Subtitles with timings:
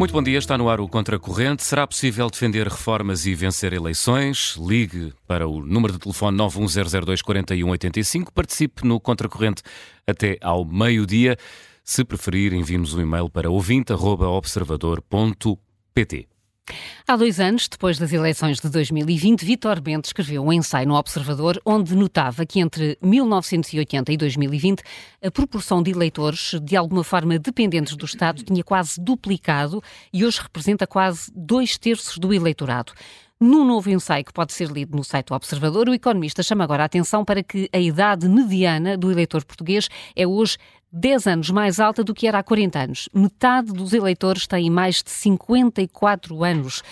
[0.00, 1.62] Muito bom dia, está no ar o Contracorrente.
[1.62, 4.56] Será possível defender reformas e vencer eleições?
[4.58, 8.28] Ligue para o número de telefone 910024185.
[8.32, 9.62] Participe no Contracorrente
[10.06, 11.36] até ao meio-dia.
[11.84, 16.29] Se preferir, envie-nos um e-mail para ouvinte.observador.pt.
[17.06, 21.60] Há dois anos, depois das eleições de 2020, Vitor Bento escreveu um ensaio no Observador
[21.64, 24.82] onde notava que entre 1980 e 2020
[25.22, 29.82] a proporção de eleitores de alguma forma dependentes do Estado tinha quase duplicado
[30.12, 32.92] e hoje representa quase dois terços do eleitorado.
[33.42, 36.82] Num novo ensaio que pode ser lido no site do Observador, o economista chama agora
[36.82, 40.58] a atenção para que a idade mediana do eleitor português é hoje
[40.92, 43.08] 10 anos mais alta do que era há 40 anos.
[43.14, 46.82] Metade dos eleitores têm mais de 54 anos.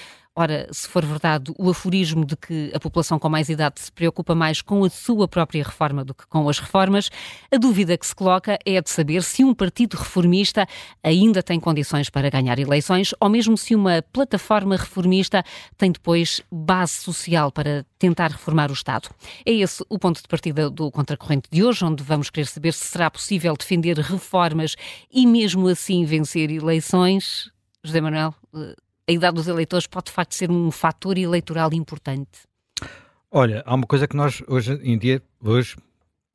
[0.40, 4.36] Ora, se for verdade o aforismo de que a população com mais idade se preocupa
[4.36, 7.10] mais com a sua própria reforma do que com as reformas,
[7.52, 10.64] a dúvida que se coloca é de saber se um partido reformista
[11.02, 15.42] ainda tem condições para ganhar eleições ou mesmo se uma plataforma reformista
[15.76, 19.08] tem depois base social para tentar reformar o Estado.
[19.44, 22.84] É esse o ponto de partida do Contracorrente de hoje, onde vamos querer saber se
[22.84, 24.76] será possível defender reformas
[25.10, 27.50] e mesmo assim vencer eleições.
[27.82, 28.76] José Manuel, eh,
[29.08, 32.46] a idade dos eleitores pode de facto ser um fator eleitoral importante?
[33.30, 35.76] Olha, há uma coisa que nós hoje em dia, hoje,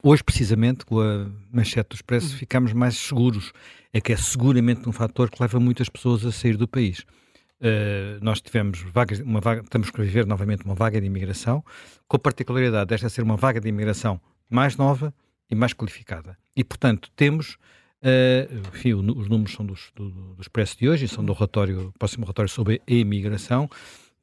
[0.02, 2.38] hoje precisamente, com a manchete do Expresso, uhum.
[2.38, 3.54] ficamos mais seguros.
[3.96, 7.02] É que é seguramente um fator que leva muitas pessoas a sair do país.
[7.62, 11.64] Uh, nós tivemos vagas, uma vaga, estamos a viver novamente uma vaga de imigração,
[12.08, 15.14] com a particularidade desta ser uma vaga de imigração mais nova
[15.50, 16.36] e mais qualificada.
[16.56, 17.58] E, portanto, temos
[18.04, 22.26] Uh, enfim, os números são dos, do, do Expresso de hoje, são do relatório, próximo
[22.26, 23.70] relatório sobre a imigração.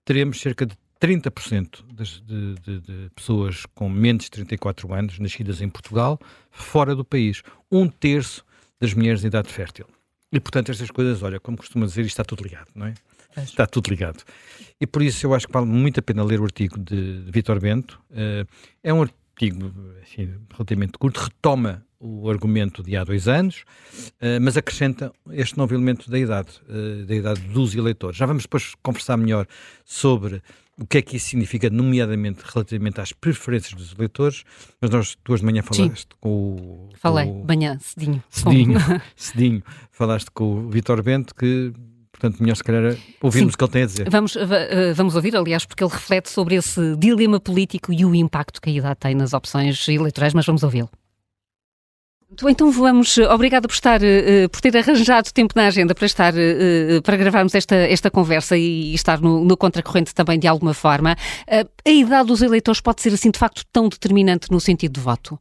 [0.05, 5.62] Teremos cerca de 30% das, de, de, de, pessoas com menos de 34 anos nascidas
[5.62, 6.20] em Portugal
[6.51, 7.42] fora do país.
[7.73, 8.45] Um terço
[8.78, 9.86] das mulheres de idade fértil.
[10.31, 12.95] E, portanto, estas coisas, olha, como costuma dizer, isto está tudo ligado, não é?
[13.39, 14.23] Está tudo ligado.
[14.80, 17.30] E por isso eu acho que vale muito a pena ler o artigo de, de
[17.30, 18.01] Vitor Bento.
[18.11, 18.46] Uh,
[18.83, 23.64] é um artigo assim, relativamente curto, retoma o argumento de há dois anos,
[24.20, 28.16] uh, mas acrescenta este novo elemento da idade, uh, da idade dos eleitores.
[28.16, 29.46] Já vamos depois conversar melhor
[29.84, 30.42] sobre
[30.78, 34.44] o que é que isso significa, nomeadamente relativamente às preferências dos eleitores,
[34.80, 36.16] mas nós duas de manhã falaste Sim.
[36.18, 36.89] com o...
[36.96, 38.24] Falei, com manhã, cedinho.
[38.30, 38.78] Cedinho,
[39.14, 39.62] cedinho.
[39.90, 41.70] Falaste com o Vitor Bento, que
[42.10, 43.55] portanto, melhor se calhar ouvirmos Sim.
[43.55, 44.10] o que ele tem a dizer.
[44.10, 48.60] Vamos, eh, vamos ouvir, aliás, porque ele reflete sobre esse dilema político e o impacto
[48.60, 50.90] que a idade tem nas opções eleitorais, mas vamos ouvi-lo.
[52.48, 57.01] Então vamos, obrigada por estar, eh, por ter arranjado tempo na agenda para estar, eh,
[57.05, 61.17] para gravarmos esta, esta conversa e estar no, no contracorrente também de alguma forma.
[61.48, 65.01] Eh, a idade dos eleitores pode ser assim de facto tão determinante no sentido de
[65.01, 65.39] voto?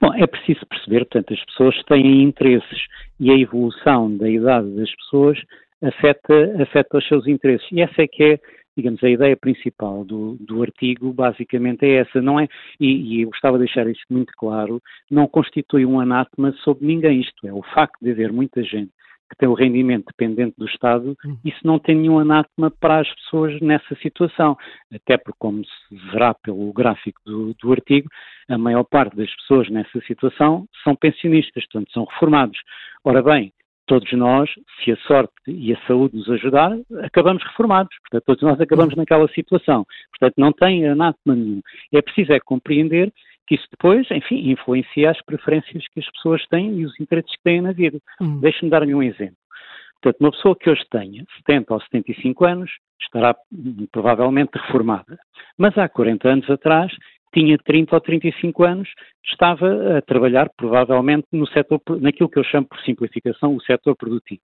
[0.00, 2.80] Bom, é preciso perceber, portanto, as pessoas têm interesses
[3.18, 5.36] e a evolução da idade das pessoas
[5.82, 7.66] afeta, afeta os seus interesses.
[7.72, 8.40] E essa é que é
[8.76, 12.46] digamos, a ideia principal do, do artigo basicamente é essa, não é,
[12.78, 17.20] e, e, eu gostava de deixar isso muito claro, não constitui um anátema sobre ninguém,
[17.20, 18.90] isto é, o facto de haver muita gente
[19.28, 21.36] que tem o rendimento dependente do Estado, uhum.
[21.44, 24.56] isso não tem nenhum anátema para as pessoas nessa situação.
[24.92, 28.08] Até porque, como se verá pelo gráfico do, do artigo,
[28.48, 32.58] a maior parte das pessoas nessa situação são pensionistas, portanto, são reformados.
[33.04, 33.52] Ora bem,
[33.86, 34.50] todos nós,
[34.82, 37.96] se a sorte e a saúde nos ajudar, acabamos reformados.
[38.02, 39.00] Portanto, todos nós acabamos uhum.
[39.00, 39.86] naquela situação.
[40.10, 41.60] Portanto, não tem anátema nenhum.
[41.92, 43.12] É preciso é compreender
[43.46, 47.42] que isso depois, enfim, influencia as preferências que as pessoas têm e os interesses que
[47.44, 47.98] têm na vida.
[48.20, 48.40] Uhum.
[48.40, 49.36] Deixe-me dar-lhe um exemplo.
[50.02, 52.70] Portanto, uma pessoa que hoje tenha 70 ou 75 anos
[53.00, 55.18] estará hum, provavelmente reformada.
[55.56, 56.92] Mas há 40 anos atrás
[57.34, 58.88] tinha 30 ou 35 anos,
[59.24, 64.40] estava a trabalhar provavelmente no setor, naquilo que eu chamo por simplificação o setor produtivo.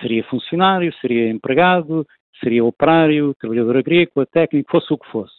[0.00, 2.06] Seria funcionário, seria empregado,
[2.42, 5.34] seria operário, trabalhador agrícola, técnico, fosse o que fosse.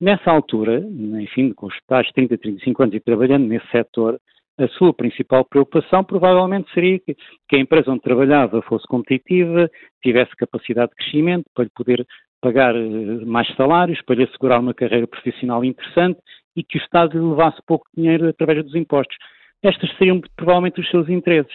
[0.00, 0.78] Nessa altura,
[1.20, 4.20] enfim, com os tais 30, 35 anos e trabalhando nesse setor,
[4.58, 7.16] a sua principal preocupação provavelmente seria que,
[7.48, 9.70] que, a empresa onde trabalhava fosse competitiva,
[10.02, 12.06] tivesse capacidade de crescimento para lhe poder
[12.40, 16.20] pagar eh, mais salários, para lhe assegurar uma carreira profissional interessante
[16.56, 19.16] e que o Estado lhe levasse pouco dinheiro através dos impostos.
[19.62, 21.54] Estas seriam provavelmente os seus interesses.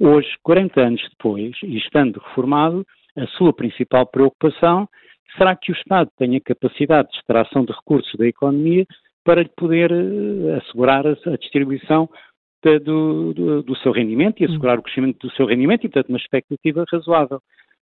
[0.00, 2.86] Hoje, 40 anos depois, e estando reformado,
[3.16, 4.88] a sua principal preocupação
[5.36, 8.86] será que o Estado tenha capacidade de extração de recursos da economia
[9.24, 12.08] para lhe poder eh, assegurar a distribuição
[12.62, 16.18] do, do, do, seu rendimento e assegurar o crescimento do seu rendimento e, portanto, uma
[16.18, 17.40] expectativa razoável.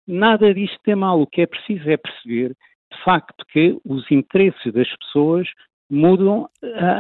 [0.07, 1.21] Nada disto é mal.
[1.21, 2.51] O que é preciso é perceber,
[2.93, 5.49] de facto, que os interesses das pessoas
[5.91, 6.49] mudam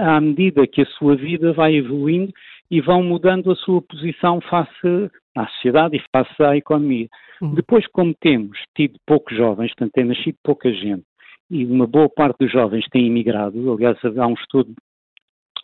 [0.07, 2.33] à medida que a sua vida vai evoluindo
[2.71, 7.09] e vão mudando a sua posição face à sociedade e face à economia.
[7.41, 7.55] Uhum.
[7.55, 11.05] Depois, como temos tido poucos jovens, portanto, tem nascido pouca gente,
[11.51, 14.75] e uma boa parte dos jovens tem imigrado, aliás, há um estudo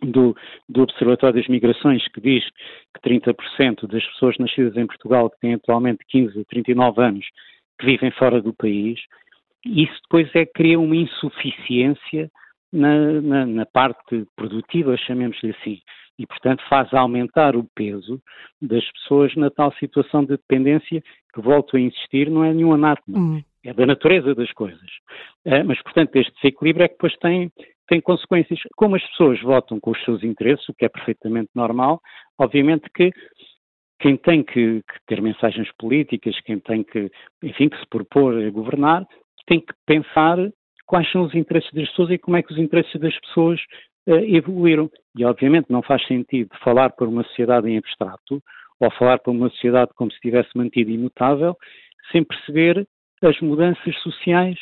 [0.03, 0.37] do,
[0.69, 2.45] do, Observatório das Migrações, que diz
[2.95, 7.27] que 30% das pessoas nascidas em Portugal, que têm atualmente 15 a 39 anos,
[7.79, 9.01] que vivem fora do país,
[9.65, 12.31] isso depois é cria uma insuficiência
[12.73, 15.81] na, na, na parte produtiva, chamemos-lhe assim,
[16.19, 18.21] e portanto faz aumentar o peso
[18.61, 21.03] das pessoas na tal situação de dependência
[21.33, 23.43] que, volto a insistir, não é nenhum anátema, hum.
[23.65, 24.91] É da natureza das coisas.
[25.45, 27.51] É, mas, portanto, este desequilíbrio é que depois tem,
[27.89, 28.59] tem consequências.
[28.77, 32.01] Como as pessoas votam com os seus interesses, o que é perfeitamente normal,
[32.39, 33.13] obviamente que
[34.01, 37.09] quem tem que, que, ter mensagens políticas, quem tem que,
[37.43, 39.07] enfim, que se propor a governar,
[39.47, 40.37] tem que pensar
[40.87, 43.61] quais são os interesses das pessoas e como é que os interesses das pessoas
[44.09, 44.91] uh, evoluíram.
[45.17, 48.43] E, obviamente, não faz sentido falar para uma sociedade em abstrato
[48.81, 51.57] ou falar para uma sociedade como se tivesse mantido imutável,
[52.11, 52.85] sem perceber
[53.27, 54.59] as mudanças sociais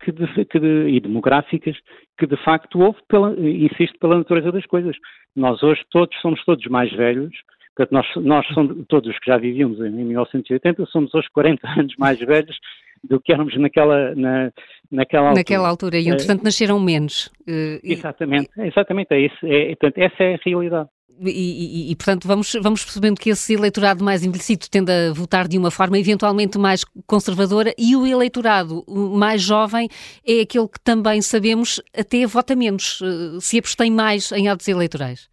[0.00, 1.76] que de, que de, e demográficas
[2.18, 4.96] que de facto houve, pela, insisto, pela natureza das coisas.
[5.36, 7.34] Nós hoje todos somos todos mais velhos,
[7.76, 11.94] portanto nós, nós somos, todos os que já vivíamos em 1980 somos hoje 40 anos
[11.98, 12.56] mais velhos
[13.02, 14.52] do que éramos naquela, na,
[14.90, 15.40] naquela altura.
[15.40, 17.26] Naquela altura, e entretanto nasceram menos.
[17.48, 20.88] Uh, exatamente, exatamente, é isso, é, portanto, essa é a realidade.
[21.22, 25.46] E, e, e, portanto, vamos, vamos percebendo que esse eleitorado mais envelhecido tende a votar
[25.46, 29.88] de uma forma eventualmente mais conservadora e o eleitorado mais jovem
[30.26, 35.28] é aquele que também sabemos até vota menos, eh, se abstém mais em atos eleitorais.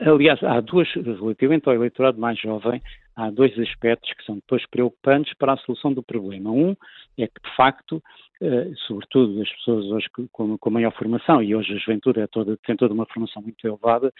[0.00, 2.80] Aliás, há duas, relativamente ao eleitorado mais jovem,
[3.16, 6.50] há dois aspectos que são depois preocupantes para a solução do problema.
[6.50, 6.74] Um
[7.18, 8.02] é que, de facto,
[8.40, 12.56] eh, sobretudo as pessoas hoje com, com, maior formação, e hoje a juventude é toda,
[12.66, 14.12] tem toda uma formação muito elevada,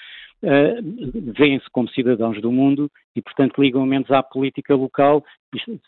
[0.43, 0.77] eh,
[1.37, 5.25] veem-se como cidadãos do mundo e, portanto, ligam menos à política local,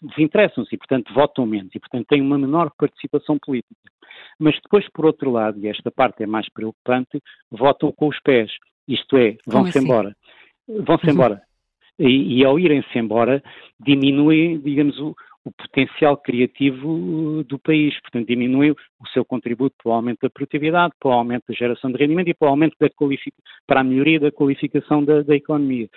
[0.03, 3.75] desinteressam-se e, portanto, votam menos e, portanto, têm uma menor participação política.
[4.39, 8.51] Mas depois, por outro lado, e esta parte é mais preocupante, votam com os pés,
[8.89, 9.87] isto é, vão-se assim?
[9.87, 10.17] embora.
[10.67, 11.13] Vão-se uhum.
[11.13, 11.43] embora
[11.99, 13.43] e, e ao irem-se embora
[13.81, 15.15] diminui, digamos, o,
[15.45, 20.31] o potencial criativo uh, do país, portanto diminui o seu contributo para o aumento da
[20.31, 22.89] produtividade, para o aumento da geração de rendimento e para o aumento da
[23.67, 25.89] para a melhoria da qualificação da, da economia.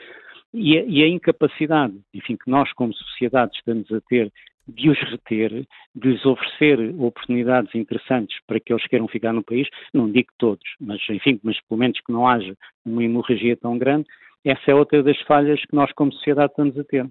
[0.53, 4.31] E a, e a, incapacidade, enfim, que nós como sociedade estamos a ter
[4.67, 5.65] de os reter,
[5.95, 10.67] de lhes oferecer oportunidades interessantes para que eles queiram ficar no país, não digo todos,
[10.79, 12.53] mas enfim, mas pelo menos que não haja
[12.85, 14.07] uma hemorragia tão grande,
[14.45, 17.05] essa é outra das falhas que nós, como sociedade, estamos a ter.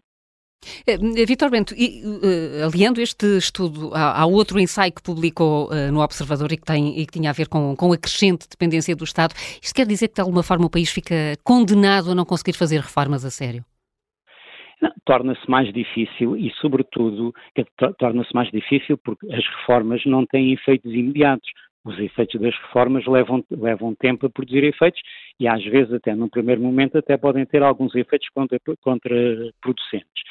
[0.89, 6.01] Uh, Vitor Bento, e, uh, aliando este estudo há, outro ensaio que publicou uh, no
[6.01, 9.05] Observador e que, tem, e que tinha a ver com, com a crescente dependência do
[9.05, 11.15] Estado, isto quer dizer que de alguma forma o país fica
[11.45, 13.65] condenado a não conseguir fazer reformas a sério?
[15.05, 17.33] Torna-se mais difícil e, sobretudo,
[17.99, 21.49] torna-se mais difícil porque as reformas não têm efeitos imediatos
[21.87, 25.01] os efeitos das reformas levam, levam tempo a produzir efeitos
[25.39, 30.23] e às vezes até num primeiro momento até podem ter alguns efeitos contra, contraproducentes.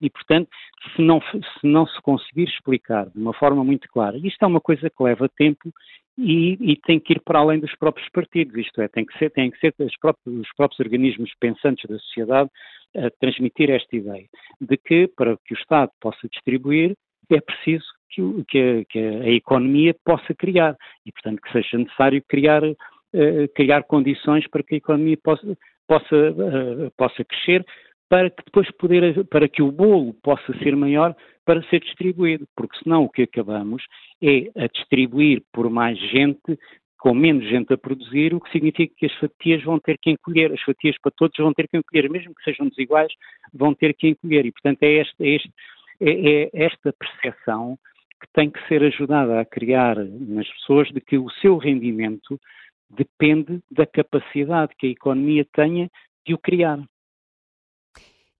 [0.00, 0.48] E portanto,
[0.94, 4.60] se não, se não se conseguir explicar de uma forma muito clara, isto é uma
[4.60, 5.70] coisa que leva tempo
[6.18, 9.30] e, e, tem que ir para além dos próprios partidos, isto é, tem que ser,
[9.30, 12.50] tem que ser próprios, os próprios organismos pensantes da sociedade
[12.96, 14.26] a transmitir esta ideia
[14.60, 16.94] de que para que o Estado possa distribuir
[17.30, 22.22] é preciso que, que, a, que, a, economia possa criar e, portanto, que seja necessário
[22.28, 27.64] criar, uh, criar condições para que a economia possa, possa, uh, possa crescer
[28.08, 32.78] para que depois poder, para que o bolo possa ser maior para ser distribuído, porque
[32.82, 33.82] senão o que acabamos
[34.22, 36.58] é a distribuir por mais gente
[37.04, 40.50] com menos gente a produzir, o que significa que as fatias vão ter que encolher,
[40.50, 43.12] as fatias para todos vão ter que encolher, mesmo que sejam desiguais,
[43.52, 44.46] vão ter que encolher.
[44.46, 45.52] E, portanto, é este, é este,
[46.00, 47.78] é, é esta percepção
[48.24, 52.40] que tem que ser ajudada a criar nas pessoas de que o seu rendimento
[52.88, 55.90] depende da capacidade que a economia tenha
[56.26, 56.78] de o criar.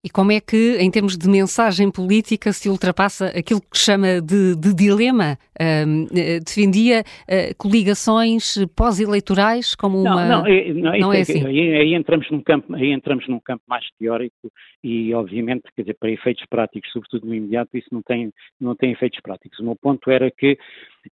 [0.05, 4.55] E como é que, em termos de mensagem política, se ultrapassa aquilo que chama de,
[4.55, 5.39] de dilema?
[5.59, 10.27] Um, eh, defendia uh, coligações pós-eleitorais como uma.
[10.27, 11.47] Não, não, é, não, não é, é assim.
[11.47, 15.97] Aí, aí, entramos num campo, aí entramos num campo mais teórico e, obviamente, quer dizer,
[15.99, 18.31] para efeitos práticos, sobretudo no imediato, isso não tem,
[18.61, 19.59] não tem efeitos práticos.
[19.59, 20.59] O meu ponto era que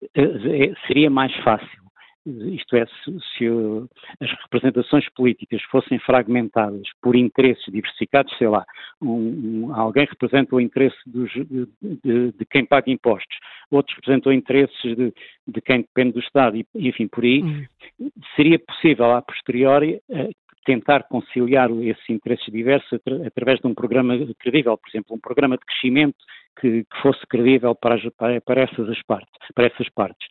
[0.03, 1.83] uh, seria mais fácil
[2.25, 3.47] isto é, se, se,
[4.21, 8.65] as representações políticas fossem fragmentadas por interesses diversificados, sei lá,
[9.01, 13.37] um, um, alguém representa o interesse dos, de, de, de, quem paga impostos,
[13.69, 15.13] outros representam interesses de,
[15.47, 18.11] de quem depende do Estado, e, enfim, por aí, uhum.
[18.35, 20.31] seria possível, a posteriori, uh,
[20.65, 25.65] tentar conciliar esses interesses diversos através de um programa credível, por exemplo, um programa de
[25.65, 26.15] crescimento
[26.59, 30.25] que, que fosse credível para, as, para, para, essas partes, para essas partes.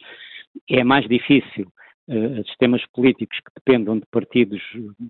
[0.70, 1.70] É mais difícil
[2.12, 4.62] uh, sistemas políticos que dependam de partidos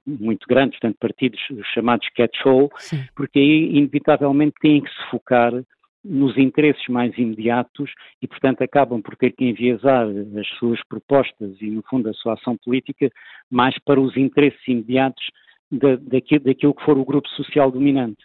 [0.06, 1.40] muito grandes, portanto, partidos
[1.75, 2.71] chamados catch-all,
[3.14, 5.52] porque aí, inevitavelmente, têm que se focar
[6.04, 7.90] nos interesses mais imediatos
[8.21, 10.06] e, portanto, acabam por ter que enviesar
[10.38, 13.11] as suas propostas e, no fundo, a sua ação política
[13.50, 15.25] mais para os interesses imediatos
[15.71, 18.23] da, daquilo, daquilo que for o grupo social dominante.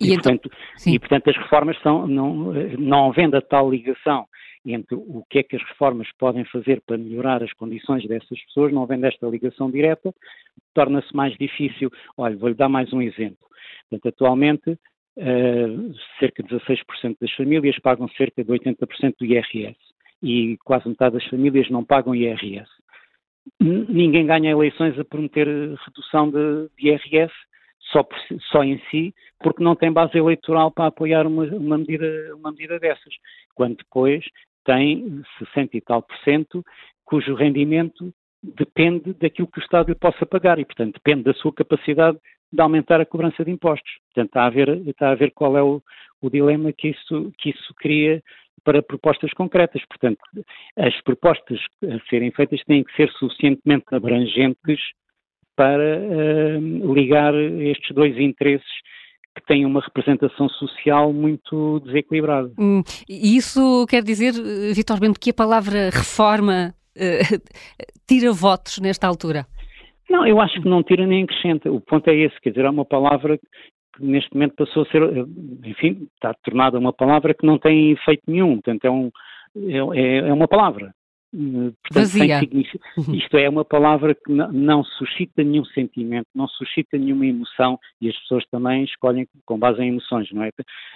[0.00, 0.50] E, e, então, portanto,
[0.86, 4.26] e, portanto, as reformas são, não, não havendo a tal ligação
[4.64, 8.72] entre o que é que as reformas podem fazer para melhorar as condições dessas pessoas,
[8.72, 10.14] não havendo esta ligação direta,
[10.74, 11.90] torna-se mais difícil.
[12.16, 13.48] Olha, vou-lhe dar mais um exemplo.
[13.88, 19.78] Portanto, atualmente, uh, cerca de 16% das famílias pagam cerca de 80% do IRS
[20.22, 22.68] e quase metade das famílias não pagam IRS.
[23.58, 27.32] Ninguém ganha eleições a prometer redução de, de IRS
[27.90, 28.18] só, por,
[28.52, 32.78] só, em si, porque não tem base eleitoral para apoiar uma, uma, medida, uma medida
[32.78, 33.14] dessas,
[33.54, 34.24] quando depois
[34.64, 36.64] tem 60 e tal por cento
[37.04, 38.12] cujo rendimento
[38.42, 42.18] depende daquilo que o Estado lhe possa pagar e, portanto, depende da sua capacidade
[42.52, 43.90] de aumentar a cobrança de impostos.
[44.06, 45.82] Portanto, está a ver, está a ver qual é o,
[46.20, 48.22] o dilema que isso, que isso cria
[48.64, 49.82] para propostas concretas.
[49.86, 50.20] Portanto,
[50.76, 54.80] as propostas a serem feitas têm que ser suficientemente abrangentes
[55.56, 58.70] para uh, ligar estes dois interesses
[59.36, 62.50] que têm uma representação social muito desequilibrada.
[62.58, 64.32] Hum, isso quer dizer,
[64.74, 67.40] Vitor Bento, que a palavra reforma uh,
[68.06, 69.46] tira votos nesta altura?
[70.08, 71.70] Não, eu acho que não tira nem acrescenta.
[71.70, 73.46] O ponto é esse, quer dizer, é uma palavra que
[74.04, 75.02] neste momento passou a ser,
[75.64, 79.10] enfim, está tornada uma palavra que não tem efeito nenhum, portanto é, um,
[79.94, 80.92] é, é uma palavra.
[81.32, 82.06] Portanto.
[82.96, 83.14] Uhum.
[83.14, 88.18] Isto é uma palavra que não suscita nenhum sentimento, não suscita nenhuma emoção e as
[88.20, 90.50] pessoas também escolhem com base em emoções, não é,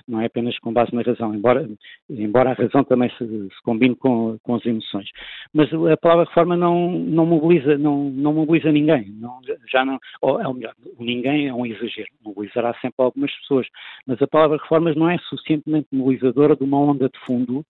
[0.09, 1.69] não é apenas com base na razão, embora,
[2.11, 5.09] embora a razão também se, se combine com, com as emoções.
[5.53, 9.39] Mas a palavra reforma não, não, mobiliza, não, não mobiliza ninguém, não,
[9.71, 13.67] já não, ou é melhor, o ninguém é um exagero, mobilizará sempre algumas pessoas,
[14.07, 17.65] mas a palavra reformas não é suficientemente mobilizadora de uma onda de fundo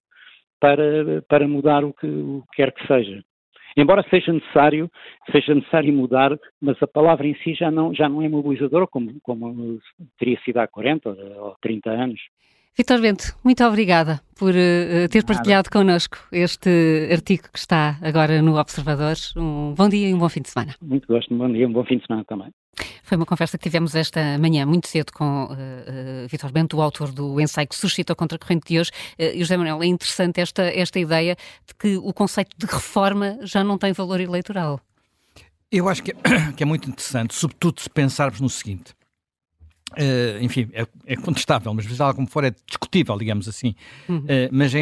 [0.64, 3.22] para, para mudar o que, o que quer que seja.
[3.76, 4.90] Embora seja necessário,
[5.30, 9.12] seja necessário mudar, mas a palavra em si já não, já não é mobilizadora como,
[9.22, 9.78] como
[10.18, 12.20] teria sido há 40 ou 30 anos.
[12.78, 18.58] Vitor Bento, muito obrigada por uh, ter partilhado connosco este artigo que está agora no
[18.58, 19.16] Observador.
[19.36, 20.74] Um bom dia e um bom fim de semana.
[20.80, 22.48] Muito gosto, um bom dia e um bom fim de semana também.
[23.02, 26.82] Foi uma conversa que tivemos esta manhã, muito cedo, com uh, uh, Vitor Bento, o
[26.82, 28.90] autor do ensaio que suscita contra a corrente de hoje.
[29.18, 33.38] Uh, e José Manuel, é interessante esta, esta ideia de que o conceito de reforma
[33.42, 34.80] já não tem valor eleitoral.
[35.70, 38.94] Eu acho que é, que é muito interessante, sobretudo se pensarmos no seguinte.
[39.92, 43.74] Uh, enfim, é, é, contestável, mas de alguma forma é discutível, digamos assim.
[44.08, 44.18] Uhum.
[44.18, 44.80] Uh, mas é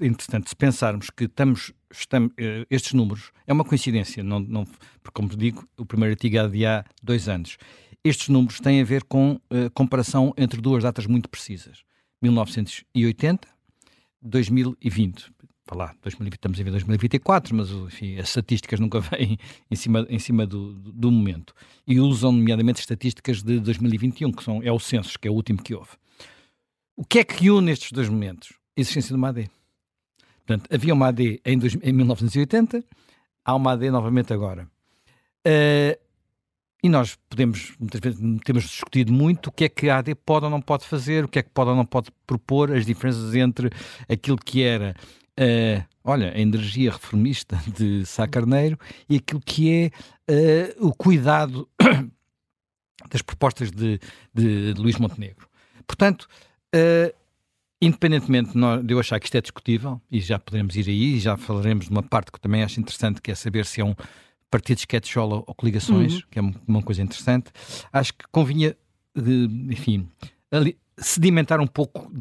[0.00, 4.64] interessante se pensarmos que estamos, estamos uh, estes números, é uma coincidência, não, não,
[5.02, 7.56] porque, como digo, o primeiro artigo é de há dois anos.
[8.02, 9.40] Estes números têm a ver com
[9.72, 11.84] comparação entre duas datas muito precisas:
[12.20, 13.48] 1980,
[14.20, 15.32] 2020
[15.72, 19.38] lá, 2020, estamos em 2024, mas enfim, as estatísticas nunca vêm
[19.70, 21.54] em cima, em cima do, do, momento.
[21.86, 25.62] E usam, nomeadamente, estatísticas de 2021, que são, é o censo, que é o último
[25.62, 25.92] que houve.
[26.96, 28.52] O que é que une estes dois momentos?
[28.76, 29.50] A existência de uma AD.
[30.46, 32.84] Portanto, havia uma AD em, dois, em 1980,
[33.44, 34.68] há uma AD novamente agora.
[35.46, 35.98] Uh,
[36.82, 40.44] e nós podemos, muitas vezes, temos discutido muito o que é que a AD pode
[40.44, 43.34] ou não pode fazer, o que é que pode ou não pode propor, as diferenças
[43.34, 43.70] entre
[44.08, 44.94] aquilo que era
[45.40, 49.90] uh, olha, a energia reformista de Sá Carneiro e aquilo que
[50.28, 51.68] é uh, o cuidado
[53.10, 53.98] das propostas de,
[54.32, 55.48] de, de Luís Montenegro.
[55.86, 56.28] Portanto,
[56.74, 57.14] uh,
[57.86, 58.52] independentemente
[58.84, 61.86] de eu achar que isto é discutível, e já poderemos ir aí, e já falaremos
[61.86, 63.94] de uma parte que também acho interessante, que é saber se é um
[64.50, 66.22] partido de ou, ou coligações, uhum.
[66.30, 67.50] que é uma coisa interessante,
[67.92, 68.76] acho que convinha,
[69.68, 70.08] enfim,
[70.50, 72.12] ali, sedimentar um pouco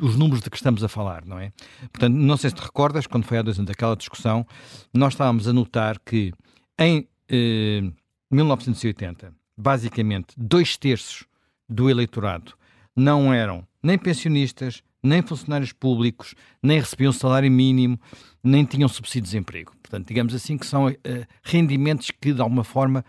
[0.00, 1.52] os números de que estamos a falar, não é?
[1.90, 4.46] Portanto, não sei se te recordas, quando foi há dois anos aquela discussão,
[4.92, 6.32] nós estávamos a notar que
[6.78, 7.90] em eh,
[8.30, 11.24] 1980, basicamente, dois terços
[11.68, 12.52] do eleitorado
[12.94, 17.98] não eram nem pensionistas, nem funcionários públicos, nem recebiam salário mínimo,
[18.42, 19.72] nem tinham subsídio de desemprego.
[19.82, 20.94] Portanto, digamos assim que são uh,
[21.42, 23.04] rendimentos que, de alguma forma,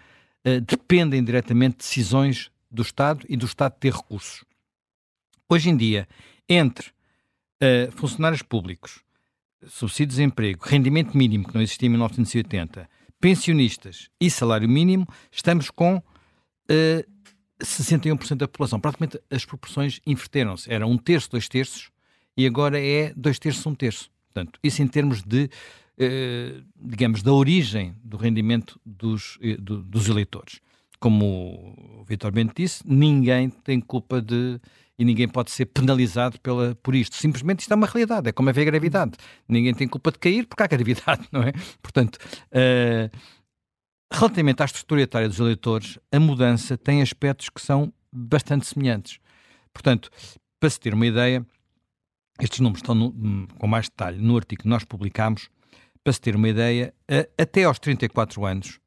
[0.45, 4.43] uh, dependem diretamente de decisões do Estado e do Estado ter recursos.
[5.47, 6.07] Hoje em dia,
[6.49, 9.03] entre uh, funcionários públicos,
[9.67, 15.69] subsídio de desemprego, rendimento mínimo, que não existia em 1980, pensionistas e salário mínimo, estamos
[15.69, 17.12] com uh,
[17.61, 18.79] 61% da população.
[18.79, 20.71] Praticamente as proporções inverteram-se.
[20.71, 21.89] Era um terço, dois terços,
[22.35, 24.09] e agora é dois terços, um terço.
[24.33, 25.49] Portanto, isso em termos de,
[25.97, 30.59] eh, digamos, da origem do rendimento dos, eh, do, dos eleitores.
[30.99, 34.59] Como o Vitor Bento disse, ninguém tem culpa de
[34.97, 37.15] e ninguém pode ser penalizado pela, por isto.
[37.15, 39.13] Simplesmente isto é uma realidade, é como haver gravidade.
[39.47, 41.51] Ninguém tem culpa de cair porque há gravidade, não é?
[41.81, 42.17] Portanto,
[42.51, 43.17] uh,
[44.13, 49.19] relativamente à estrutura etária dos eleitores, a mudança tem aspectos que são bastante semelhantes.
[49.73, 50.09] Portanto,
[50.59, 51.45] para se ter uma ideia,
[52.39, 55.49] estes números estão no, hum, com mais detalhe no artigo que nós publicámos.
[56.03, 56.93] Para se ter uma ideia,
[57.37, 58.77] até aos 34 anos,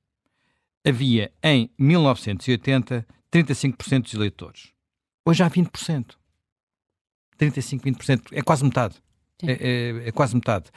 [0.85, 4.73] havia em 1980 35% dos eleitores.
[5.25, 6.17] Hoje há 20%.
[7.37, 8.29] 35, 20%.
[8.33, 8.97] É quase metade.
[9.43, 10.71] É, é, é, quase metade.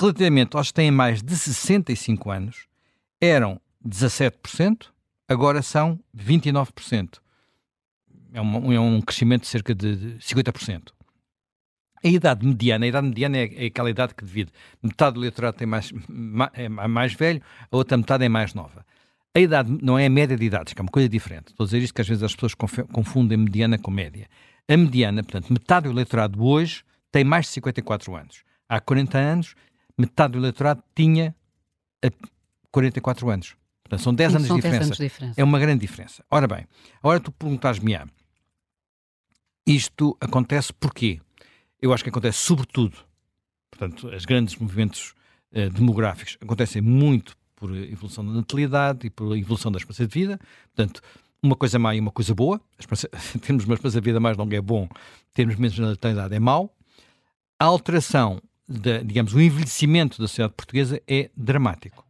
[0.00, 2.66] Relativamente aos que têm mais de 65 anos,
[3.20, 4.86] eram 17%,
[5.28, 7.18] agora são 29%.
[8.32, 10.90] É um, é um crescimento de cerca de 50%.
[12.04, 14.52] A idade mediana, a idade mediana é, é aquela idade que divide.
[14.82, 15.92] Metade do eleitorado tem mais,
[16.54, 18.84] é mais velho, a outra metade é mais nova.
[19.34, 21.48] A idade não é a média de idades, que é uma coisa diferente.
[21.48, 24.28] Estou a dizer isto que às vezes as pessoas confundem mediana com média.
[24.68, 28.44] A mediana, portanto, metade do eleitorado hoje tem mais de 54 anos.
[28.68, 29.54] Há 40 anos,
[29.98, 31.34] metade do eleitorado tinha
[32.76, 33.56] 44 anos.
[33.82, 34.84] Portanto, são 10 Sim, anos, são de diferença.
[34.84, 35.40] anos de diferença.
[35.40, 36.24] É uma grande diferença.
[36.30, 36.66] Ora bem,
[36.98, 37.98] agora tu perguntas-me,
[39.66, 41.20] isto acontece porquê?
[41.80, 42.96] eu acho que acontece sobretudo,
[43.70, 45.14] portanto, os grandes movimentos
[45.52, 50.40] uh, demográficos acontecem muito por evolução da natalidade e por evolução da esperança de vida,
[50.74, 51.00] portanto,
[51.42, 52.60] uma coisa má e uma coisa boa,
[53.40, 54.88] termos uma esperança de vida mais longa é bom,
[55.32, 56.74] termos menos natalidade é mau,
[57.58, 62.05] a alteração, de, digamos, o envelhecimento da sociedade portuguesa é dramático.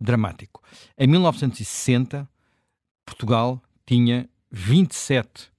[0.00, 0.62] Dramático.
[0.96, 2.28] Em 1960,
[3.04, 5.50] Portugal tinha 27,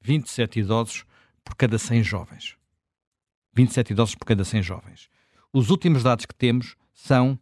[0.00, 1.04] 27 idosos
[1.44, 2.56] por cada 100 jovens.
[3.54, 5.08] 27 idosos por cada 100 jovens.
[5.52, 7.38] Os últimos dados que temos são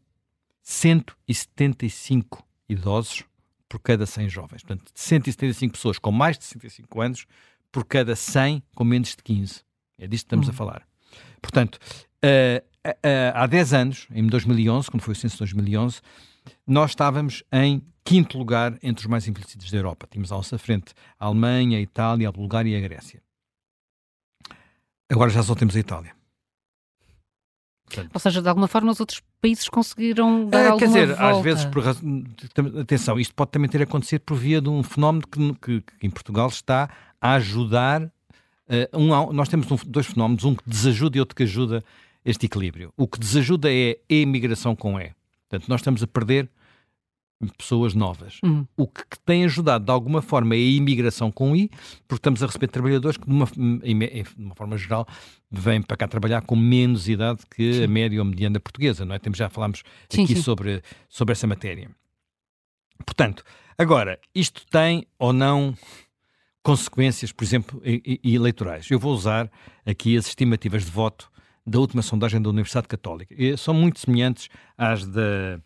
[0.62, 3.25] 175 idosos
[3.68, 4.62] por cada 100 jovens.
[4.62, 7.27] Portanto, 175 pessoas com mais de 65 anos
[7.70, 9.62] por cada 100 com menos de 15.
[9.99, 10.53] É disto que estamos uhum.
[10.53, 10.88] a falar.
[11.40, 11.79] Portanto,
[12.25, 16.01] uh, uh, uh, há 10 anos, em 2011, quando foi o censo de 2011,
[16.66, 20.07] nós estávamos em quinto lugar entre os mais envelhecidos da Europa.
[20.11, 23.22] Tínhamos à nossa frente a Alemanha, a Itália, a Bulgária e a Grécia.
[25.11, 26.14] Agora já só temos a Itália.
[27.87, 31.07] Portanto, Ou seja, de alguma forma os outros países conseguiram dar é, alguma Quer dizer,
[31.09, 31.31] volta.
[31.31, 31.85] às vezes, por,
[32.81, 36.11] atenção, isto pode também ter acontecido por via de um fenómeno que, que, que em
[36.11, 38.02] Portugal está a ajudar.
[38.02, 41.85] Uh, um, nós temos um, dois fenómenos, um que desajuda e outro que ajuda
[42.24, 42.92] este equilíbrio.
[42.96, 45.12] O que desajuda é a imigração com E.
[45.48, 46.50] Portanto, nós estamos a perder
[47.57, 48.38] pessoas novas.
[48.42, 48.66] Uhum.
[48.77, 51.68] O que, tem ajudado de alguma forma é a imigração com I,
[52.07, 55.07] porque estamos a receber trabalhadores que, de uma, de uma forma geral,
[55.51, 57.85] vêm para cá trabalhar com menos idade que sim.
[57.85, 59.18] a média ou mediana portuguesa, não é?
[59.18, 60.42] Temos, já falámos sim, aqui sim.
[60.42, 61.90] Sobre, sobre essa matéria.
[63.05, 63.44] Portanto,
[63.77, 65.75] agora, isto tem ou não
[66.62, 67.81] consequências, por exemplo,
[68.25, 68.90] eleitorais?
[68.90, 69.51] Eu vou usar
[69.85, 71.31] aqui as estimativas de voto
[71.66, 73.35] da última sondagem da Universidade Católica.
[73.37, 75.61] E são muito semelhantes às da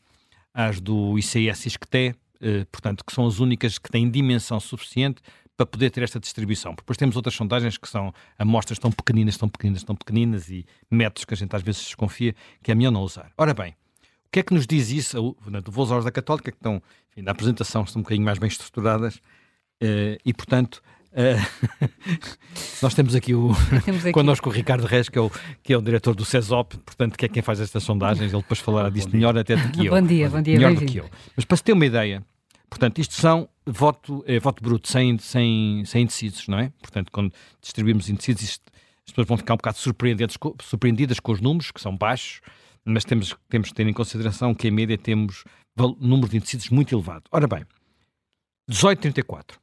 [0.52, 5.22] às do ICS ISCTE, eh, portanto, que são as únicas que têm dimensão suficiente
[5.56, 6.74] para poder ter esta distribuição.
[6.74, 11.26] Depois temos outras sondagens que são amostras tão pequeninas, tão pequeninas, tão pequeninas e métodos
[11.26, 13.30] que a gente às vezes desconfia que é melhor não usar.
[13.36, 15.36] Ora bem, o que é que nos diz isso?
[15.66, 18.48] Vou usar os da Católica, que estão, enfim, na apresentação estão um bocadinho mais bem
[18.48, 19.20] estruturadas
[19.80, 20.82] eh, e, portanto,
[21.12, 21.88] Uh,
[22.82, 23.50] nós temos aqui o
[23.84, 24.12] temos aqui.
[24.12, 25.30] connosco o Ricardo Reis, que é o,
[25.62, 28.60] que é o diretor do CESOP, portanto, que é quem faz estas sondagens, ele depois
[28.60, 29.92] falará disto melhor até do que eu.
[29.92, 30.54] Bom dia, bom dia.
[30.54, 31.10] Melhor do que eu.
[31.34, 32.24] Mas para se ter uma ideia,
[32.68, 36.72] portanto, isto são voto, é, voto bruto, sem, sem, sem indecisos, não é?
[36.80, 38.70] Portanto, quando distribuímos indecisos, isto,
[39.04, 42.40] as pessoas vão ficar um bocado surpreendidas, surpreendidas com os números, que são baixos,
[42.84, 45.44] mas temos, temos que ter em consideração que, em média, temos
[45.98, 47.24] número de indecisos muito elevado.
[47.32, 47.64] Ora bem,
[48.68, 49.58] 1834.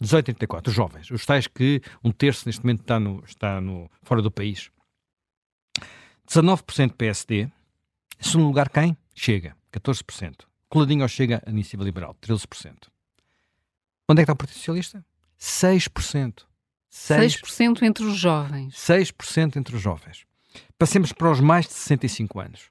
[0.00, 3.90] 18 34, os jovens, os tais que um terço neste momento está, no, está no,
[4.02, 4.70] fora do país.
[6.28, 7.50] 19% PSD.
[8.20, 8.96] Segundo lugar, quem?
[9.14, 10.44] Chega, 14%.
[10.68, 12.88] Coladinho ao Chega, a Iniciativa Liberal, 13%.
[14.08, 15.04] Onde é que está o Partido Socialista?
[15.38, 16.44] 6%.
[16.92, 18.74] 6%, 6% entre os jovens.
[18.74, 20.26] 6% entre os jovens.
[20.78, 22.70] Passemos para os mais de 65 anos.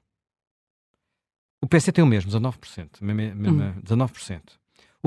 [1.60, 3.00] O PSD tem o mesmo, 19%.
[3.00, 3.80] Mesmo, hum.
[3.82, 4.42] 19%.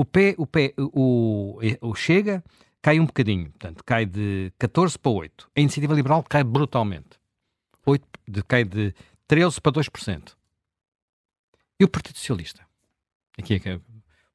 [0.00, 2.42] O pé, o pé, o, o Chega
[2.80, 5.50] cai um bocadinho, portanto, cai de 14 para 8.
[5.54, 7.20] A iniciativa liberal cai brutalmente.
[7.84, 8.94] 8, de, cai de
[9.28, 10.34] 13 para 2%.
[11.78, 12.66] E o Partido Socialista?
[13.38, 13.82] aqui é que é, o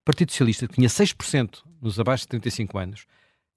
[0.05, 3.07] Partido Socialista, que tinha 6% nos abaixo de 35 anos,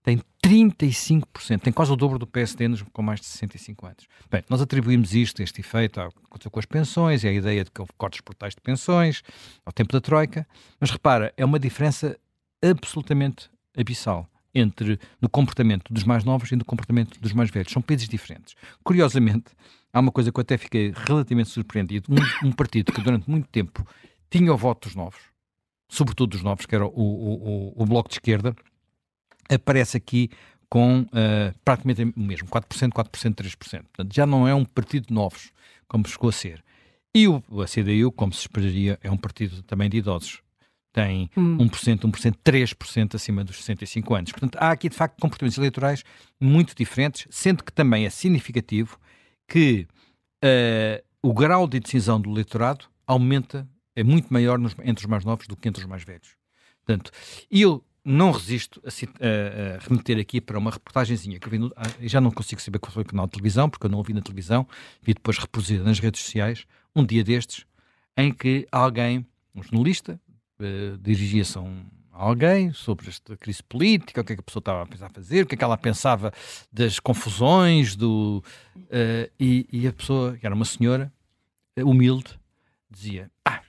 [0.02, 4.06] tem 35%, tem quase o dobro do PSD nos, com mais de 65 anos.
[4.30, 7.80] Bem, nós atribuímos isto, este efeito, ao, com as pensões, e a ideia de que
[7.80, 9.22] houve cortes brutais de pensões,
[9.66, 10.46] ao tempo da Troika,
[10.80, 12.18] mas repara, é uma diferença
[12.62, 17.70] absolutamente abissal entre no comportamento dos mais novos e no comportamento dos mais velhos.
[17.70, 18.54] São países diferentes.
[18.82, 19.52] Curiosamente,
[19.92, 22.10] há uma coisa que eu até fiquei relativamente surpreendido.
[22.10, 23.86] Um, um partido que durante muito tempo
[24.30, 25.20] tinha o voto dos novos,
[25.88, 28.56] sobretudo dos novos, que era o, o, o, o Bloco de Esquerda,
[29.48, 30.30] aparece aqui
[30.68, 33.56] com uh, praticamente o mesmo, 4%, 4%, 3%.
[33.56, 35.50] Portanto, já não é um partido de novos,
[35.86, 36.62] como chegou a ser.
[37.14, 40.42] E o, a CDU, como se esperaria, é um partido também de idosos.
[40.92, 41.58] Tem hum.
[41.58, 44.32] 1%, 1%, 3% acima dos 65 anos.
[44.32, 46.04] Portanto, há aqui, de facto, comportamentos eleitorais
[46.40, 48.98] muito diferentes, sendo que também é significativo
[49.48, 49.86] que
[50.44, 55.24] uh, o grau de decisão do eleitorado aumenta, é muito maior nos, entre os mais
[55.24, 56.36] novos do que entre os mais velhos.
[56.84, 57.10] Portanto,
[57.50, 62.20] eu não resisto a, a, remeter aqui para uma reportagenzinha que vi no, ah, já
[62.20, 64.66] não consigo saber qual foi o canal de televisão, porque eu não ouvi na televisão,
[65.02, 66.64] vi depois reproduzida nas redes sociais,
[66.96, 67.66] um dia destes,
[68.16, 70.18] em que alguém, um jornalista,
[70.58, 74.60] uh, dirigia-se a, um, alguém sobre esta crise política, o que é que a pessoa
[74.60, 76.32] estava a pensar fazer, o que é que ela pensava
[76.72, 78.42] das confusões, do,
[78.74, 81.12] uh, e, e, a pessoa, que era uma senhora,
[81.76, 82.38] humilde,
[82.90, 83.60] dizia, ah,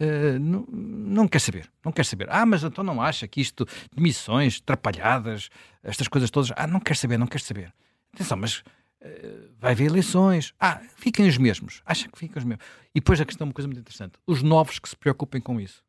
[0.00, 2.26] Uh, não, não quer saber, não quer saber.
[2.28, 5.50] Ah, mas então não acha que isto, demissões, trapalhadas,
[5.82, 7.72] estas coisas todas, ah, não quer saber, não quer saber.
[8.12, 10.52] Atenção, mas uh, vai haver eleições.
[10.58, 11.80] Ah, fiquem os mesmos.
[11.86, 12.64] Acha que ficam os mesmos.
[12.94, 15.84] E depois a questão, uma coisa muito interessante, os novos que se preocupem com isso.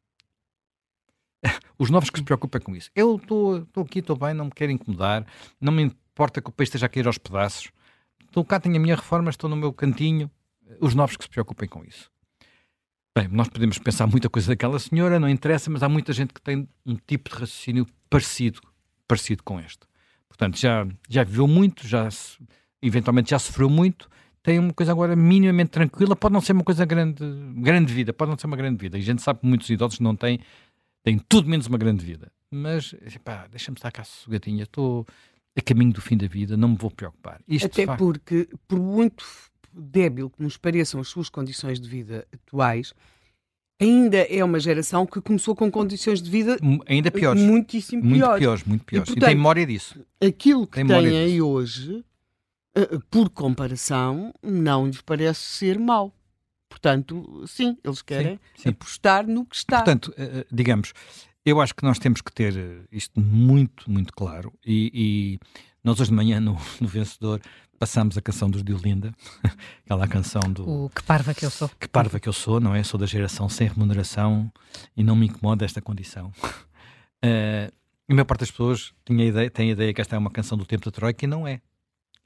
[1.78, 2.92] os novos que se preocupem com isso.
[2.96, 5.26] Eu estou aqui, estou bem, não me quero incomodar,
[5.60, 7.72] não me importa que o país esteja a cair aos pedaços.
[8.24, 10.30] Estou cá, tenho a minha reforma, estou no meu cantinho.
[10.80, 12.12] Os novos que se preocupem com isso.
[13.18, 16.42] Bem, nós podemos pensar muita coisa daquela senhora, não interessa, mas há muita gente que
[16.42, 18.60] tem um tipo de raciocínio parecido,
[19.08, 19.88] parecido com este.
[20.28, 22.10] Portanto, já, já viveu muito, já
[22.82, 24.10] eventualmente já sofreu muito,
[24.44, 27.24] tem uma coisa agora minimamente tranquila, pode não ser uma coisa grande,
[27.56, 28.98] grande vida, pode não ser uma grande vida.
[28.98, 30.42] E a gente sabe que muitos idosos não têm,
[31.02, 32.30] têm tudo menos uma grande vida.
[32.52, 35.08] Mas, pá, deixa-me estar cá sossegadinha, estou
[35.58, 37.40] a caminho do fim da vida, não me vou preocupar.
[37.48, 37.98] Isto, Até facto...
[37.98, 39.26] porque, por muito
[39.76, 42.94] débil que nos pareçam as suas condições de vida atuais,
[43.80, 46.58] ainda é uma geração que começou com condições de vida
[46.88, 47.42] ainda piores.
[47.42, 48.40] muitíssimo muito piores.
[48.40, 48.64] piores.
[48.64, 50.00] Muito piores, e, portanto, e tem memória disso.
[50.26, 52.04] Aquilo que tem aí hoje,
[52.78, 56.14] uh, por comparação, não lhes parece ser mau.
[56.70, 58.70] Portanto, sim, eles querem sim, sim.
[58.70, 59.78] apostar no que está.
[59.78, 60.94] Portanto, uh, digamos,
[61.46, 62.54] eu acho que nós temos que ter
[62.92, 65.40] isto muito, muito claro e, e
[65.84, 67.40] nós hoje de manhã no, no Vencedor
[67.78, 69.14] passámos a canção dos Diolinda,
[69.86, 70.86] aquela canção do.
[70.86, 71.70] O Que Parva que eu sou.
[71.70, 72.84] Que Parva que eu sou, não é?
[72.84, 74.52] Sou da geração sem remuneração
[74.96, 76.32] e não me incomoda esta condição.
[77.24, 77.72] Uh,
[78.10, 80.32] a maior parte das pessoas tinha a ideia, tem a ideia que esta é uma
[80.32, 81.62] canção do tempo da Troika e não é.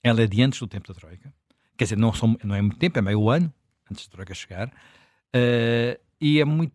[0.03, 1.33] Ela é de antes do tempo da Troika.
[1.77, 3.53] Quer dizer, não, são, não é muito tempo, é meio ano
[3.91, 4.67] antes da Troika chegar.
[5.35, 6.73] Uh, e é muito.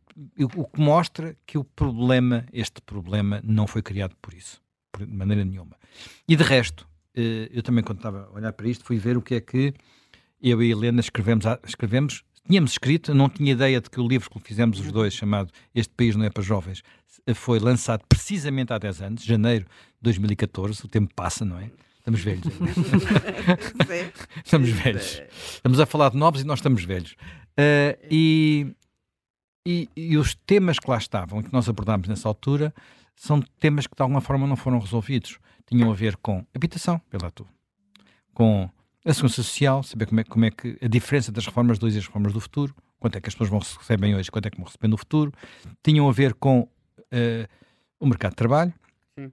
[0.56, 4.62] O que mostra que o problema, este problema, não foi criado por isso,
[4.98, 5.76] de maneira nenhuma.
[6.26, 9.22] E de resto, eh, eu também, quando estava a olhar para isto, fui ver o
[9.22, 9.72] que é que
[10.42, 14.30] eu e a Helena escrevemos, escrevemos tínhamos escrito, não tinha ideia de que o livro
[14.30, 16.82] que fizemos os dois, chamado Este País Não É para Jovens,
[17.34, 20.84] foi lançado precisamente há 10 anos, janeiro de 2014.
[20.84, 21.70] O tempo passa, não é?
[21.98, 22.44] Estamos velhos.
[24.44, 25.22] estamos velhos.
[25.54, 27.12] Estamos a falar de novos e nós estamos velhos.
[27.12, 28.74] Uh, e,
[29.66, 32.74] e, e, os temas que lá estavam, que nós abordámos nessa altura,
[33.16, 37.30] são temas que de alguma forma não foram resolvidos tinham a ver com habitação, pela
[37.30, 37.46] tu,
[38.32, 38.68] com
[39.04, 41.96] a segurança social, saber como é, como é que a diferença das reformas de hoje
[41.96, 44.50] e as reformas do futuro, quanto é que as pessoas vão recebem hoje, quanto é
[44.50, 45.32] que vão receber no futuro,
[45.82, 47.48] tinham a ver com uh,
[48.00, 48.72] o mercado de trabalho,
[49.18, 49.30] Sim.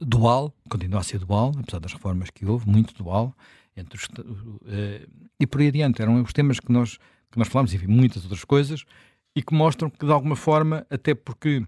[0.00, 3.34] dual, continua a ser dual, apesar das reformas que houve, muito dual,
[3.74, 5.10] entre os, uh,
[5.40, 6.02] e por aí adiante.
[6.02, 6.98] Eram os temas que nós,
[7.30, 8.84] que nós falámos, enfim, muitas outras coisas,
[9.34, 11.62] e que mostram que, de alguma forma, até porque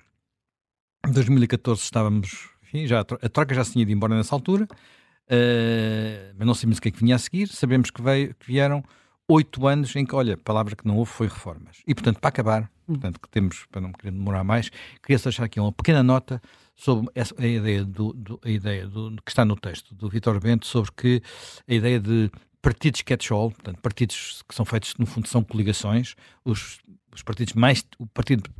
[1.07, 6.35] em 2014 estávamos enfim, já, a troca já se tinha ido embora nessa altura, uh,
[6.37, 7.49] mas não sabemos o que é que vinha a seguir.
[7.49, 8.85] Sabemos que, veio, que vieram
[9.27, 11.79] oito anos em que, olha, a palavra que não houve foi reformas.
[11.87, 12.95] E, portanto, para acabar, hum.
[12.95, 14.71] portanto, que temos, para não querer demorar mais,
[15.03, 16.41] queria deixar aqui uma pequena nota
[16.75, 20.39] sobre essa, a ideia, do, do, a ideia do, que está no texto do Vitor
[20.39, 21.23] Bento sobre que
[21.67, 22.31] a ideia de
[22.63, 26.81] partidos catch-all, portanto, partidos que são feitos, no fundo, são coligações, os,
[27.15, 28.51] os partidos mais, o partido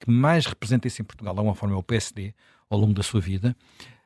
[0.00, 2.34] que mais representa isso em Portugal, de alguma forma, é o PSD,
[2.68, 3.56] ao longo da sua vida.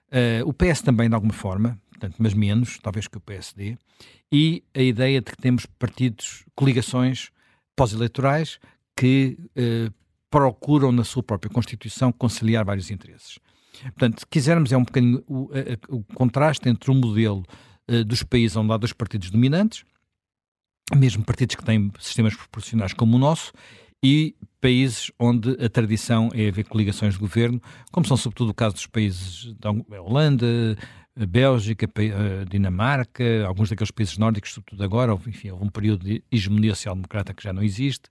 [0.08, 3.76] Uh, o PS também, de alguma forma, portanto, mas menos, talvez que o PSD,
[4.32, 7.30] e a ideia de que temos partidos, coligações
[7.76, 8.58] pós-eleitorais
[8.96, 9.92] que uh,
[10.30, 13.38] procuram na sua própria Constituição conciliar vários interesses.
[13.82, 15.50] Portanto, se quisermos, é um bocadinho o,
[15.88, 17.44] o contraste entre o modelo
[17.88, 19.84] uh, dos países onde há dois partidos dominantes,
[20.96, 23.52] mesmo partidos que têm sistemas proporcionais como o nosso,
[24.02, 28.74] e países onde a tradição é haver coligações de governo, como são sobretudo o caso
[28.74, 30.76] dos países da Holanda,
[31.26, 31.88] Bélgica,
[32.48, 37.42] Dinamarca, alguns daqueles países nórdicos, sobretudo agora, enfim, houve um período de hegemonia social-democrata que
[37.42, 38.08] já não existe,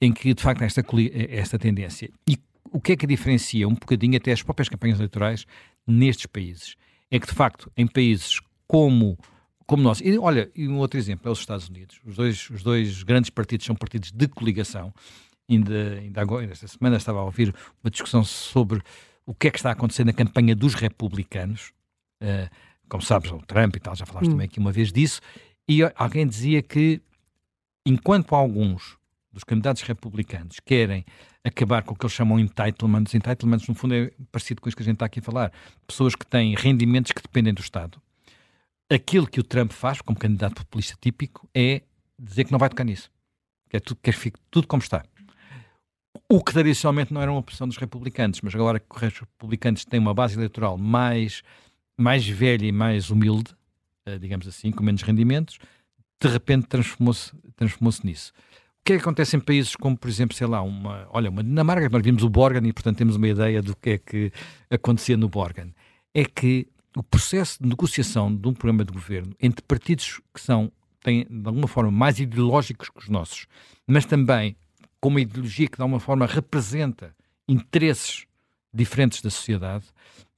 [0.00, 0.84] em que de facto há esta,
[1.28, 2.10] esta tendência.
[2.28, 2.36] E
[2.72, 5.46] o que é que diferencia um bocadinho até as próprias campanhas eleitorais
[5.86, 6.76] nestes países?
[7.10, 9.18] É que de facto em países como
[9.70, 10.00] como nós.
[10.00, 12.00] E olha, e um outro exemplo é os Estados Unidos.
[12.04, 14.92] Os dois, os dois grandes partidos são partidos de coligação.
[15.48, 18.82] Ainda, ainda agora, esta semana estava a ouvir uma discussão sobre
[19.24, 21.70] o que é que está a acontecer na campanha dos republicanos.
[22.20, 22.50] Uh,
[22.88, 24.32] como sabes, o Trump e tal, já falaste hum.
[24.32, 25.20] também aqui uma vez disso.
[25.68, 27.00] E alguém dizia que,
[27.86, 28.98] enquanto alguns
[29.32, 31.04] dos candidatos republicanos querem
[31.44, 34.82] acabar com o que eles chamam entitlements, entitlements no fundo é parecido com isso que
[34.82, 35.52] a gente está aqui a falar,
[35.86, 38.02] pessoas que têm rendimentos que dependem do Estado
[38.90, 41.82] aquilo que o Trump faz, como candidato populista típico, é
[42.18, 43.10] dizer que não vai tocar nisso.
[43.68, 45.04] Que é tudo, que fique tudo como está.
[46.28, 50.00] O que tradicionalmente não era uma opção dos republicanos, mas agora que os republicanos têm
[50.00, 51.42] uma base eleitoral mais,
[51.96, 53.54] mais velha e mais humilde,
[54.06, 55.58] eh, digamos assim, com menos rendimentos,
[56.20, 58.32] de repente transformou-se transformou nisso.
[58.80, 61.44] O que é que acontece em países como, por exemplo, sei lá, uma, olha, uma
[61.44, 64.32] Dinamarca, nós vimos o Borgen e, portanto, temos uma ideia do que é que
[64.70, 65.74] acontecia no Borgen.
[66.14, 70.72] É que o processo de negociação de um programa de governo entre partidos que são,
[71.02, 73.46] têm, de alguma forma, mais ideológicos que os nossos,
[73.86, 74.56] mas também
[75.00, 77.14] com uma ideologia que, de alguma forma, representa
[77.48, 78.26] interesses
[78.72, 79.84] diferentes da sociedade,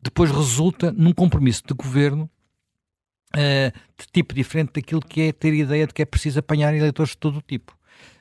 [0.01, 2.31] depois resulta num compromisso de governo
[3.35, 6.75] uh, de tipo diferente daquilo que é ter a ideia de que é preciso apanhar
[6.75, 7.77] eleitores de todo o tipo.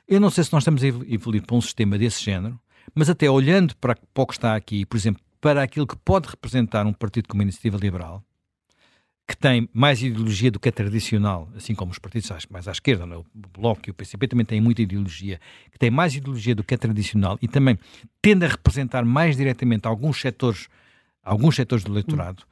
[0.07, 2.59] Eu não sei se nós estamos a evoluir para um sistema desse género,
[2.93, 6.85] mas até olhando para o que está aqui, por exemplo, para aquilo que pode representar
[6.85, 8.23] um partido como a Iniciativa Liberal,
[9.27, 13.05] que tem mais ideologia do que é tradicional, assim como os partidos mais à esquerda,
[13.05, 13.17] é?
[13.17, 15.39] o Bloco e o PCP também têm muita ideologia,
[15.71, 17.79] que tem mais ideologia do que é tradicional e também
[18.21, 20.67] tende a representar mais diretamente alguns setores,
[21.23, 22.43] alguns setores do eleitorado,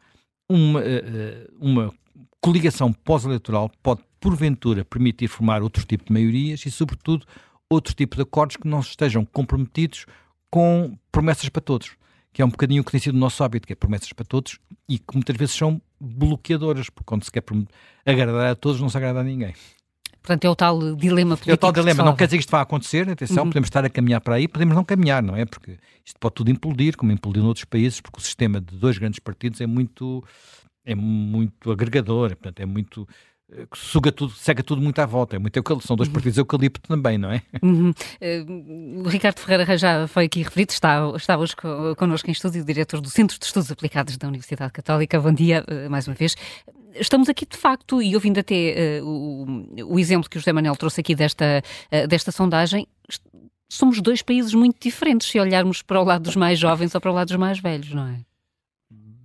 [0.48, 1.94] uma, eh, eh, uma
[2.42, 7.26] coligação pós-eleitoral pode, porventura, permitir formar outro tipo de maiorias e, sobretudo,
[7.70, 10.06] outro tipo de acordos que não estejam comprometidos
[10.50, 11.99] com promessas para todos
[12.32, 14.26] que é um bocadinho o que tem sido o nosso hábito, que é promessas para
[14.26, 17.44] todos e que muitas vezes são bloqueadoras, porque quando se quer
[18.06, 19.54] agradar a todos, não se agrada a ninguém.
[20.22, 21.52] Portanto, é o tal dilema político.
[21.52, 22.04] É o tal dilema.
[22.04, 23.50] Não quer dizer que isto vá acontecer, atenção, uhum.
[23.50, 25.46] podemos estar a caminhar para aí, podemos não caminhar, não é?
[25.46, 29.20] Porque isto pode tudo implodir, como implodiu noutros países, porque o sistema de dois grandes
[29.20, 30.24] partidos é muito,
[30.86, 33.08] é muito agregador, portanto, é muito
[33.74, 35.36] suga tudo, seca tudo muito à volta.
[35.36, 36.14] É muito eucalipto, são dois uhum.
[36.14, 37.42] partidos eucalipto também, não é?
[37.62, 37.90] Uhum.
[37.90, 41.56] Uh, o Ricardo Ferreira já foi aqui referido, está, está hoje
[41.98, 45.20] connosco em estúdio, diretor do Centro de Estudos Aplicados da Universidade Católica.
[45.20, 46.36] Bom dia, uh, mais uma vez.
[46.96, 50.76] Estamos aqui de facto, e ouvindo até uh, o, o, exemplo que o José Manuel
[50.76, 51.62] trouxe aqui desta,
[52.08, 52.88] desta sondagem,
[53.70, 57.12] somos dois países muito diferentes se olharmos para o lado dos mais jovens ou para
[57.12, 58.29] o lado dos mais velhos, não é?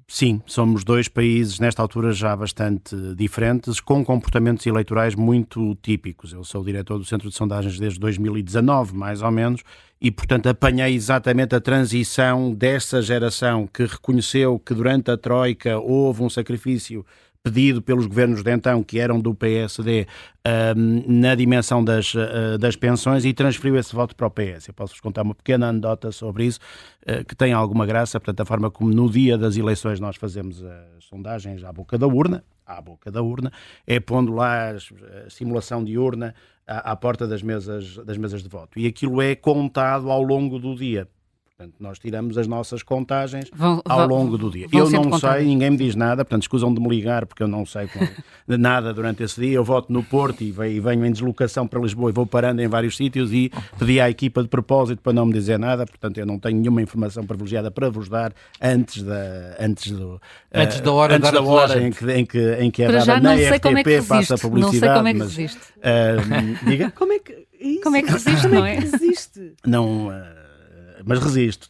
[0.07, 6.33] Sim, somos dois países, nesta altura, já bastante diferentes, com comportamentos eleitorais muito típicos.
[6.33, 9.63] Eu sou diretor do Centro de Sondagens desde 2019, mais ou menos,
[10.01, 16.23] e, portanto, apanhei exatamente a transição dessa geração que reconheceu que durante a Troika houve
[16.23, 17.05] um sacrifício
[17.45, 20.07] pedido pelos governos de então, que eram do PSD,
[20.75, 24.69] na dimensão das, uh, das pensões e transferiu esse voto para o PS.
[24.69, 26.59] Eu posso-vos contar uma pequena anedota sobre isso,
[27.03, 30.63] uh, que tem alguma graça, portanto, a forma como no dia das eleições nós fazemos
[30.65, 33.53] as sondagens à boca da urna, à boca da urna,
[33.87, 36.35] é pondo lá a simulação de urna
[36.67, 38.79] à, à porta das mesas, das mesas de voto.
[38.79, 41.07] E aquilo é contado ao longo do dia.
[41.57, 44.67] Portanto, nós tiramos as nossas contagens vão, ao longo do dia.
[44.73, 47.65] Eu não sei, ninguém me diz nada, portanto, escusam de me ligar porque eu não
[47.65, 47.89] sei
[48.49, 49.53] nada durante esse dia.
[49.53, 52.97] Eu voto no Porto e venho em deslocação para Lisboa e vou parando em vários
[52.97, 56.41] sítios e pedi à equipa de propósito para não me dizer nada, portanto, eu não
[56.41, 60.21] tenho nenhuma informação privilegiada para vos dar antes da, antes do,
[60.53, 63.35] antes da hora, antes da hora em, que, em, que, em que é dada na
[63.35, 64.81] RTP, é passa a publicidade.
[64.81, 65.61] Não sei como é que resiste.
[65.81, 66.91] Mas, uh, diga?
[66.91, 67.47] Como é que.
[67.61, 67.81] Isso?
[67.81, 68.75] Como é que resiste, não é?
[68.75, 69.53] Resiste.
[69.65, 70.09] Não.
[70.09, 70.44] Uh,
[71.05, 71.69] mas resisto,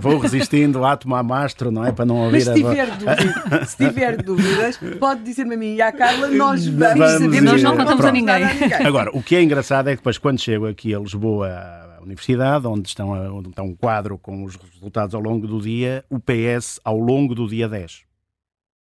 [0.00, 1.92] vou resistindo, átomo a mastro, não é?
[1.92, 2.96] Para não ouvir mas se tiver, a...
[2.96, 7.62] dúvidas, se tiver dúvidas, pode dizer-me a mim e à Carla, nós vamos, vamos Nós
[7.62, 8.44] não contamos a ninguém.
[8.84, 12.66] Agora, o que é engraçado é que depois, quando chego aqui a Lisboa, à universidade,
[12.66, 16.80] onde, estão, onde está um quadro com os resultados ao longo do dia, o PS,
[16.84, 18.09] ao longo do dia 10,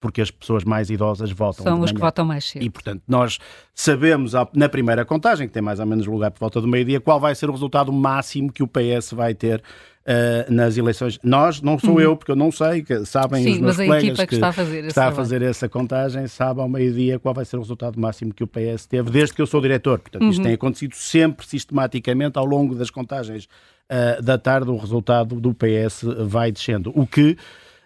[0.00, 1.64] porque as pessoas mais idosas votam.
[1.64, 2.64] São os que votam mais cedo.
[2.64, 3.38] E, portanto, nós
[3.74, 7.18] sabemos na primeira contagem, que tem mais ou menos lugar por volta do meio-dia, qual
[7.18, 9.62] vai ser o resultado máximo que o PS vai ter
[10.08, 11.18] uh, nas eleições.
[11.22, 12.00] Nós, não sou uhum.
[12.00, 14.52] eu, porque eu não sei, que sabem Sim, os meus colegas que, que, está, a
[14.52, 18.32] fazer, está a fazer essa contagem, sabe ao meio-dia qual vai ser o resultado máximo
[18.32, 19.98] que o PS teve, desde que eu sou diretor.
[19.98, 20.30] Portanto, uhum.
[20.30, 23.44] isto tem acontecido sempre, sistematicamente, ao longo das contagens
[23.90, 26.92] uh, da tarde, o resultado do PS vai descendo.
[26.94, 27.36] O que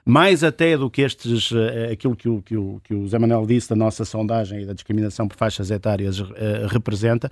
[0.04, 3.46] mais até do que estes, eh, aquilo que o, que, o, que o Zé Manuel
[3.46, 6.26] disse da nossa sondagem e da discriminação por faixas etárias uh,
[6.68, 7.30] representa,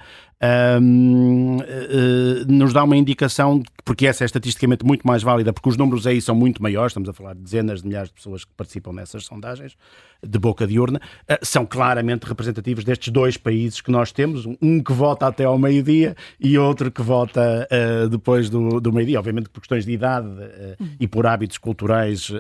[0.81, 1.61] um, uh,
[2.47, 6.21] nos dá uma indicação, porque essa é estatisticamente muito mais válida, porque os números aí
[6.21, 9.25] são muito maiores, estamos a falar de dezenas de milhares de pessoas que participam nessas
[9.25, 9.77] sondagens
[10.23, 14.81] de boca de urna, uh, são claramente representativos destes dois países que nós temos, um
[14.81, 17.67] que vota até ao meio-dia e outro que vota
[18.11, 20.29] depois do, do meio-dia, obviamente por questões de idade
[20.99, 22.31] e por hábitos culturais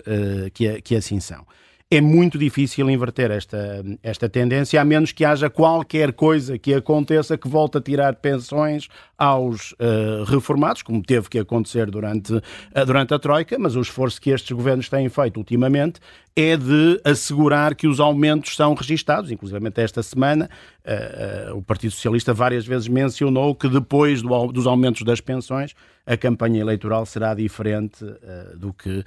[0.52, 1.44] que, que assim são.
[1.92, 7.37] É muito difícil inverter esta, esta tendência, a menos que haja qualquer coisa que aconteça
[7.37, 8.88] que volte a tirar pensões
[9.20, 12.42] aos uh, reformados, como teve que acontecer durante, uh,
[12.87, 16.00] durante a Troika, mas o esforço que estes governos têm feito ultimamente
[16.35, 19.30] é de assegurar que os aumentos são registados.
[19.30, 20.48] Inclusive, esta semana,
[20.87, 25.74] uh, o Partido Socialista várias vezes mencionou que depois do, dos aumentos das pensões,
[26.06, 29.04] a campanha eleitoral será diferente uh, do, que, uh,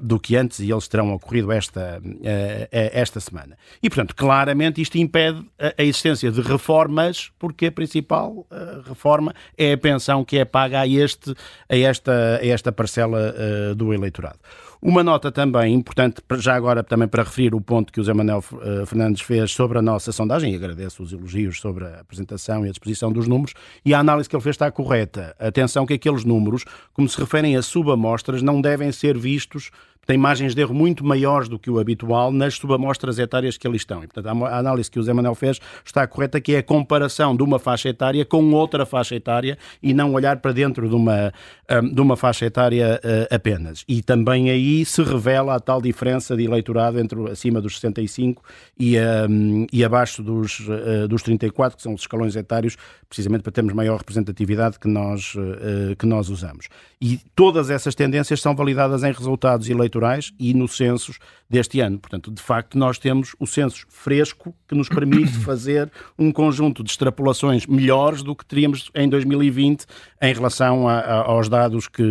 [0.00, 3.56] do que antes e eles terão ocorrido esta, uh, esta semana.
[3.82, 8.46] E, portanto, claramente isto impede a, a existência de reformas, porque a principal
[8.86, 11.34] reforma é a pensão que é paga a, este,
[11.68, 13.34] a, esta, a esta parcela
[13.76, 14.38] do eleitorado.
[14.80, 18.44] Uma nota também importante, já agora também para referir o ponto que o Zé Manuel
[18.62, 22.68] eh, Fernandes fez sobre a nossa sondagem, e agradeço os elogios sobre a apresentação e
[22.68, 23.54] a disposição dos números,
[23.84, 25.34] e a análise que ele fez está correta.
[25.38, 29.70] Atenção que aqueles números, como se referem a subamostras, não devem ser vistos
[30.06, 33.76] tem margens de erro muito maiores do que o habitual nas subamostras etárias que ali
[33.76, 34.04] estão.
[34.04, 37.36] E, portanto, a análise que o Zé Manuel fez está correta, que é a comparação
[37.36, 41.32] de uma faixa etária com outra faixa etária e não olhar para dentro de uma,
[41.70, 43.84] hum, de uma faixa etária uh, apenas.
[43.88, 48.42] E também aí se revela a tal diferença de eleitorado entre acima dos 65
[48.78, 48.96] e,
[49.28, 52.76] um, e abaixo dos, uh, dos 34, que são os escalões etários,
[53.08, 56.68] precisamente para termos maior representatividade que nós, uh, que nós usamos.
[57.00, 61.98] E todas essas tendências são validadas em resultados eleitorais eleitorais e no censos deste ano.
[61.98, 66.90] Portanto, de facto, nós temos o censo fresco que nos permite fazer um conjunto de
[66.90, 69.86] extrapolações melhores do que teríamos em 2020
[70.22, 72.02] em relação a, a, aos dados que,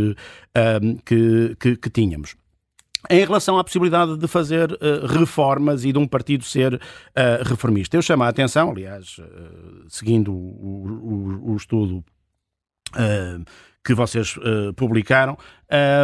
[0.82, 2.36] um, que, que, que tínhamos.
[3.08, 6.80] Em relação à possibilidade de fazer uh, reformas e de um partido ser uh,
[7.44, 12.04] reformista, eu chamo a atenção, aliás, uh, seguindo o, o, o estudo
[13.84, 14.36] que vocês
[14.78, 15.38] publicaram,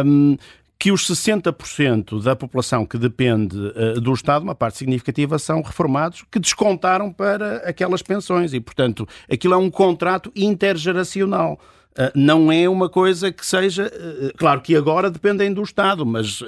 [0.04, 0.36] um,
[0.82, 6.24] que os 60% da população que depende uh, do Estado, uma parte significativa, são reformados
[6.28, 11.56] que descontaram para aquelas pensões e, portanto, aquilo é um contrato intergeracional.
[11.92, 13.92] Uh, não é uma coisa que seja.
[13.94, 16.42] Uh, claro que agora dependem do Estado, mas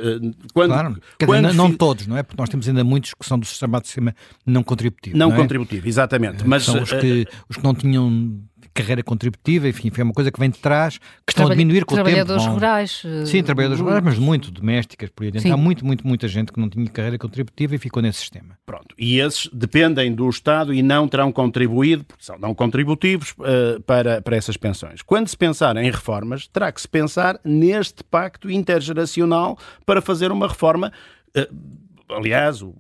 [0.53, 0.73] quando.
[0.73, 2.25] Claro, quando dizer, não, não, todos, não é?
[2.25, 5.17] Porque nós temos ainda muitos que são do sistema de sistema não contributivo.
[5.17, 5.39] Não, não é?
[5.39, 6.45] contributivo, exatamente.
[6.45, 8.41] Mas, são os que, os que não tinham
[8.75, 11.95] carreira contributiva, enfim, foi uma coisa que vem de trás, que estão a diminuir com
[11.95, 12.11] o tempo.
[12.11, 13.03] Trabalhadores rurais.
[13.05, 15.53] Eh, Sim, trabalhadores rurais, mas muito domésticas, por aí dentro.
[15.53, 18.59] Há muito, muito, muita gente que não tinha carreira contributiva e ficou nesse sistema.
[18.67, 23.81] Pronto, e esses dependem do Estado e não terão contribuído, porque são não contributivos, uh,
[23.83, 25.03] para, para essas pensões.
[25.03, 29.57] Quando se pensar em reformas, terá que se pensar neste pacto intergeracional
[29.87, 30.93] para fazer uma reforma.
[31.37, 32.75] Uh, aliás, o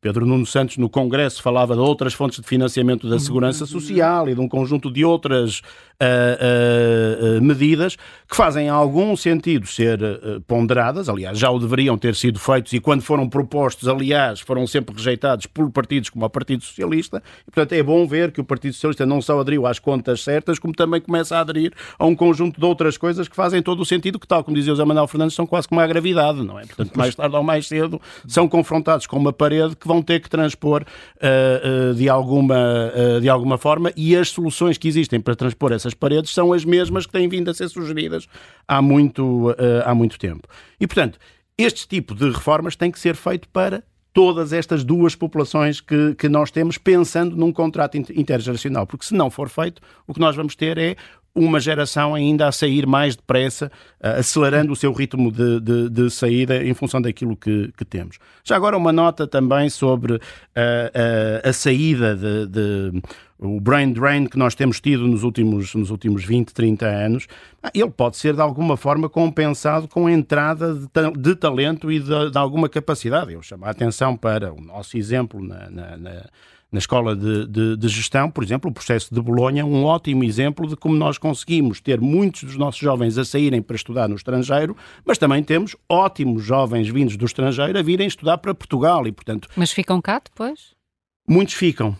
[0.00, 4.34] Pedro Nuno Santos, no Congresso, falava de outras fontes de financiamento da segurança social e
[4.34, 5.60] de um conjunto de outras
[6.00, 7.96] uh, uh, medidas
[8.28, 9.98] que fazem algum sentido ser
[10.46, 14.94] ponderadas, aliás, já o deveriam ter sido feitos e quando foram propostos, aliás, foram sempre
[14.94, 17.22] rejeitados por partidos como o Partido Socialista.
[17.46, 20.58] E, portanto, é bom ver que o Partido Socialista não só aderiu às contas certas,
[20.58, 23.84] como também começa a aderir a um conjunto de outras coisas que fazem todo o
[23.84, 26.58] sentido, que, tal como dizia o Zé Manuel Fernandes, são quase como a gravidade, não
[26.58, 26.64] é?
[26.64, 30.30] Portanto, mais tarde ou mais cedo, são confrontados com uma parede que vão ter que
[30.30, 35.34] transpor uh, uh, de, alguma, uh, de alguma forma e as soluções que existem para
[35.34, 38.26] transpor essas paredes são as mesmas que têm vindo a ser sugeridas
[38.66, 40.48] há muito, há muito tempo.
[40.78, 41.18] E, portanto,
[41.56, 43.82] este tipo de reformas tem que ser feito para
[44.12, 48.86] todas estas duas populações que, que nós temos, pensando num contrato intergeracional.
[48.86, 50.96] Porque se não for feito, o que nós vamos ter é
[51.34, 53.70] uma geração ainda a sair mais depressa,
[54.00, 58.18] acelerando o seu ritmo de, de, de saída em função daquilo que, que, temos.
[58.44, 60.20] Já agora uma nota também sobre
[60.54, 63.02] a, a saída de, de
[63.40, 67.26] o brain drain que nós temos tido nos últimos, nos últimos 20, 30 anos,
[67.62, 71.98] ah, ele pode ser de alguma forma compensado com a entrada de, de talento e
[71.98, 73.32] de, de, alguma capacidade.
[73.32, 76.30] Eu chamo a atenção para o nosso exemplo na, na
[76.70, 80.68] na escola de, de, de, gestão, por exemplo, o processo de Bolonha, um ótimo exemplo
[80.68, 84.76] de como nós conseguimos ter muitos dos nossos jovens a saírem para estudar no estrangeiro,
[85.04, 89.48] mas também temos ótimos jovens vindos do estrangeiro a virem estudar para Portugal e, portanto...
[89.56, 90.79] Mas ficam cá depois?
[91.28, 91.96] Muitos ficam, uh,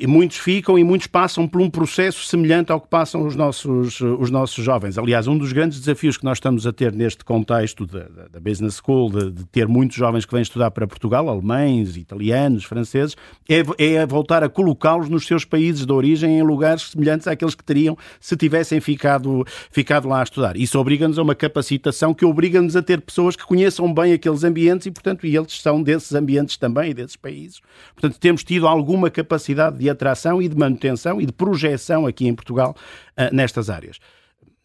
[0.00, 4.00] e muitos ficam e muitos passam por um processo semelhante ao que passam os nossos,
[4.00, 4.98] os nossos jovens.
[4.98, 8.80] Aliás, um dos grandes desafios que nós estamos a ter neste contexto da, da Business
[8.84, 13.16] School, de, de, ter muitos jovens que vêm estudar para Portugal, alemães, italianos, franceses,
[13.48, 17.62] é, é voltar a colocá-los nos seus países de origem em lugares semelhantes àqueles que
[17.62, 20.56] teriam se tivessem ficado, ficado lá a estudar.
[20.56, 24.88] Isso obriga-nos a uma capacitação que obriga-nos a ter pessoas que conheçam bem aqueles ambientes
[24.88, 27.60] e, portanto, e eles são desses ambientes também e desses países.
[27.94, 32.34] Portanto, temos tido alguma capacidade de atração e de manutenção e de projeção aqui em
[32.34, 32.74] Portugal
[33.10, 33.98] uh, nestas áreas.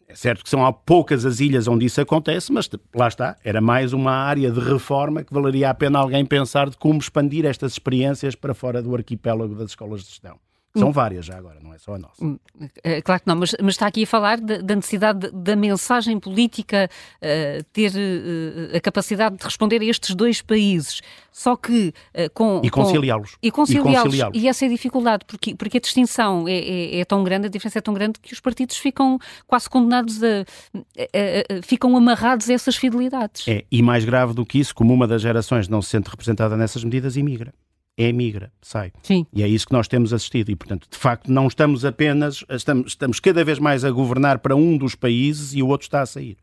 [0.08, 3.92] É certo que são poucas as ilhas onde isso acontece, mas lá está, era mais
[3.92, 8.34] uma área de reforma que valeria a pena alguém pensar de como expandir estas experiências
[8.34, 10.38] para fora do arquipélago das escolas de gestão.
[10.76, 10.92] São hum.
[10.92, 12.24] várias já agora, não é só a nossa.
[12.24, 12.36] Hum,
[12.82, 16.90] é, claro que não, mas, mas está aqui a falar da necessidade da mensagem política
[17.22, 21.00] uh, ter uh, a capacidade de responder a estes dois países.
[21.30, 22.60] Só que uh, com.
[22.64, 23.36] E conciliá-los.
[23.40, 24.02] E conciliá-los.
[24.02, 27.46] Conciliá e essa é a dificuldade, porque, porque a distinção é, é, é, tão grande,
[27.46, 29.16] a diferença é tão grande que os partidos ficam
[29.46, 30.40] quase condenados a.
[30.76, 33.46] a, a ficam amarrados a essas fidelidades.
[33.46, 36.56] É, e mais grave do que isso, como uma das gerações não se sente representada
[36.56, 37.54] nessas medidas, imigra
[37.96, 38.92] emigra, sai.
[39.02, 39.26] Sim.
[39.32, 40.50] E é isso que nós temos assistido.
[40.50, 44.56] E, portanto, de facto, não estamos apenas, estamos, estamos cada vez mais a governar para
[44.56, 46.36] um dos países e o outro está a sair.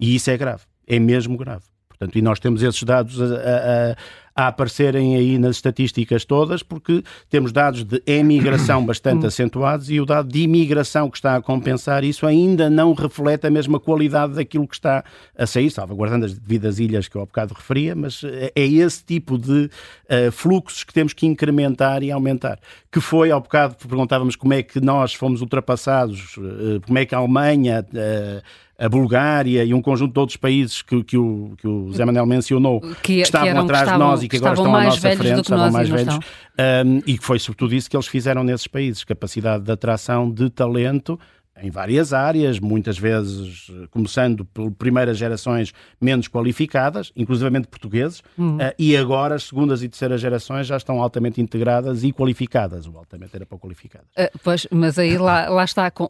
[0.00, 0.62] E isso é grave.
[0.86, 1.64] É mesmo grave.
[1.88, 3.96] Portanto, e nós temos esses dados a,
[4.38, 10.06] a, aparecerem aí nas estatísticas todas, porque temos dados de emigração bastante acentuados e o
[10.06, 14.68] dado de imigração que está a compensar isso ainda não reflete a mesma qualidade daquilo
[14.68, 15.02] que está
[15.36, 19.36] a sair, salvaguardando as devidas ilhas que eu há bocado referia, mas é esse tipo
[19.36, 19.64] de
[20.08, 22.60] uh, fluxos que temos que incrementar e aumentar.
[22.92, 27.14] Que foi, há bocado perguntávamos como é que nós fomos ultrapassados, uh, como é que
[27.14, 27.84] a Alemanha.
[27.92, 32.04] Uh, a Bulgária e um conjunto de outros países que, que, o, que o Zé
[32.04, 34.84] Manuel mencionou, que, que estavam que atrás estavam, de nós e que, agora estão à
[34.84, 38.66] nossa frente, estavam mais velhos, um, e que foi sobretudo isso que eles fizeram nesses
[38.66, 41.18] países, capacidade de atração de talento
[41.62, 48.56] em várias áreas, muitas vezes começando por primeiras gerações menos qualificadas, inclusivamente portugueses, uhum.
[48.56, 52.86] uh, e agora as segundas e terceiras gerações já estão altamente integradas e qualificadas.
[52.86, 54.08] O altamente era para qualificadas.
[54.16, 55.90] Uh, pois, mas aí lá, lá está.
[55.90, 56.08] Com,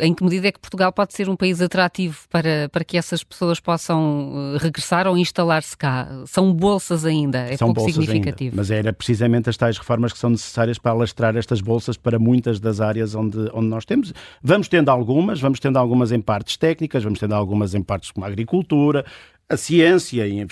[0.00, 3.24] em que medida é que Portugal pode ser um país atrativo para, para que essas
[3.24, 6.08] pessoas possam regressar ou instalar-se cá?
[6.26, 8.50] São bolsas ainda, é são pouco significativo.
[8.50, 12.18] Ainda, mas era precisamente as tais reformas que são necessárias para alastrar estas bolsas para
[12.18, 14.12] muitas das áreas onde, onde nós temos.
[14.42, 18.10] Vamos Vamos tendo algumas, vamos tendo algumas em partes técnicas, vamos tendo algumas em partes
[18.10, 19.04] como a agricultura,
[19.48, 20.44] a ciência e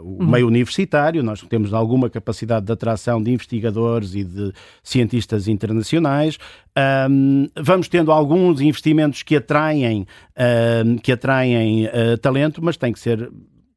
[0.00, 0.26] o uhum.
[0.26, 4.52] meio universitário, nós temos alguma capacidade de atração de investigadores e de
[4.82, 6.38] cientistas internacionais.
[7.10, 10.06] Um, vamos tendo alguns investimentos que atraem,
[10.86, 13.30] um, que atraem uh, talento, mas tem que ser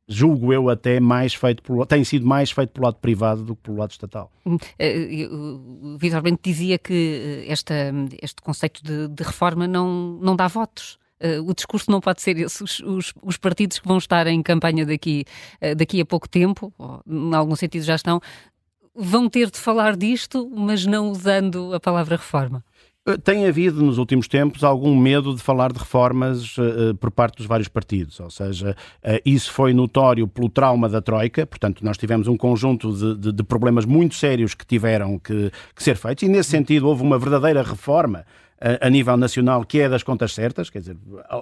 [0.08, 3.64] julgo eu até mais feito pelo, tem sido mais feito pelo lado privado do que
[3.64, 4.32] pelo lado estatal.
[4.45, 7.74] Hum, eh, o Vitor Bento dizia que eh, esta,
[8.22, 10.98] este conceito de, de reforma não, não dá votos.
[11.22, 12.63] Uh, o discurso não pode ser esse.
[12.63, 15.26] Os, os, os, partidos que vão estar em campanha daqui,
[15.61, 18.22] uh, daqui a pouco tempo, ou em algum sentido já estão,
[18.95, 22.63] vão ter de falar disto, mas não usando a palavra reforma.
[23.07, 27.38] Eh, tem havido nos últimos tempos algum medo de falar de reformas uh, por parte
[27.38, 31.97] dos vários partidos, ou seja, uh, isso foi notório pelo trauma da Troika, portanto, nós
[31.97, 36.24] tivemos um conjunto de, de, de problemas muito sérios que tiveram que, que, ser feitos,
[36.24, 38.26] e nesse sentido houve uma verdadeira reforma
[38.62, 40.97] uh, a nível nacional que é das contas certas, quer dizer,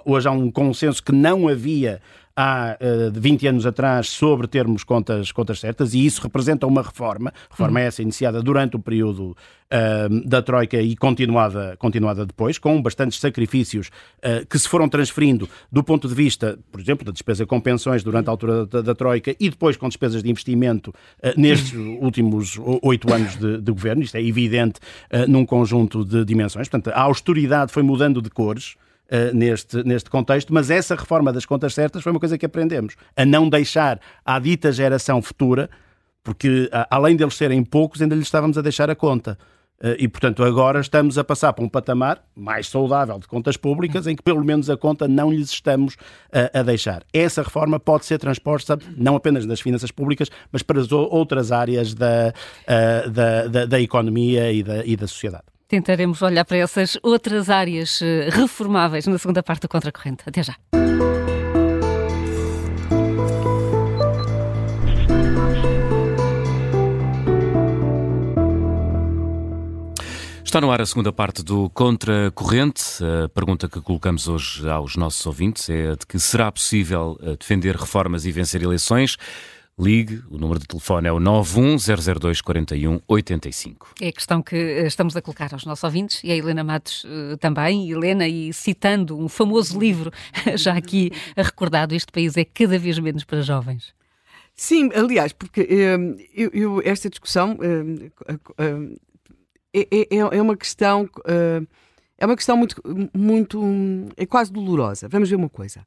[0.06, 2.02] hoje há um consenso que não havia
[2.36, 7.34] há uh, 20 anos atrás sobre termos contas, contas certas e isso representa uma reforma,
[7.50, 7.86] reforma uhum.
[7.86, 13.88] essa iniciada durante o período uh, da Troika e continuada, continuada depois, com bastantes sacrifícios
[14.18, 18.04] uh, que se foram transferindo do ponto de vista, por exemplo, da despesa com pensões
[18.04, 20.94] durante a altura da, da Troika e depois com despesas de investimento
[21.38, 24.80] nestes últimos oito anos de, de, governo, isto é evidente
[25.28, 28.76] num conjunto de dimensões, portanto a austeridade foi mudando de cores,
[29.12, 32.96] uh, neste, neste contexto, mas essa reforma das contas certas foi uma coisa que aprendemos,
[33.16, 35.70] a não deixar à dita geração futura,
[36.24, 39.38] porque além deles serem poucos, ainda lhes estávamos a deixar a conta.
[39.82, 44.08] Eh, e, portanto, agora estamos a passar para um patamar mais saudável de contas públicas,
[44.08, 45.98] em que pelo menos a conta não lhes estamos
[46.32, 47.04] a, eh, a deixar.
[47.14, 51.94] Essa reforma pode ser transposta não apenas das finanças públicas, mas para as outras áreas
[51.94, 52.34] da,
[52.64, 55.55] uh, da, da, da, economia e da, e da sociedade.
[55.76, 58.00] Tentaremos olhar para essas outras áreas
[58.32, 60.24] reformáveis na segunda parte do Contracorrente.
[60.26, 60.56] Até já.
[70.46, 73.04] Está no ar a segunda parte do Contracorrente.
[73.26, 77.76] A pergunta que colocamos hoje aos nossos ouvintes é de que será possível eh, defender
[77.76, 79.18] reformas e vencer eleições?
[79.78, 83.88] Ligue, o número de telefone é o 910024185.
[84.00, 87.04] É a questão que eh, estamos a colocar aos nossos ouvintes e a Helena Matos
[87.04, 87.92] uh, também.
[87.92, 90.14] Helena, e citando um famoso livro,
[90.56, 93.94] já aqui recordado, este país é cada vez menos para jovens.
[94.56, 95.68] Sim, aliás, porque
[96.34, 97.58] eu, eu, esta discussão
[99.74, 101.10] é, é, é uma questão.
[101.20, 101.68] Uh,
[102.18, 102.82] é uma questão muito,
[103.14, 103.62] muito.
[104.16, 105.10] é quase dolorosa.
[105.10, 105.86] Vamos ver uma coisa.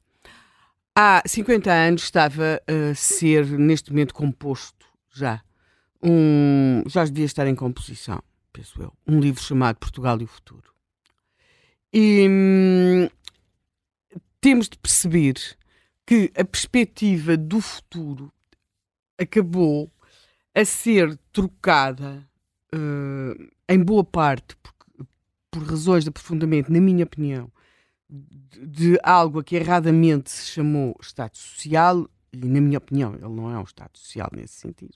[1.01, 5.41] Há 50 anos estava a ser, neste momento, composto já.
[6.03, 8.21] Um, já devia estar em composição,
[8.51, 8.91] penso eu.
[9.07, 10.73] Um livro chamado Portugal e o Futuro.
[11.93, 13.09] E hum,
[14.41, 15.35] temos de perceber
[16.05, 18.29] que a perspectiva do futuro
[19.17, 19.89] acabou
[20.53, 22.27] a ser trocada
[22.75, 24.73] uh, em boa parte, por,
[25.49, 27.49] por razões de aprofundamento, na minha opinião,
[28.09, 33.51] de, algo a que erradamente se chamou Estado Social, e na minha opinião ele não
[33.51, 34.95] é um Estado Social nesse sentido,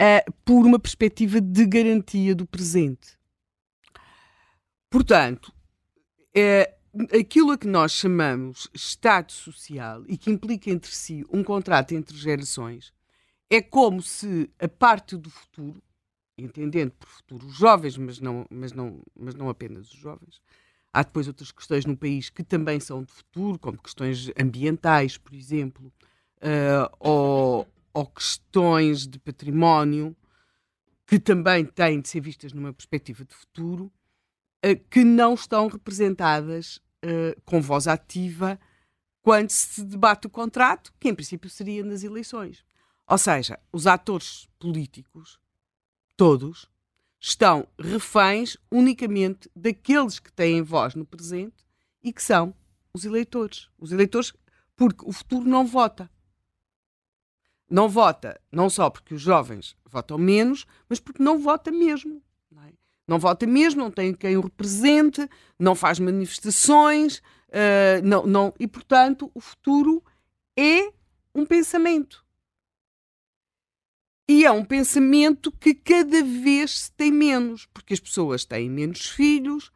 [0.00, 3.18] uh, por uma perspectiva de garantia do presente.
[4.90, 5.52] Portanto,
[6.34, 6.74] é,
[7.18, 12.16] aquilo a que nós chamamos Estado Social e que implica entre si um contrato entre
[12.16, 12.92] gerações
[13.50, 15.82] é como se a parte do futuro,
[16.36, 20.40] entendendo por futuro os jovens, mas não, mas, não, mas não apenas os jovens.
[20.94, 25.34] Há depois outras questões no país que também são de futuro, como questões ambientais, por
[25.34, 25.92] exemplo,
[26.36, 30.16] uh, ou, ou questões de património,
[31.04, 33.92] que também têm de ser vistas numa perspectiva de futuro,
[34.64, 38.56] uh, que não estão representadas uh, com voz ativa
[39.20, 42.64] quando se debate o contrato, que em princípio seria nas eleições.
[43.04, 45.40] Ou seja, os atores políticos
[46.16, 46.70] todos,
[47.26, 51.64] estão reféns unicamente daqueles que têm voz no presente
[52.02, 52.54] e que são
[52.92, 53.70] os eleitores.
[53.78, 54.34] Os eleitores,
[54.76, 56.10] porque o futuro não vota.
[57.68, 62.22] Não vota não só porque os jovens votam menos, mas porque não vota mesmo.
[62.50, 62.74] Não, é?
[63.08, 65.26] não vota mesmo, não tem quem o represente,
[65.58, 70.04] não faz manifestações, uh, não, não, e portanto o futuro
[70.58, 70.92] é
[71.34, 72.23] um pensamento.
[74.28, 79.06] E é um pensamento que cada vez se tem menos, porque as pessoas têm menos
[79.06, 79.70] filhos,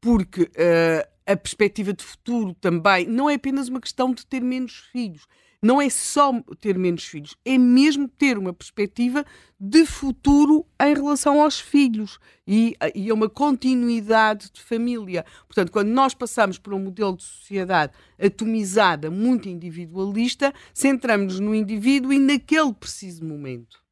[0.00, 4.88] porque uh, a perspectiva de futuro também não é apenas uma questão de ter menos
[4.90, 5.26] filhos.
[5.64, 9.24] Não é só ter menos filhos, é mesmo ter uma perspectiva
[9.58, 15.24] de futuro em relação aos filhos e, e a uma continuidade de família.
[15.48, 22.12] Portanto, quando nós passamos por um modelo de sociedade atomizada, muito individualista, centramos-nos no indivíduo
[22.12, 23.82] e naquele preciso momento.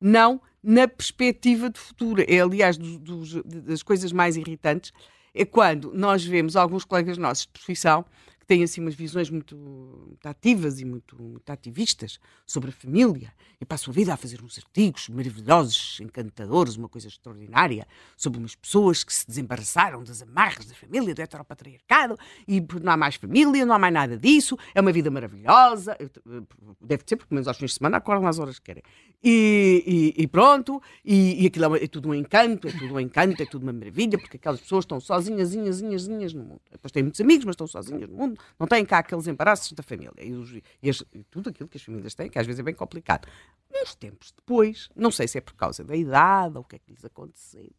[0.00, 2.24] Não na perspectiva de futuro.
[2.26, 4.92] É, aliás, dos, dos, das coisas mais irritantes
[5.32, 8.04] é quando nós vemos alguns colegas nossos de profissão
[8.52, 13.64] têm assim umas visões muito, muito ativas e muito, muito, ativistas sobre a família e
[13.64, 19.02] passam a vida a fazer uns artigos maravilhosos, encantadores, uma coisa extraordinária sobre umas pessoas
[19.02, 23.74] que se desembaraçaram das amarras da família, do heteropatriarcado e não há mais família, não
[23.74, 25.96] há mais nada disso, é uma vida maravilhosa.
[26.78, 28.82] Deve ser, porque menos aos fins de semana acordam às horas que querem.
[29.24, 33.00] E, e, e pronto, e, e aquilo é, é, tudo um encanto, é tudo um
[33.00, 36.60] encanto, é tudo uma maravilha, porque aquelas pessoas estão sozinhas, zinhas, zinhas, zinhas no mundo.
[36.70, 39.82] Depois têm muitos amigos, mas estão sozinhas no mundo, não têm cá aqueles embaraços da
[39.82, 40.12] família.
[40.18, 42.62] E, os, e, as, e tudo aquilo que as famílias têm, que às vezes é
[42.62, 43.28] bem complicado.
[43.74, 46.78] Uns tempos depois, não sei se é por causa da idade ou o que é
[46.78, 47.70] que lhes aconteceu,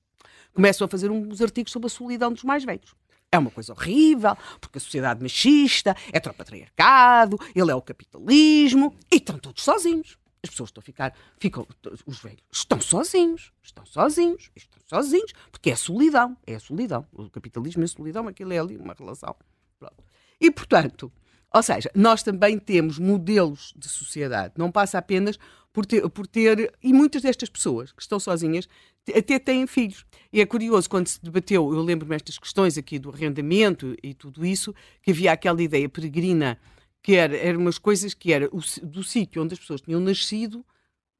[0.53, 2.95] começam a fazer uns artigos sobre a solidão dos mais velhos.
[3.31, 9.15] É uma coisa horrível, porque a sociedade machista é patriarcado, ele é o capitalismo, e
[9.15, 10.19] estão todos sozinhos.
[10.43, 11.65] As pessoas estão a ficar, ficam,
[12.05, 17.07] os velhos estão sozinhos, estão sozinhos, estão sozinhos, porque é solidão, é solidão.
[17.11, 19.35] O capitalismo é solidão, aquilo é ali uma relação.
[19.79, 20.03] Pronto.
[20.43, 21.09] E, portanto,
[21.53, 25.39] ou seja, nós também temos modelos de sociedade, não passa apenas
[25.71, 28.67] por ter, por ter, e muitas destas pessoas que estão sozinhas
[29.15, 30.05] até têm filhos.
[30.33, 34.45] E é curioso, quando se debateu, eu lembro-me estas questões aqui do arrendamento e tudo
[34.45, 36.59] isso, que havia aquela ideia peregrina,
[37.01, 40.65] que era, eram umas coisas que era o, do sítio onde as pessoas tinham nascido,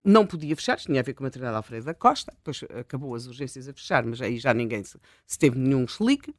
[0.03, 3.25] não podia fechar, tinha a ver com a maternidade Alfredo da Costa, depois acabou as
[3.25, 6.35] urgências a fechar, mas aí já ninguém se, se teve nenhum chelique.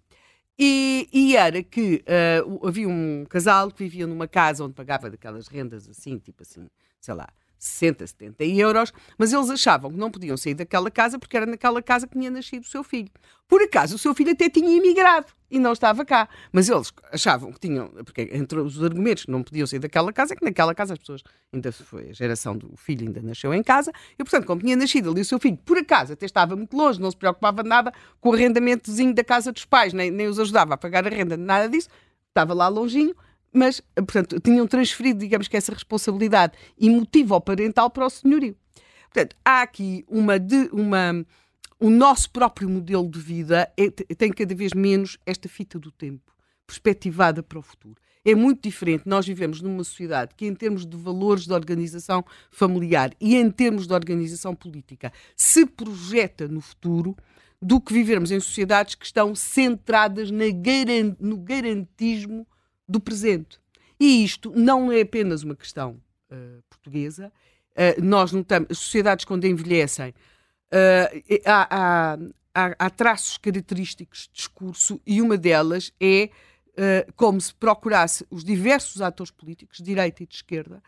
[0.59, 2.05] E, e, era que
[2.47, 6.69] uh, havia um casal que vivia numa casa onde pagava daquelas rendas assim, tipo assim,
[7.01, 7.29] sei lá,
[7.65, 11.81] 60, 70 euros, mas eles achavam que não podiam sair daquela casa porque era naquela
[11.81, 13.09] casa que tinha nascido o seu filho.
[13.49, 17.53] Por acaso, o seu filho até tinha imigrado e não estava cá, mas eles achavam
[17.53, 20.75] que tinham, porque entre os argumentos que não podiam sair daquela casa, é que naquela
[20.75, 24.47] casa as pessoas, ainda foi a geração do filho, ainda nasceu em casa, e portanto,
[24.47, 27.17] como tinha nascido ali o seu filho, por acaso até estava muito longe, não se
[27.17, 31.07] preocupava nada com o arrendamentozinho da casa dos pais, nem, nem os ajudava a pagar
[31.07, 31.89] a renda, nada disso,
[32.29, 33.15] estava lá longinho,
[33.55, 38.57] mas, portanto, tinham transferido, digamos que, essa responsabilidade emotiva ou parental para o senhorio.
[39.05, 41.25] Portanto, há aqui uma, de, uma
[41.79, 46.35] o nosso próprio modelo de vida é, tem cada vez menos esta fita do tempo,
[46.67, 47.97] perspectivada para o futuro.
[48.25, 49.03] É muito diferente.
[49.07, 53.87] Nós vivemos numa sociedade que, em termos de valores de organização familiar e em termos
[53.87, 57.15] de organização política, se projeta no futuro
[57.61, 60.45] do que vivermos em sociedades que estão centradas na
[61.21, 62.47] no garantismo
[62.89, 63.59] do presente.
[63.99, 67.33] E isto não é apenas uma questão uh, portuguesa.
[67.73, 72.19] Uh, nós notamos, as sociedades quando envelhecem, uh, há,
[72.55, 76.31] há, há, traços característicos de discurso e uma delas é
[77.15, 80.83] como se procurasse os diversos atores políticos, de direita e de esquerda,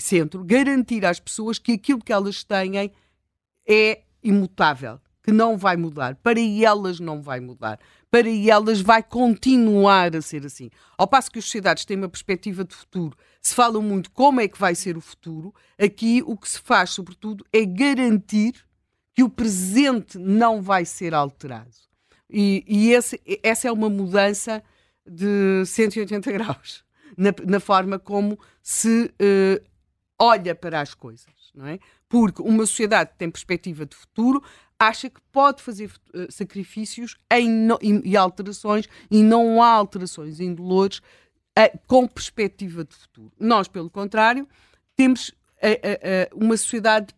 [0.00, 2.92] centro, garantir às pessoas que aquilo que elas têm
[3.64, 6.16] é imutável, que não vai mudar.
[6.16, 7.78] Para elas não vai mudar
[8.10, 10.68] para elas vai continuar a ser assim.
[10.98, 14.48] Ao passo que as sociedades têm uma perspectiva de futuro, se fala muito como é
[14.48, 18.54] que vai ser o futuro, aqui o que se faz, sobretudo, é garantir
[19.14, 21.70] que o presente não vai ser alterado.
[22.28, 24.62] E, e esse, essa é uma mudança
[25.06, 26.84] de 180 graus
[27.16, 29.64] na, na forma como se uh,
[30.18, 31.78] olha para as coisas, não é?
[32.08, 34.42] Porque uma sociedade que tem perspectiva de futuro
[34.80, 37.68] acha que pode fazer uh, sacrifícios em
[38.02, 43.30] e, alterações e não há alterações indolores uh, com perspectiva de futuro.
[43.38, 44.48] Nós, pelo contrário,
[44.96, 47.14] temos uh, uma sociedade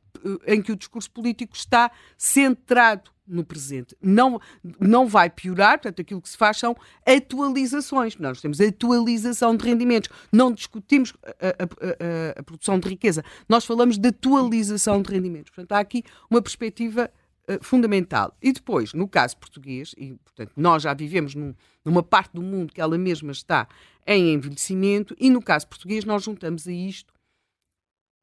[0.47, 3.97] em que o discurso político está centrado no presente.
[4.01, 4.41] Não,
[4.79, 8.17] não vai piorar, portanto, aquilo que se faz são atualizações.
[8.17, 10.11] Nós temos atualização de rendimentos.
[10.33, 13.25] Não discutimos a, a, a, a produção de riqueza.
[13.49, 15.51] Nós falamos de atualização de rendimentos.
[15.51, 17.11] Portanto, há aqui uma perspectiva
[17.49, 18.37] eh, fundamental.
[18.41, 21.53] E depois, no caso português, e portanto nós já vivemos num,
[21.85, 23.67] numa parte do mundo que ela mesma está
[24.07, 27.13] em envelhecimento, e no caso português nós juntamos a isto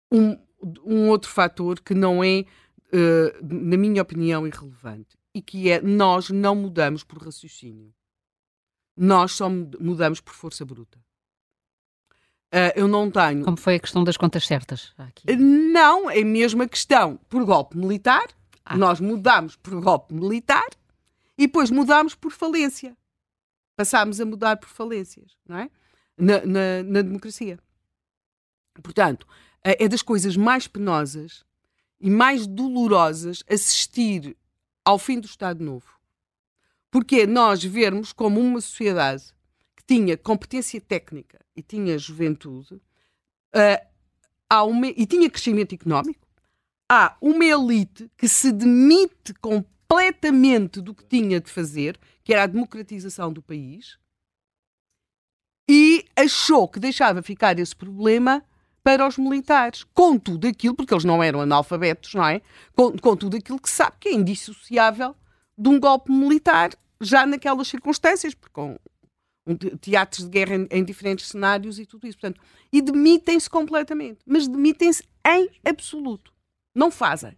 [0.09, 0.37] um,
[0.85, 2.45] um outro fator que não é,
[2.93, 7.93] uh, na minha opinião, irrelevante, e que é nós não mudamos por raciocínio.
[8.95, 10.97] Nós só mudamos por força bruta.
[12.53, 13.43] Uh, eu não tenho.
[13.43, 14.93] Como foi a questão das contas certas?
[14.97, 15.35] Aqui.
[15.35, 18.27] Não, é mesmo a questão por golpe militar
[18.69, 18.77] ah.
[18.77, 20.69] Nós mudámos por golpe militar
[21.35, 22.95] e depois mudámos por falência.
[23.75, 25.71] Passámos a mudar por falências, não é?
[26.15, 27.57] Na, na, na democracia.
[28.83, 29.25] Portanto,
[29.63, 31.43] é das coisas mais penosas
[31.99, 34.37] e mais dolorosas assistir
[34.85, 35.87] ao fim do Estado Novo.
[36.91, 39.33] Porque é nós vermos como uma sociedade
[39.75, 42.75] que tinha competência técnica e tinha juventude
[43.55, 46.27] uh, uma, e tinha crescimento económico,
[46.89, 52.47] há uma elite que se demite completamente do que tinha de fazer, que era a
[52.47, 53.99] democratização do país,
[55.69, 58.43] e achou que deixava ficar esse problema
[58.83, 62.41] para os militares, com tudo aquilo, porque eles não eram analfabetos, não é?
[62.75, 65.15] Com, com tudo aquilo que sabe que é indissociável
[65.55, 68.77] de um golpe militar, já naquelas circunstâncias, porque com
[69.79, 72.17] teatros de guerra em, em, diferentes cenários e tudo isso.
[72.17, 76.33] Portanto, e demitem-se completamente, mas demitem-se em absoluto.
[76.73, 77.33] Não fazem.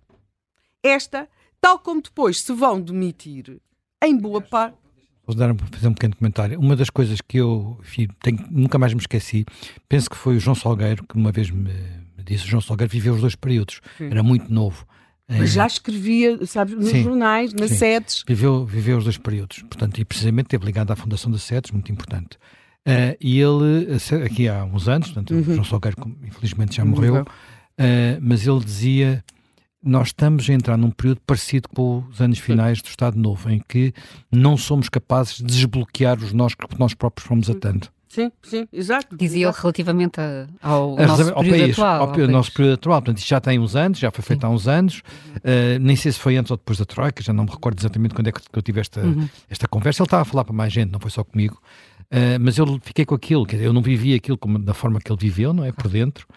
[0.83, 1.27] Esta,
[1.59, 3.61] tal como depois se vão demitir,
[4.03, 4.77] em boa parte.
[5.25, 6.59] Vou dar, fazer um pequeno comentário.
[6.59, 9.45] Uma das coisas que eu enfim, tenho, nunca mais me esqueci,
[9.87, 11.71] penso que foi o João Salgueiro que uma vez me,
[12.23, 14.05] disse: o João Salgueiro viveu os dois períodos, Sim.
[14.05, 14.85] era muito novo.
[15.29, 17.77] Mas já escrevia, sabes, nos sim, jornais, nas sim.
[17.77, 18.23] sedes.
[18.27, 21.89] Viveu, viveu os dois períodos, portanto, e precisamente esteve ligado à fundação das sedes, muito
[21.89, 22.37] importante.
[22.85, 23.87] Uh, e ele,
[24.25, 25.43] aqui há uns anos, portanto, uhum.
[25.43, 27.13] João Salgueiro, infelizmente, já morreu.
[27.13, 27.27] morreu
[27.81, 29.23] Uh, mas ele dizia:
[29.83, 33.59] nós estamos a entrar num período parecido com os anos finais do Estado Novo, em
[33.67, 33.93] que
[34.31, 37.87] não somos capazes de desbloquear os nós que nós próprios fomos atando.
[38.07, 39.15] Sim, sim, exato.
[39.15, 43.01] Dizia ele relativamente a, ao, a, nosso ao país, atual, ao, ao nosso período atual.
[43.01, 44.47] Portanto, isto já tem uns anos, já foi feito sim.
[44.47, 45.01] há uns anos.
[45.37, 48.13] Uh, nem sei se foi antes ou depois da Troika, já não me recordo exatamente
[48.13, 49.29] quando é que eu tive esta, uhum.
[49.49, 50.03] esta conversa.
[50.03, 51.61] Ele estava a falar para mais gente, não foi só comigo.
[52.11, 54.99] Uh, mas eu fiquei com aquilo, quer dizer, eu não vivi aquilo como, da forma
[54.99, 55.71] que ele viveu, não é?
[55.71, 56.27] Por dentro.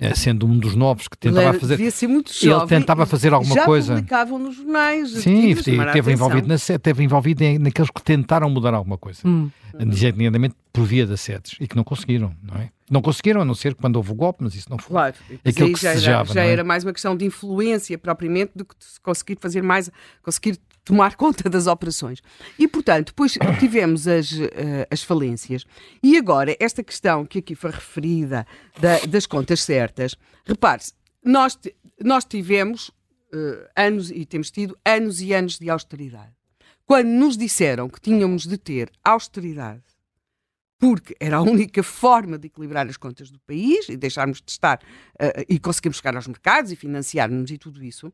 [0.00, 1.76] Eh, sendo um dos novos que tentava fazer.
[1.76, 3.94] Devia ser muito jovem, ele tentava fazer alguma já coisa.
[3.94, 5.10] publicavam nos jornais.
[5.10, 9.20] Sim, esteve envolvido, na, esteve envolvido em, naqueles que tentaram mudar alguma coisa.
[9.26, 9.50] Hum.
[9.78, 12.70] Nomeadamente por via das sedes e que não conseguiram, não é?
[12.90, 14.88] Não conseguiram, a não ser quando houve o golpe, mas isso não foi.
[14.88, 16.52] Claro, aquilo que já, desejava, era, já é?
[16.52, 19.90] era mais uma questão de influência propriamente do que conseguir fazer mais,
[20.22, 22.20] conseguir tomar conta das operações.
[22.58, 24.48] E, portanto, depois tivemos as, uh,
[24.90, 25.64] as falências.
[26.02, 28.46] E agora, esta questão que aqui foi referida
[28.80, 30.92] da, das contas certas, repare-se,
[31.24, 31.58] nós,
[32.02, 36.32] nós tivemos uh, anos e temos tido anos e anos de austeridade.
[36.86, 39.82] Quando nos disseram que tínhamos de ter austeridade
[40.80, 44.78] porque era a única forma de equilibrar as contas do país e deixarmos de estar
[44.78, 48.10] uh, e conseguirmos chegar aos mercados e financiarmos e tudo isso,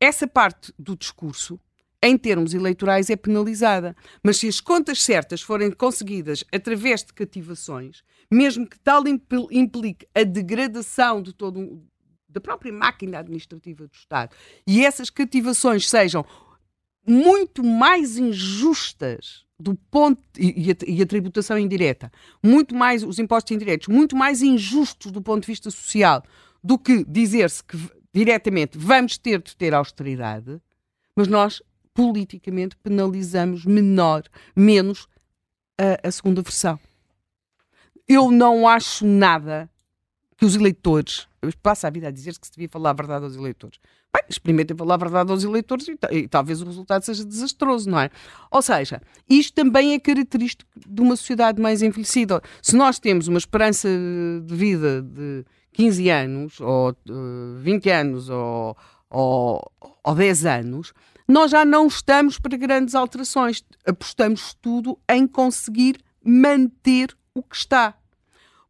[0.00, 1.60] essa parte do discurso
[2.02, 3.96] em termos eleitorais, é penalizada.
[4.22, 9.04] Mas se as contas certas forem conseguidas através de cativações, mesmo que tal
[9.50, 11.82] implique a degradação de todo
[12.28, 14.36] da própria máquina administrativa do Estado,
[14.66, 16.24] e essas cativações sejam
[17.06, 22.12] muito mais injustas do ponto e a, e a, tributação indireta,
[22.44, 26.22] muito mais os impostos indiretos, muito mais injustos do ponto de vista social
[26.62, 27.76] do que dizer-se que
[28.12, 30.60] diretamente vamos ter de ter austeridade,
[31.16, 31.62] mas nós
[31.98, 34.22] politicamente penalizamos menor,
[34.54, 35.08] menos
[35.76, 36.78] a, a segunda versão.
[38.06, 39.68] Eu não acho nada
[40.36, 41.26] que os eleitores,
[41.60, 43.80] passa a vida a dizer que se devia falar a verdade aos eleitores.
[44.14, 47.98] Bem, experimentem falar a verdade aos eleitores e, e, talvez o resultado seja desastroso, não
[47.98, 48.10] é?
[48.48, 52.40] Ou seja, isto também é característico de uma sociedade mais envelhecida.
[52.62, 58.30] Se nós temos uma esperança de vida de 15 anos, ou uh, eh, 20 anos,
[58.30, 58.76] ou,
[59.10, 59.72] ou,
[60.04, 60.92] ou 10 anos,
[61.28, 63.62] nós já não estamos para grandes alterações.
[63.86, 67.94] Apostamos tudo em conseguir manter o que está.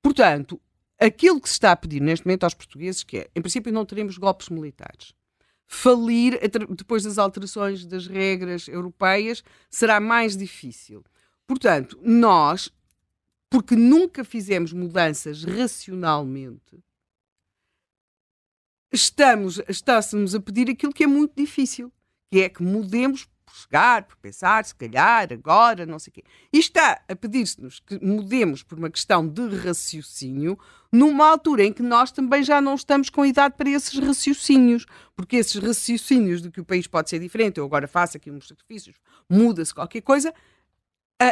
[0.03, 0.61] Portanto,
[0.99, 3.87] aquilo que se está a pedir neste momento aos portugueses, que é, em princípio, não
[3.87, 5.15] teremos golpes militares.
[5.67, 6.41] Falir
[6.75, 11.05] depois das alterações das regras europeias será mais difícil.
[11.47, 12.73] Portanto, nós,
[13.49, 16.83] porque nunca fizemos mudanças racionalmente,
[18.91, 21.93] estamos, estamos a pedir aquilo que é muito difícil,
[22.31, 26.25] que é que mudemos por chegar, por pensar, se calhar, agora, não sei o quê.
[26.53, 30.59] E está a pedir-se-nos que mudemos por uma questão de raciocínio
[30.93, 35.37] numa altura em que nós também já não estamos com idade para esses raciocínios, porque
[35.37, 38.97] esses raciocínios de que o país pode ser diferente, eu agora faço aqui uns sacrifícios,
[39.29, 40.33] muda-se qualquer coisa,
[41.19, 41.27] a,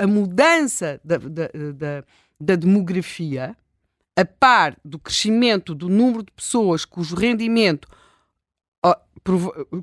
[0.00, 2.04] a, a mudança da, da, da,
[2.40, 3.56] da demografia,
[4.16, 7.88] a par do crescimento do número de pessoas cujo rendimento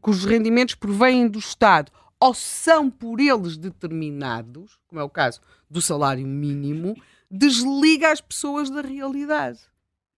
[0.02, 5.82] cujos rendimentos provêm do Estado ou são por eles determinados, como é o caso do
[5.82, 6.96] salário mínimo,
[7.30, 9.60] desliga as pessoas da realidade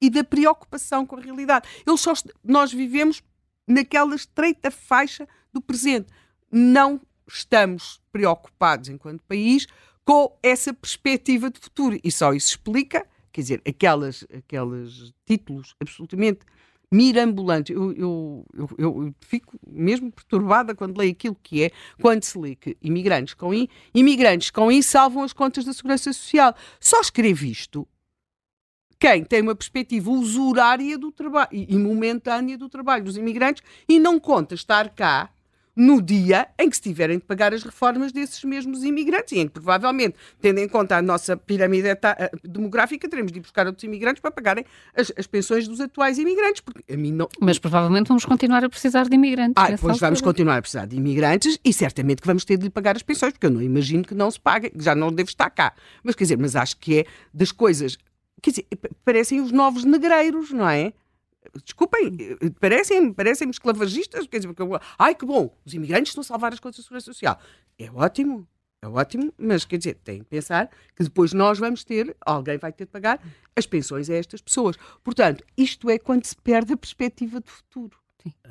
[0.02, 1.68] e da preocupação com a realidade.
[1.86, 2.14] Eles só,
[2.44, 3.24] nós vivemos
[3.68, 6.08] naquela estreita faixa do presente.
[6.52, 9.68] Não estamos preocupados, enquanto país,
[10.06, 12.00] com essa perspectiva de futuro.
[12.04, 16.40] E só isso explica, quer dizer, aquelas, aqueles títulos absolutamente
[16.92, 17.74] mirambulante.
[17.74, 21.72] Eu, eu, eu, eu, fico mesmo perturbada quando leio aquilo que é,
[22.02, 26.12] quando se lê que imigrantes com I, imigrantes com I salvam as contas da Segurança
[26.14, 26.56] Social.
[26.80, 27.88] Só escreve isto
[29.00, 34.20] quem tem uma perspectiva usurária do trabalho e momentânea do trabalho dos imigrantes e não
[34.20, 35.30] conta estar cá
[35.78, 39.48] no dia em que se tiverem de pagar as reformas desses mesmos imigrantes e em
[39.48, 43.84] que provavelmente, tendo em conta a nossa pirâmide eh, demográfica, teremos de ir buscar outros
[43.84, 44.66] imigrantes para pagarem
[44.96, 46.62] as, as pensões dos atuais imigrantes.
[46.62, 47.30] Porque a mim não...
[47.40, 49.54] Mas provavelmente vamos continuar a precisar de imigrantes.
[49.56, 49.98] Ah, pois altura.
[49.98, 53.04] vamos continuar a precisar de imigrantes e certamente que vamos ter de lhe pagar as
[53.04, 55.74] pensões, porque eu não imagino que não se paguem, já não deve estar cá.
[56.04, 58.00] Mas quer dizer, mas acho que é das coisas,
[58.42, 58.66] quer dizer,
[59.06, 60.94] parecem os novos negreiros, não é?
[61.64, 62.18] Desculpem,
[62.60, 66.60] parecem-me parecem esclavagistas, quer dizer, porque, ai que bom, os imigrantes estão a salvar as
[66.60, 67.40] contas da segurança social.
[67.78, 68.48] É ótimo,
[68.82, 72.72] é ótimo, mas quer dizer, tem que pensar que depois nós vamos ter, alguém vai
[72.72, 73.20] ter de pagar
[73.56, 74.78] as pensões a estas pessoas.
[75.04, 77.98] Portanto, isto é quando se perde a perspectiva de futuro.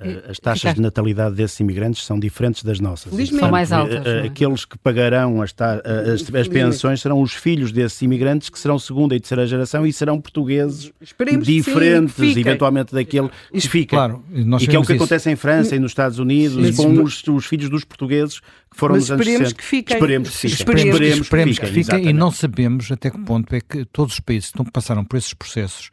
[0.01, 3.11] Eh, as taxas de natalidade desses imigrantes são diferentes das nossas.
[3.11, 3.41] Felizmente.
[3.41, 4.05] São mais altas.
[4.07, 4.27] Eh, é?
[4.27, 9.15] Aqueles que pagarão as, as, as, pensões serão os filhos desses imigrantes que serão segunda
[9.15, 13.97] e terceira geração e serão portugueses Esperemos diferentes, sim, eventualmente, daquele que fica.
[13.97, 15.03] Claro, e que é o que isso.
[15.03, 18.77] acontece em França e nos Estados Unidos sim, com os, os, filhos dos portugueses que
[18.77, 19.97] foram Mas nos anos esperemos Que fiquem.
[19.97, 20.55] Esperemos que fiquem.
[20.55, 24.15] Esperemos, esperemos, esperemos que fiquem, que e não sabemos até que ponto é que todos
[24.15, 25.91] os países que passaram por esses processos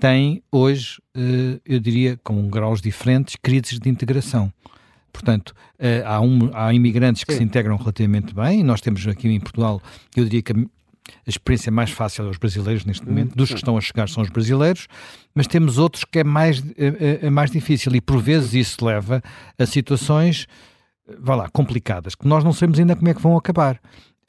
[0.00, 4.52] têm hoje, eh, eu diria, com graus diferentes, crises de integração.
[5.12, 7.38] Portanto, eh, há, um, há imigrantes que Sim.
[7.38, 9.80] se integram relativamente bem, nós temos aqui em Portugal,
[10.16, 13.80] eu diria que a experiência mais fácil aos brasileiros neste momento, dos que estão a
[13.80, 14.88] chegar são os brasileiros,
[15.34, 19.22] mas temos outros que é mais, é, é mais difícil e por vezes isso leva
[19.58, 20.46] a situações,
[21.18, 23.80] vá lá, complicadas, que nós não sabemos ainda como é que vão acabar.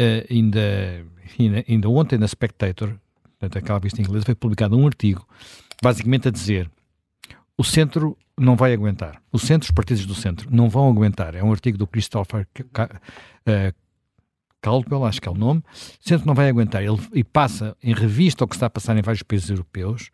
[0.01, 1.05] Uh, ainda,
[1.39, 2.93] ainda, ainda ontem na Spectator,
[3.39, 5.27] portanto, aquela vista inglesa, foi publicado um artigo
[5.81, 6.69] basicamente a dizer
[7.57, 9.21] o centro não vai aguentar.
[9.31, 11.35] O centro, os partidos do centro, não vão aguentar.
[11.35, 13.75] É um artigo do Christopher uh,
[14.61, 15.61] Caldwell, acho que é o nome.
[16.03, 16.83] O centro não vai aguentar.
[16.83, 20.09] Ele e passa em revista o que está a passar em vários países europeus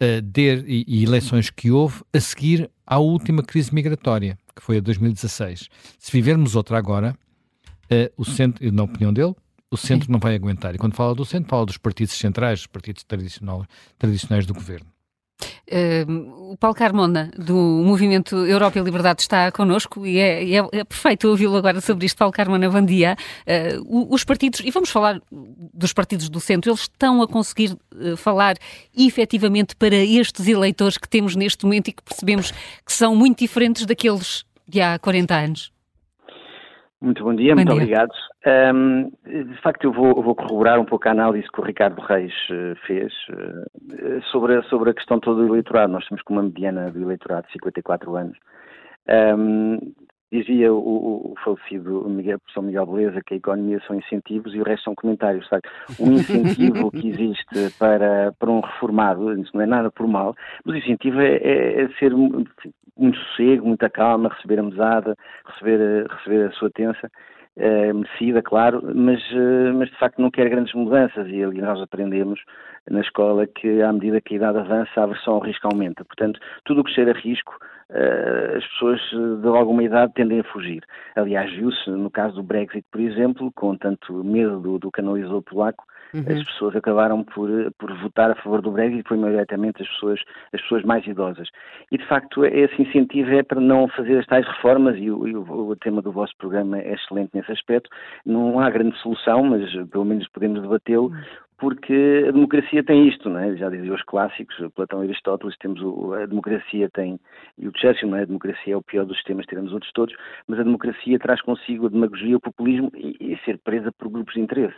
[0.00, 4.76] uh, de, e, e, eleições que houve a seguir à última crise migratória, que foi
[4.76, 5.68] a 2016.
[5.98, 7.16] Se vivermos outra agora,
[7.90, 9.34] uh, o centro, na opinião dele,
[9.76, 10.12] o centro Sim.
[10.12, 10.74] não vai aguentar.
[10.74, 13.04] E quando fala do centro, fala dos partidos centrais, dos partidos
[13.98, 14.86] tradicionais do governo.
[15.68, 20.84] Uh, o Paulo Carmona, do Movimento Europa e Liberdade, está connosco e é, é, é
[20.84, 22.16] perfeito ouvi-lo agora sobre isto.
[22.16, 23.16] Paulo Carmona, bom dia.
[23.82, 28.16] Uh, os partidos, e vamos falar dos partidos do centro, eles estão a conseguir uh,
[28.16, 28.54] falar
[28.96, 32.52] efetivamente para estes eleitores que temos neste momento e que percebemos
[32.84, 35.75] que são muito diferentes daqueles de há 40 anos?
[37.06, 37.82] Muito bom dia, bom muito dia.
[37.82, 38.10] obrigado.
[38.74, 42.32] Um, de facto, eu vou, vou, corroborar um pouco a análise que o Ricardo Reis
[42.50, 45.92] uh, fez uh, sobre, a, sobre a questão toda do eleitorado.
[45.92, 48.36] Nós temos com uma mediana do eleitorado de 54 anos.
[49.38, 49.78] Um,
[50.32, 54.64] dizia o, o, falecido Miguel, professor Miguel Beleza que a economia são incentivos e o
[54.64, 55.46] resto são comentários.
[55.48, 55.62] Sabe?
[55.98, 60.74] O incentivo que existe para, para um reformado, isso não é nada por mal, mas
[60.74, 62.12] o incentivo é, é, é ser
[62.98, 65.16] muito sossego, muita calma, receber a mesada,
[65.46, 67.10] receber, receber a sua tensa,
[67.56, 71.80] é, merecida, claro, mas, eh, mas de facto não quer grandes mudanças e ali nós
[71.80, 72.38] aprendemos
[72.90, 76.04] na escola que à medida que a idade avança a aversão ao risco aumenta.
[76.04, 77.56] Portanto, tudo o que cheira a risco
[77.90, 79.00] uh, as pessoas
[79.40, 80.84] de alguma idade tendem a fugir.
[81.16, 85.84] Aliás, viu-se no caso do Brexit, por exemplo, com tanto medo do, do canalizador polaco,
[86.14, 86.24] Uhum.
[86.28, 87.48] As pessoas acabaram por,
[87.78, 90.20] por votar a favor do Brexit e foi maioritariamente as pessoas,
[90.52, 91.48] as pessoas mais idosas.
[91.90, 95.36] E, de facto, esse incentivo é para não fazer as tais reformas e o, e
[95.36, 97.90] o, o tema do vosso programa é excelente nesse aspecto.
[98.24, 103.30] Não há grande solução, mas pelo menos podemos debatê-lo, uhum porque a democracia tem isto,
[103.30, 103.56] não é?
[103.56, 107.18] já diziam os clássicos, Platão e Aristóteles, temos o, a democracia tem,
[107.58, 108.22] e o Churchill, não é?
[108.22, 110.14] a democracia é o pior dos sistemas, tiramos outros todos,
[110.46, 114.34] mas a democracia traz consigo a demagogia, o populismo e, e ser presa por grupos
[114.34, 114.76] de interesse.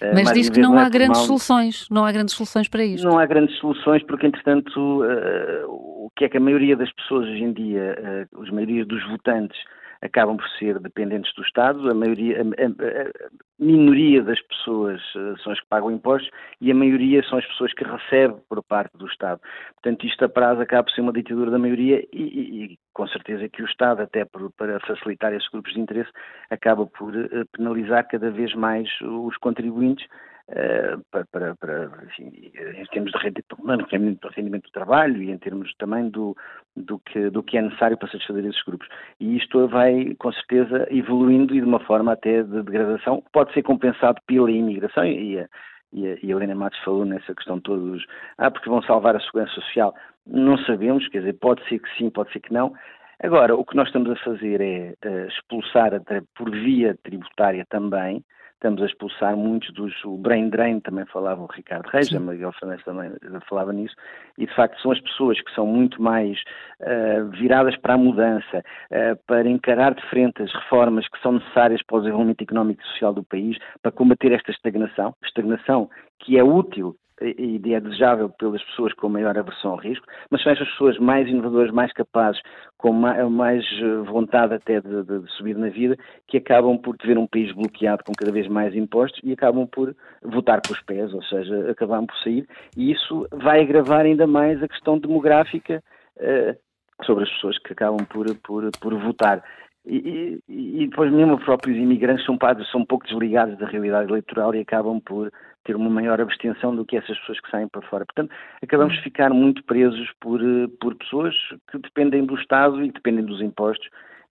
[0.00, 1.26] Eh, Mas diz que não há grandes mal.
[1.26, 3.06] soluções, não há grandes soluções para isto.
[3.06, 7.26] Não há grandes soluções porque, entretanto, uh, o que é que a maioria das pessoas
[7.28, 9.58] hoje em dia, uh, as maiorias dos votantes,
[10.04, 15.36] acabam por ser dependentes do Estado, a, maioria, a, a, a, minoria das pessoas uh,
[15.42, 16.30] são as que pagam impostos
[16.60, 19.40] e a maioria são as pessoas que recebem por parte do Estado.
[19.74, 23.08] Portanto, isto a prazo acaba por ser uma ditadura da maioria e, e, e com
[23.08, 26.10] certeza que o Estado, até por, para facilitar esses grupos de interesse,
[26.50, 30.06] acaba por uh, penalizar cada vez mais os contribuintes
[30.46, 35.72] Uh, para, para, para enfim, em termos de rendimento, rendimento do trabalho e em termos
[35.78, 36.36] também do,
[36.76, 38.86] do, que, do que é necessário para satisfazer esses grupos.
[39.18, 43.62] E isto vai, com certeza, evoluindo e de uma forma até de degradação, pode ser
[43.62, 45.48] compensado pela imigração e a,
[45.94, 48.04] e a, Helena Matos falou nessa questão todos,
[48.36, 49.94] ah, porque vão salvar a segurança social.
[50.26, 52.74] Não sabemos, quer dizer, pode ser que sim, pode ser que não.
[53.22, 55.92] Agora, o que nós estamos a fazer é uh, expulsar
[56.34, 58.22] por via tributária também
[58.64, 59.92] estamos a expulsar muitos dos.
[60.04, 62.16] O brain drain também falava o Ricardo Reis, Sim.
[62.16, 63.10] a Miguel Fernandes também
[63.46, 63.94] falava nisso,
[64.38, 66.38] e de facto são as pessoas que são muito mais
[66.80, 71.82] uh, viradas para a mudança, uh, para encarar de frente as reformas que são necessárias
[71.82, 76.42] para o desenvolvimento económico e social do país, para combater esta estagnação, estagnação que é
[76.42, 80.98] útil e é desejável pelas pessoas com maior aversão ao risco, mas são essas pessoas
[80.98, 82.40] mais inovadoras, mais capazes,
[82.76, 85.96] com mais eh, vontade até de, de, de, subir na vida,
[86.26, 89.94] que acabam por ver um país bloqueado com cada vez mais impostos e acabam por
[90.22, 92.46] votar com os pés, ou seja, acabam por sair,
[92.76, 95.82] e isso vai agravar ainda mais a questão demográfica
[96.16, 99.42] uh, sobre as pessoas que acabam por, por, por votar.
[99.86, 102.38] E, e, e, depois mesmo os próprios imigrantes são,
[102.72, 105.30] são um pouco desligados da realidade eleitoral e acabam por
[105.64, 108.04] ter uma maior abstenção do que essas pessoas que saem para fora.
[108.04, 111.34] Portanto, acabamos de ficar muito presos por, eh, por pessoas
[111.70, 113.88] que dependem do Estado e dependem dos impostos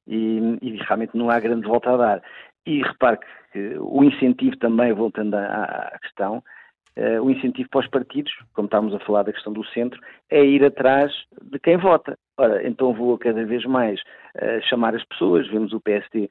[0.07, 2.23] e, e realmente não há grande volta a dar.
[2.65, 3.19] E repare
[3.51, 6.43] que o incentivo também, voltando à, à questão,
[6.97, 10.43] uh, o incentivo para os partidos, como estávamos a falar da questão do centro, é
[10.43, 11.11] ir atrás
[11.41, 12.17] de quem vota.
[12.38, 16.29] Ora, então vou cada vez mais uh, chamar as pessoas, vemos o PSD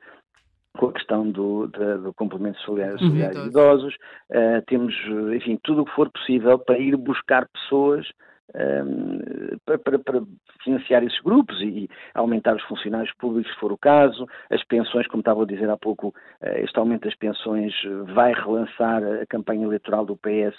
[0.77, 3.09] com a questão do, do, do complemento solidário, uhum.
[3.09, 3.95] solidário de idosos,
[4.31, 4.95] uh, temos,
[5.35, 8.07] enfim, tudo o que for possível para ir buscar pessoas
[8.55, 9.19] um,
[9.65, 10.23] para, para,
[10.63, 14.27] financiar esses grupos e, aumentar os funcionários públicos, se for o caso.
[14.51, 16.15] As pensões, como estava a dizer há pouco,
[16.57, 17.75] este aumento das pensões
[18.15, 20.57] vai relançar a campanha eleitoral do PS,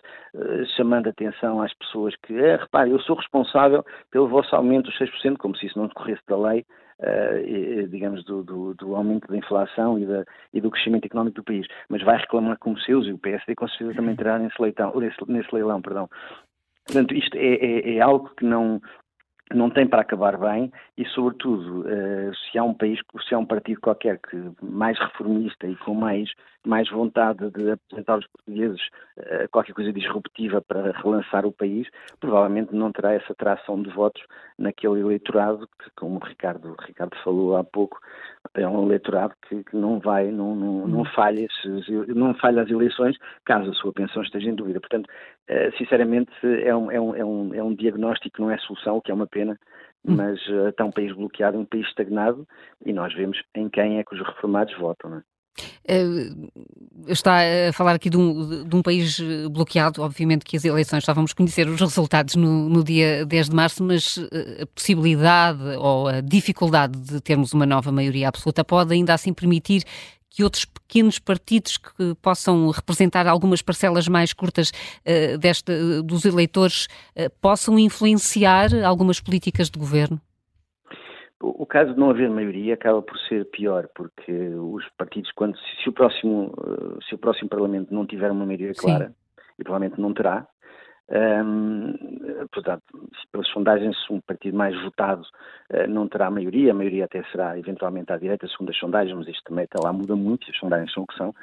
[0.76, 5.38] chamando atenção às pessoas que, eh, repare, eu sou responsável pelo vosso aumento dos 6%,
[5.38, 6.66] como se isso não decorresse da lei,
[7.00, 10.24] uh, digamos, do, do, do, aumento da inflação e, da,
[10.54, 13.68] e, do crescimento económico do país, mas vai reclamar como seus e o PSD com
[13.68, 15.82] certeza também terá nesse, leitão, nesse, nesse leilão.
[15.82, 16.10] Perdão.
[16.86, 18.82] Portanto, isto é, é, é algo que não,
[19.54, 23.46] não tem para acabar bem e, sobretudo, uh, se há um país, se há um
[23.46, 26.30] partido qualquer que mais reformista e com mais,
[26.66, 28.82] mais vontade de apresentar aos portugueses
[29.18, 31.88] uh, qualquer coisa disruptiva para relançar o país,
[32.20, 34.22] provavelmente não terá essa tração de votos
[34.58, 38.00] naquele eleitorado que, como o Ricardo, o Ricardo falou há pouco,
[38.56, 41.48] é um eleitorado que, que não vai, não, não, não, falha,
[42.08, 44.80] não falha as eleições caso a sua pensão esteja em dúvida.
[44.80, 45.10] Portanto,
[45.78, 49.12] sinceramente, é um, é, um, é, um, é um diagnóstico não é solução, o que
[49.12, 49.60] é uma pena,
[50.06, 50.16] hum.
[50.16, 52.48] mas uh, está um país bloqueado, um país estagnado
[52.86, 55.10] e nós vemos em quem é que os reformados votam.
[55.10, 55.22] Não é?
[55.86, 56.50] Uh,
[57.08, 59.20] está a falar aqui de um, de um, país
[59.52, 63.56] bloqueado, obviamente que as eleições, já vamos conhecer os resultados no, no dia 10 de
[63.56, 64.18] março, mas
[64.62, 69.84] a possibilidade ou a dificuldade de termos uma nova maioria absoluta pode ainda assim permitir
[70.34, 76.88] que outros pequenos partidos que possam representar algumas parcelas mais curtas uh, desta, dos eleitores
[77.16, 80.20] uh, possam influenciar algumas políticas de governo?
[81.40, 85.90] O caso de não haver maioria acaba por ser pior, porque os partidos, quando se,
[85.90, 86.54] o próximo
[87.08, 89.14] se o próximo Parlamento não tiver uma maioria clara, Sim.
[89.60, 90.48] e provavelmente não terá,
[91.10, 91.94] um,
[92.52, 92.84] portanto,
[93.32, 95.24] pelas sondagens, um partido mais votado
[95.72, 99.28] uh, não terá maioria, a maioria até será eventualmente à direita, segundo as sondagens, mas
[99.28, 101.36] isto também até lá muda muito, as sondagens são o que são.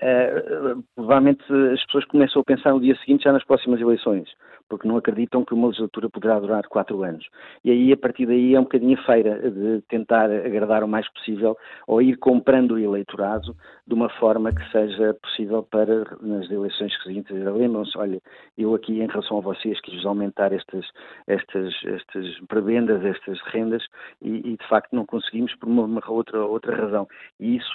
[0.00, 1.42] Uh, provavelmente
[1.72, 4.28] as pessoas começam a pensar no dia seguinte já nas próximas eleições
[4.68, 7.26] porque não acreditam que uma legislatura poderá durar quatro anos.
[7.64, 11.10] E aí, a partir daí, é um bocadinho a feira de tentar agradar o mais
[11.12, 16.92] possível ou ir comprando o eleitorado de uma forma que seja possível para, nas eleições
[17.02, 18.20] seguintes, lembram-se, olha,
[18.56, 20.86] eu aqui, em relação a vocês, quis aumentar estas,
[21.26, 23.82] estas, estas prebendas, estas rendas,
[24.20, 27.08] e, e, de facto não conseguimos por uma, uma outra, outra razão.
[27.40, 27.72] E isso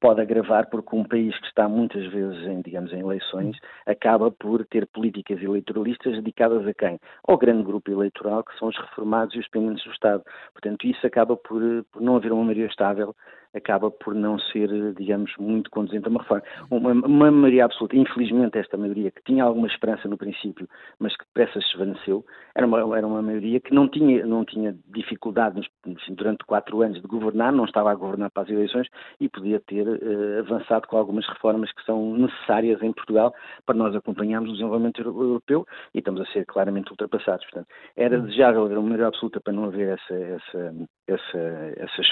[0.00, 4.64] pode agravar porque um país que está muitas vezes em, digamos, em eleições acaba por
[4.66, 6.98] ter políticas eleitoralistas dedicadas a quem?
[7.26, 10.22] Ao grande grupo eleitoral que são os reformados e os dependentes do Estado.
[10.52, 11.60] Portanto, isso acaba por,
[11.92, 13.14] por não haver uma maioria estável
[13.54, 16.44] acaba por não ser, digamos, muito conduzente a uma reforma.
[16.70, 21.24] Uma, uma maioria absoluta, infelizmente esta maioria, que tinha alguma esperança no princípio, mas que
[21.24, 22.24] depressa se esvaneceu,
[22.54, 27.00] era uma, era uma maioria que não tinha, não tinha dificuldade assim, durante quatro anos
[27.00, 28.88] de governar, não estava a governar para as eleições
[29.20, 33.34] e podia ter uh, avançado com algumas reformas que são necessárias em Portugal
[33.64, 37.44] para nós acompanharmos o desenvolvimento europeu e estamos a ser claramente ultrapassados.
[37.46, 38.22] Portanto, era hum.
[38.22, 40.74] desejável haver uma maioria absoluta para não haver essa, essa,
[41.06, 41.38] essa,
[41.76, 42.06] essas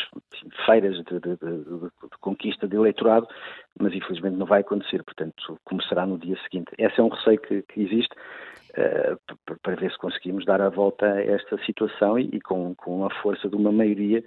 [0.66, 3.26] feiras de, de, de, de, conquista de eleitorado,
[3.78, 6.70] mas infelizmente não vai acontecer, portanto começará no dia seguinte.
[6.78, 8.14] Esse é um receio que, que existe
[8.70, 13.04] uh, para ver se conseguimos dar a volta a esta situação e, e com, com
[13.04, 14.22] a força de uma maioria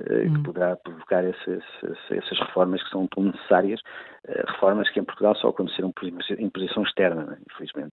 [0.00, 0.34] hum.
[0.34, 1.64] que poderá provocar essas,
[2.10, 3.80] essas, reformas que são tão necessárias,
[4.28, 6.06] uh, reformas que em Portugal só aconteceram por
[6.38, 7.92] imposição externa, né, infelizmente.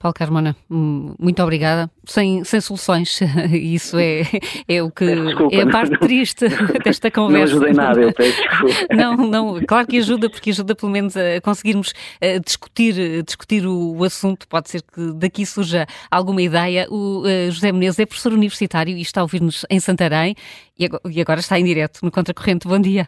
[0.00, 1.90] Paulo Carmona, muito obrigada.
[2.06, 3.20] Sem, sem soluções,
[3.52, 4.22] isso é,
[4.66, 6.46] é o que desculpa, é a parte triste
[6.82, 7.54] desta conversa.
[7.54, 8.70] Não ajudei nada, eu peço desculpa.
[8.96, 13.96] Não, não, claro que ajuda, porque ajuda pelo menos a conseguirmos uh, discutir, discutir o,
[13.96, 14.48] o, assunto.
[14.48, 16.86] Pode ser que daqui surja alguma ideia.
[16.88, 20.34] O uh, José Menezes é professor universitário e está a ouvir-nos em Santarém
[20.78, 22.66] e agora, e agora está em direto no Contracorrente.
[22.66, 23.06] Bom dia.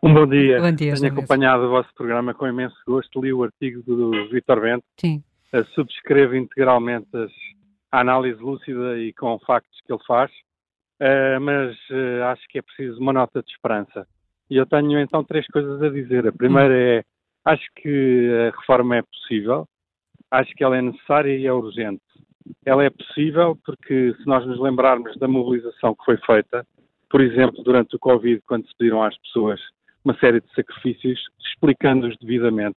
[0.00, 0.60] Um bom dia.
[0.60, 3.20] Bom dia Tenho acompanhado o vosso programa com imenso gosto.
[3.20, 4.84] Li o artigo do Vitor Bento.
[5.00, 5.22] Sim
[5.74, 7.08] subscrevo integralmente
[7.90, 10.30] a análise lúcida e com factos que ele faz,
[11.00, 14.06] uh, mas uh, acho que é preciso uma nota de esperança.
[14.48, 16.26] E eu tenho então três coisas a dizer.
[16.26, 17.04] A primeira é,
[17.44, 19.66] acho que a reforma é possível,
[20.30, 22.02] acho que ela é necessária e é urgente.
[22.64, 26.66] Ela é possível porque, se nós nos lembrarmos da mobilização que foi feita,
[27.08, 29.60] por exemplo, durante o Covid, quando se pediram às pessoas
[30.04, 32.76] uma série de sacrifícios, explicando-os devidamente,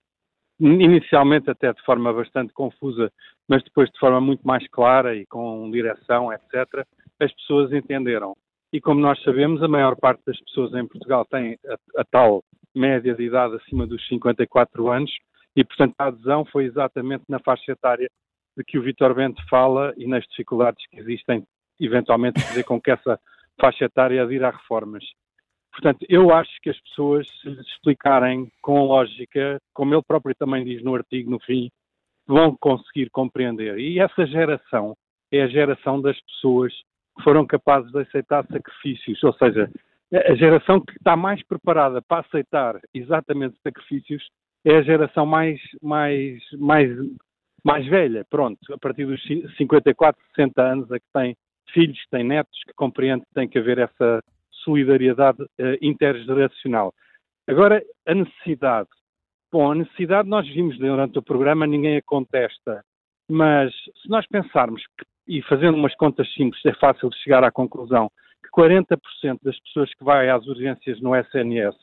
[0.60, 3.12] inicialmente até de forma bastante confusa,
[3.48, 6.86] mas depois de forma muito mais clara e com direção, etc.,
[7.20, 8.36] as pessoas entenderam.
[8.72, 12.44] E como nós sabemos, a maior parte das pessoas em Portugal tem a, a tal
[12.74, 15.12] média de idade acima dos 54 anos
[15.56, 18.10] e, portanto, a adesão foi exatamente na faixa etária
[18.58, 21.46] de que o Vitor Bento fala e nas dificuldades que existem,
[21.80, 23.20] eventualmente, fazer com que essa
[23.60, 25.04] faixa etária adira a reformas.
[25.76, 30.64] Portanto, eu acho que as pessoas, se lhes explicarem com lógica, como ele próprio também
[30.64, 31.70] diz no artigo, no fim,
[32.26, 33.78] vão conseguir compreender.
[33.78, 34.96] E essa geração
[35.30, 36.74] é a geração das pessoas
[37.18, 39.70] que foram capazes de aceitar sacrifícios, ou seja,
[40.14, 44.26] a geração que está mais preparada para aceitar exatamente sacrifícios
[44.64, 46.90] é a geração mais, mais, mais,
[47.64, 49.22] mais velha, pronto, a partir dos
[49.58, 51.36] 54, 60 anos, a que tem
[51.74, 54.22] filhos, tem netos, que compreende que tem que haver essa
[54.66, 56.94] solidariedade uh, intergeracional.
[57.48, 58.90] Agora, a necessidade.
[59.52, 62.84] Bom, a necessidade nós vimos durante o programa, ninguém a contesta,
[63.30, 68.12] mas se nós pensarmos, que, e fazendo umas contas simples, é fácil chegar à conclusão
[68.44, 68.98] que 40%
[69.42, 71.80] das pessoas que vai às urgências no SNS uh,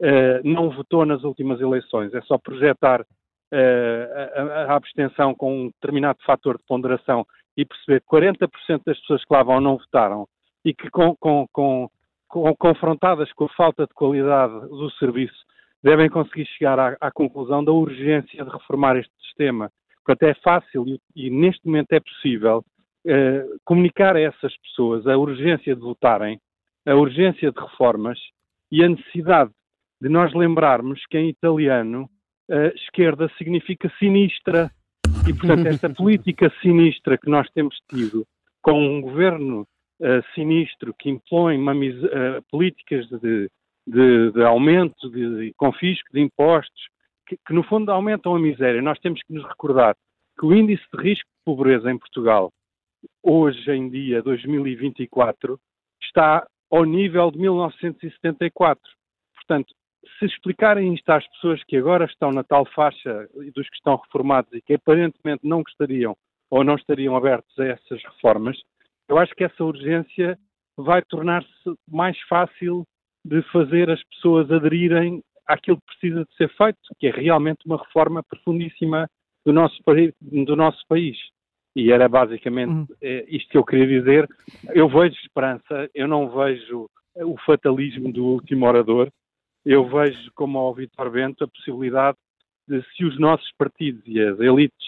[0.00, 2.12] eh, não votou nas últimas eleições.
[2.14, 3.04] É só projetar
[3.52, 9.24] a, a, abstenção com um determinado fator de ponderação e perceber que 40% das pessoas
[9.24, 10.28] que lá vão não votaram
[10.64, 11.90] e que com, com, com,
[12.28, 15.46] confrontadas com a falta de qualidade do serviço
[15.82, 19.70] devem conseguir chegar à, à conclusão da urgência de reformar este sistema.
[20.04, 22.64] Portanto, é fácil e, e neste momento é possível
[23.06, 26.40] eh, comunicar a essas pessoas a urgência de votarem,
[26.86, 28.18] a urgência de reformas
[28.70, 29.50] e a necessidade
[30.00, 32.08] de nós lembrarmos que em italiano
[32.50, 34.70] uh, esquerda significa sinistra
[35.26, 38.26] e, portanto, esta política sinistra que nós temos tido
[38.62, 39.66] com um governo
[40.00, 43.50] uh, sinistro que impõe uma, uh, políticas de,
[43.86, 45.10] de, de aumento,
[45.56, 46.88] confisco de impostos,
[47.26, 48.82] que, que, no fundo aumentam a miséria.
[48.82, 49.96] Nós temos que nos recordar
[50.38, 52.50] que o índice de risco de pobreza em Portugal
[53.22, 55.58] hoje em dia, 2024,
[56.02, 58.82] está ao nível de 1974.
[59.34, 59.74] Portanto,
[60.18, 64.52] se explicarem isto às pessoas que agora estão na tal faixa dos que estão reformados
[64.52, 66.16] e que aparentemente não gostariam
[66.50, 68.58] ou não estariam abertos a essas reformas,
[69.08, 70.38] eu acho que essa urgência
[70.76, 71.48] vai tornar-se
[71.88, 72.84] mais fácil
[73.24, 77.78] de fazer as pessoas aderirem àquilo que precisa de ser feito, que é realmente uma
[77.78, 79.08] reforma profundíssima
[79.44, 79.82] do nosso,
[80.20, 81.16] do nosso país.
[81.74, 82.86] E era basicamente uhum.
[83.00, 84.28] É, isto que eu queria dizer.
[84.74, 89.10] Eu vejo esperança, eu não vejo o fatalismo do último orador.
[89.64, 92.16] Eu vejo, como ao Vitor Bento, a possibilidade
[92.66, 94.86] de, se os nossos partidos e as elites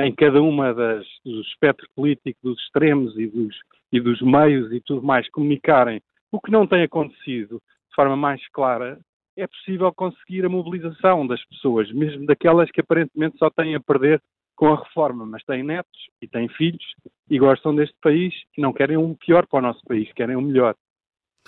[0.00, 3.56] em cada uma das espectros políticos, dos extremos e dos,
[3.92, 8.46] e dos meios e tudo mais comunicarem o que não tem acontecido de forma mais
[8.50, 9.00] clara,
[9.36, 14.20] é possível conseguir a mobilização das pessoas, mesmo daquelas que aparentemente só têm a perder
[14.56, 16.84] com a reforma, mas têm netos e têm filhos
[17.30, 20.40] e gostam deste país e não querem um pior para o nosso país, querem um
[20.40, 20.74] melhor.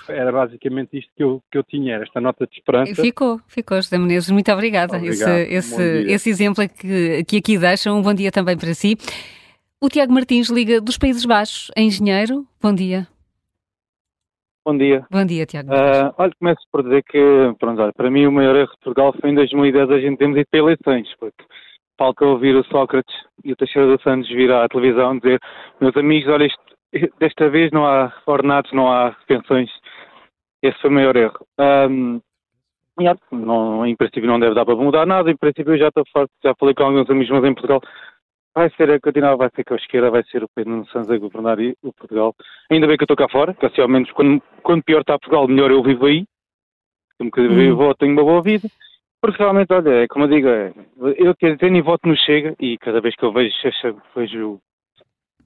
[0.09, 3.03] Era basicamente isto que eu, que eu tinha, esta nota de esperança.
[3.03, 4.97] Ficou, ficou, José Menezes, muito obrigada.
[4.97, 5.30] Obrigado.
[5.30, 8.97] Esse, esse, esse exemplo que, que aqui deixam, um bom dia também para si.
[9.80, 12.47] O Tiago Martins liga dos Países Baixos, é engenheiro.
[12.62, 13.07] Bom dia.
[14.64, 15.07] Bom dia.
[15.11, 15.70] Bom dia, Tiago.
[15.72, 17.18] Uh, olha, começo por dizer que,
[17.59, 20.36] pronto, olha, para mim o maior erro de Portugal foi em 2010 a gente temos
[20.36, 21.43] ido para eleições, porque
[21.99, 25.41] falta ouvir o Sócrates e o Teixeira dos Santos vir à televisão dizer
[25.80, 26.61] meus amigos, olha, isto,
[27.18, 29.70] desta vez não há ordenados, não há pensões.
[30.62, 31.46] Esse foi o maior erro.
[31.58, 32.20] Um,
[33.32, 36.30] não, em princípio não deve dar para mudar nada, em princípio eu já estou forte,
[36.44, 37.80] já falei com alguns amigos meus em Portugal,
[38.54, 41.18] vai ser a continuar, vai ser com a esquerda, vai ser o Pedro Santos a
[41.18, 42.34] governar o Portugal.
[42.70, 45.18] Ainda bem que eu estou cá fora, que assim ao menos quando, quando pior está
[45.18, 46.24] Portugal, melhor eu vivo aí.
[47.18, 48.68] Como que eu vou, tenho uma boa vida.
[49.20, 50.72] Porque realmente, olha, é como eu digo, é,
[51.16, 53.54] eu tenho e voto no Chega e cada vez que eu vejo,
[54.16, 54.61] vejo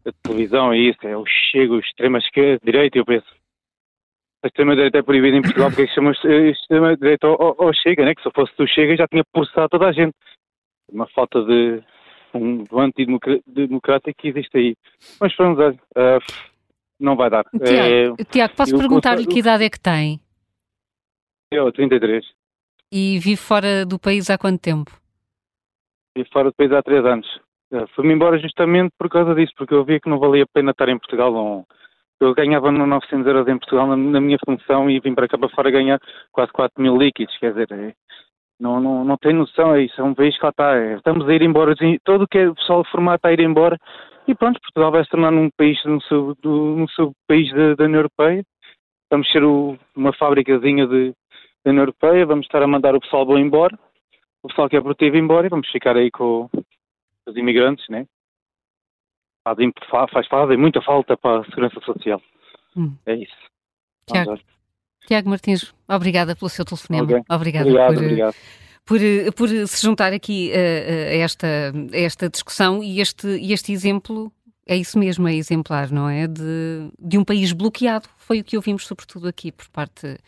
[0.07, 3.27] a televisão e isso, é o Chega, o extrema esquerda, direita, eu penso,
[4.45, 8.15] a extrema-direita é proibida em Portugal porque é que chama extrema-direita ao, ao, Chega, né?
[8.15, 10.15] que se eu fosse do Chega já tinha processado toda a gente.
[10.93, 11.83] Uma falta de
[12.35, 14.77] um antidemocrático que existe aí.
[15.19, 16.21] Mas pronto, olha, uh,
[17.01, 17.45] não vai dar.
[17.45, 20.21] Tiago, é, Tiago posso perguntar-lhe que idade é que tem?
[21.51, 22.25] Eu, 33.
[22.93, 24.91] E vive fora do país há quanto tempo?
[26.17, 27.27] Vivo fora do país há três anos.
[27.73, 30.73] Eh, fui-me embora justamente por causa disso, porque eu via que não valia a pena
[30.73, 31.33] estar em Portugal.
[31.33, 31.67] Não...
[32.25, 35.49] Eu ganhava 900 euros em Portugal na, na, minha função e vim para cá para
[35.51, 36.01] fora ganhar
[36.33, 37.37] quase 4 mil líquidos.
[37.39, 37.93] Quer dizer, é...
[38.59, 40.01] não, não, não tem noção, é isso.
[40.01, 40.77] É um país que lá está.
[40.77, 40.97] É...
[40.97, 41.73] Estamos a ir embora.
[41.73, 43.79] Assim, todo o que é o pessoal formado está a ir embora.
[44.27, 47.85] E pronto, Portugal vai se tornar um país, um, sub, um sub país da, da
[47.85, 48.43] União Europeia.
[49.11, 51.15] Vamos ser o, uma fábricazinha de,
[51.65, 53.79] da União Europeia, vamos estar a mandar o pessoal bom embora,
[54.43, 56.49] o pessoal que é produtivo embora e vamos ficar aí com
[57.27, 58.07] os imigrantes, né?
[59.45, 62.21] Fazem, faz, fazem muita falta para a segurança social.
[62.77, 62.97] Hum.
[63.07, 63.37] É isso.
[64.07, 64.39] Tiago,
[65.07, 67.05] Tiago Martins, obrigada pelo seu telefonema.
[67.05, 67.23] Okay.
[67.31, 68.35] Obrigada obrigado, por, obrigado.
[68.85, 68.99] Por,
[69.37, 71.47] por, se juntar aqui a, a, esta,
[71.93, 74.33] a esta discussão e este, este exemplo
[74.67, 76.27] é isso mesmo, é exemplar, não é?
[76.27, 78.09] De, de um país bloqueado.
[78.17, 80.19] Foi o que ouvimos, sobretudo aqui, por parte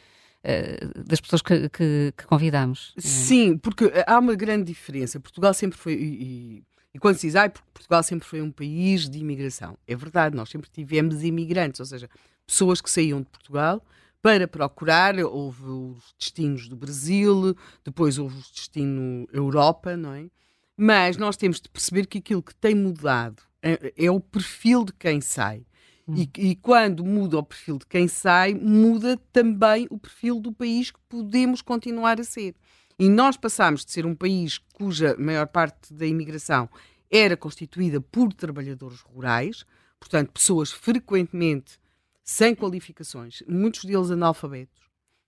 [0.44, 2.93] eh, das pessoas que, que, que convidamos.
[2.98, 5.18] Sim, porque há uma grande diferença.
[5.18, 6.62] Portugal sempre foi, e,
[6.97, 9.77] E quando se diz, ah, porque Portugal sempre foi um país de imigração.
[9.86, 12.09] É verdade, nós sempre tivemos imigrantes, ou seja,
[12.47, 13.85] pessoas que saíam de Portugal
[14.23, 17.55] para procurar, houve os destinos do Brasil,
[17.85, 20.31] depois houve o destino Europa, não é?
[20.74, 24.94] Mas nós temos de perceber que aquilo que tem mudado é, é o perfil de
[24.94, 25.66] quem sai.
[26.09, 26.14] Hum.
[26.16, 30.90] E, e, quando muda o perfil de quem sai, muda também o perfil do país
[30.90, 32.55] que podemos continuar a ser.
[32.98, 36.68] E nós passámos de ser um país cuja maior parte da imigração
[37.10, 39.66] era constituída por trabalhadores rurais,
[40.01, 41.78] portanto, pessoas frequentemente
[42.24, 44.82] sem qualificações, muitos deles analfabetos,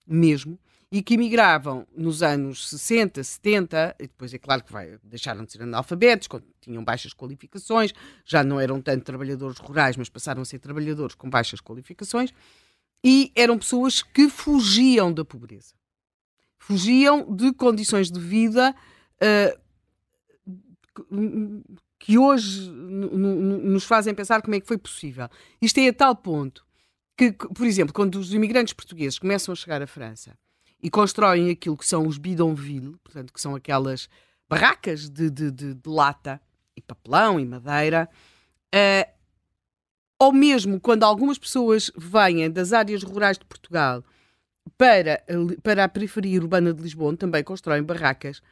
[0.07, 0.59] mesmo,
[0.91, 5.53] e que emigravam nos anos 60, 70, e depois é claro que vai, deixaram de
[5.53, 6.27] ser analfabetos,
[6.63, 7.93] tinham baixas qualificações,
[8.25, 12.33] já não eram tanto trabalhadores rurais, mas passaram a ser trabalhadores com baixas qualificações,
[13.05, 15.78] e eram pessoas que fugiam da pobreza
[16.59, 18.75] fugiam de condições de vida
[19.23, 19.69] uh,
[21.99, 25.29] que hoje nos fazem pensar como é que foi possível.
[25.61, 26.67] Isto é a tal ponto
[27.17, 30.39] que, por exemplo, quando os imigrantes portugueses começam a chegar à França
[30.83, 34.09] e constroem aquilo que são os bidonville, portanto, que são aquelas
[34.49, 36.41] barracas de, de, de, de lata
[36.77, 38.09] e papelão e madeira,
[38.75, 39.13] uh,
[40.19, 44.05] ou mesmo quando algumas pessoas vêm das áreas rurais de Portugal
[44.77, 45.23] para,
[45.63, 48.43] para a periferia urbana de Lisboa, onde também constroem barracas,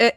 [0.00, 0.16] eh,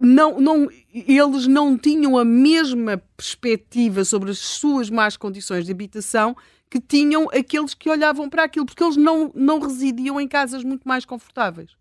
[0.00, 6.36] não, não, eles não tinham a mesma perspectiva sobre as suas más condições de habitação
[6.70, 10.86] que tinham aqueles que olhavam para aquilo, porque eles não, não residiam em casas muito
[10.86, 11.78] mais confortáveis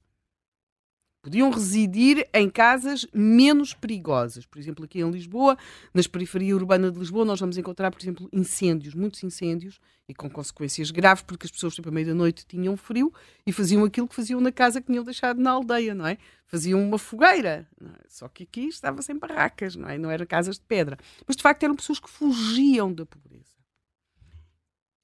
[1.27, 4.45] podiam residir em casas menos perigosas.
[4.45, 5.57] Por exemplo, aqui em Lisboa,
[5.93, 10.29] nas periferia urbana de Lisboa, nós vamos encontrar, por exemplo, incêndios, muitos incêndios, e com
[10.29, 13.11] consequências graves, porque as pessoas, tipo, à meia-noite tinham frio
[13.45, 16.17] e faziam aquilo que faziam na casa que tinham deixado na aldeia, não é?
[16.45, 17.67] Faziam uma fogueira.
[17.83, 17.87] É?
[18.07, 19.97] Só que aqui estava sem barracas, não é?
[19.97, 20.97] Não eram casas de pedra.
[21.27, 23.43] Mas, de facto, eram pessoas que fugiam da pobreza.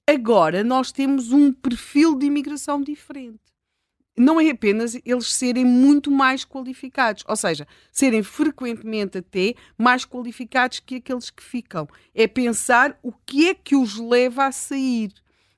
[0.10, 3.53] Agora, nós temos um perfil de imigração diferente
[4.18, 10.80] não é apenas eles serem muito mais qualificados, ou seja, serem frequentemente até mais qualificados
[10.80, 11.88] que aqueles que ficam.
[12.14, 15.12] É pensar o que é que os leva a sair.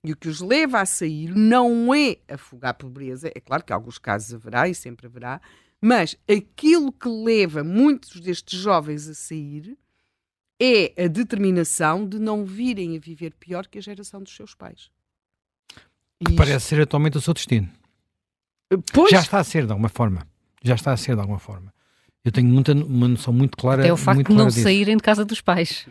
[0.04, 3.74] E o que os leva a sair não é afogar a pobreza, é claro que
[3.74, 5.42] em alguns casos haverá e sempre haverá,
[5.82, 9.78] mas aquilo que leva muitos destes jovens a sair
[10.60, 14.90] é a determinação de não virem a viver pior que a geração dos seus pais.
[16.26, 17.70] Que parece ser atualmente o seu destino.
[18.94, 19.12] Pois.
[19.12, 20.28] Já está a ser de alguma forma.
[20.64, 21.74] Já está a ser de alguma forma.
[22.24, 23.86] Eu tenho muita, uma noção muito clara.
[23.86, 25.88] É o facto de não saírem de casa dos pais.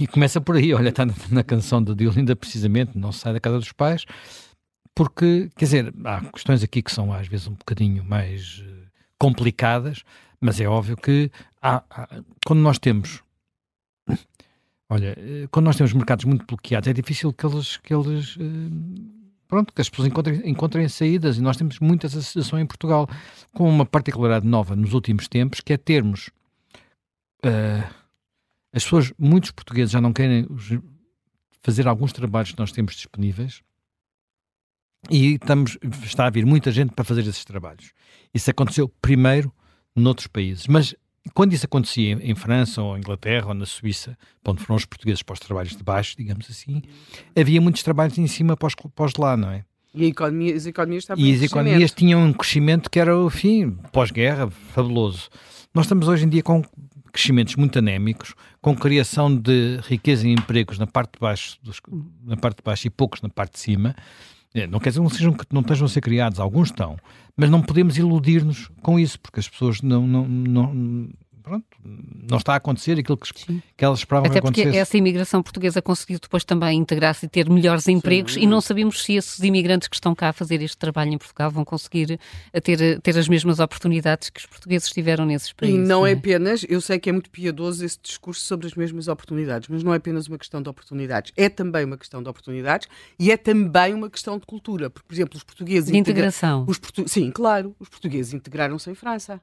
[0.00, 3.40] E começa por aí, olha, está na, na canção de Diolinda precisamente, não sai da
[3.40, 4.04] casa dos pais,
[4.94, 8.86] porque, quer dizer, há questões aqui que são às vezes um bocadinho mais uh,
[9.18, 10.04] complicadas,
[10.40, 11.30] mas é óbvio que
[11.60, 12.08] há, há,
[12.44, 13.22] quando nós temos
[14.92, 18.40] olha, eh, quando nós temos mercados muito bloqueados, é difícil que eles, que eles uh,
[19.52, 23.06] pronto, que as pessoas encontrem, encontrem saídas e nós temos muitas associações em Portugal
[23.52, 26.30] com uma particularidade nova nos últimos tempos, que é termos
[27.44, 27.86] uh,
[28.72, 30.48] as pessoas, muitos portugueses já não querem
[31.62, 33.62] fazer alguns trabalhos que nós temos disponíveis
[35.10, 37.92] e estamos, está a vir muita gente para fazer esses trabalhos.
[38.32, 39.52] Isso aconteceu primeiro
[39.94, 40.94] noutros países, mas
[41.30, 45.34] quando isso acontecia em, França ou Inglaterra ou na Suíça, onde foram os portugueses para
[45.34, 46.82] os trabalhos de baixo, digamos assim,
[47.36, 49.64] havia muitos trabalhos em cima para os, para os de lá, não é?
[49.94, 54.50] E economia, as economias estavam E as economias tinham um crescimento que era, enfim, pós-guerra,
[54.50, 55.28] fabuloso.
[55.74, 56.62] Nós estamos hoje em dia com
[57.12, 61.78] crescimentos muito anémicos, com criação de riqueza e empregos na parte de baixo, dos,
[62.24, 63.94] na parte de baixo e poucos na parte de cima.
[64.54, 66.96] É, não quer dizer que não, sejam, não estejam a ser criados, alguns estão,
[67.36, 71.08] mas não podemos iludir-nos com isso, porque as pessoas não, não, não,
[71.42, 73.32] pronto, não está a acontecer aquilo que,
[73.76, 74.68] que elas esperavam Até que acontecesse.
[74.68, 78.42] porque essa imigração portuguesa conseguiu depois também integrar-se e ter melhores empregos Sim.
[78.42, 81.50] e não sabemos se esses imigrantes que estão cá a fazer este trabalho em Portugal
[81.50, 82.18] vão conseguir
[82.52, 85.78] eh, ter, ter as mesmas oportunidades que os portugueses tiveram nesses países.
[85.78, 86.10] E não, é?
[86.10, 89.82] é apenas, eu sei que é muito piedoso esse discurso sobre as mesmas oportunidades, mas
[89.82, 92.88] não é apenas uma questão de oportunidades, é também uma questão de oportunidades
[93.18, 94.88] e é também uma questão de cultura.
[94.88, 95.90] Porque, por exemplo, os portugueses...
[95.90, 96.64] De integração.
[96.68, 97.08] Os portu...
[97.08, 99.40] Sim, claro, os portugueses integraram-se em França.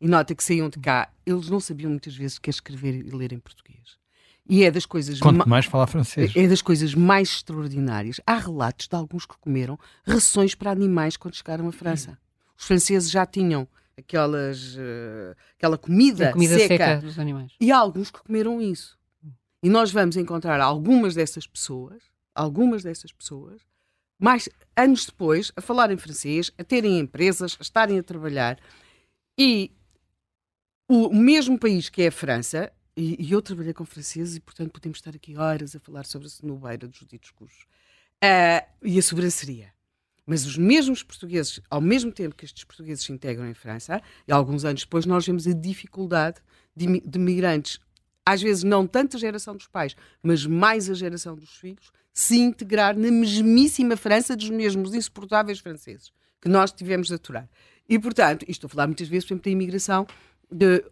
[0.00, 3.10] E nota que saíam de cá, eles não sabiam muitas vezes que é escrever e
[3.10, 3.98] ler em português.
[4.48, 6.32] E é das coisas Quanto mais falar francês.
[6.34, 8.20] É das coisas mais extraordinárias.
[8.26, 12.18] Há relatos de alguns que comeram rações para animais quando chegaram à França.
[12.58, 17.52] Os franceses já tinham aquelas uh, aquela comida, comida seca, seca dos animais.
[17.60, 18.98] E há alguns que comeram isso.
[19.62, 22.02] E nós vamos encontrar algumas dessas pessoas,
[22.34, 23.60] algumas dessas pessoas,
[24.18, 28.58] mais anos depois, a falar em francês, a terem empresas, a estarem a trabalhar.
[29.38, 29.70] E
[30.90, 34.72] o mesmo país que é a França, e, e eu trabalhei com franceses e, portanto,
[34.72, 37.62] podemos estar aqui horas a falar sobre a cenobeira dos ditos cursos.
[38.22, 39.72] Uh, e a sobranceria.
[40.26, 44.32] Mas os mesmos portugueses, ao mesmo tempo que estes portugueses se integram em França, e
[44.32, 46.40] alguns anos depois, nós vemos a dificuldade
[46.74, 47.78] de, de migrantes,
[48.26, 52.36] às vezes não tanto a geração dos pais, mas mais a geração dos filhos, se
[52.36, 57.48] integrar na mesmíssima França dos mesmos insuportáveis franceses que nós tivemos de aturar.
[57.88, 60.06] E, portanto, isto estou a falar muitas vezes, por exemplo, da imigração
[60.50, 60.84] de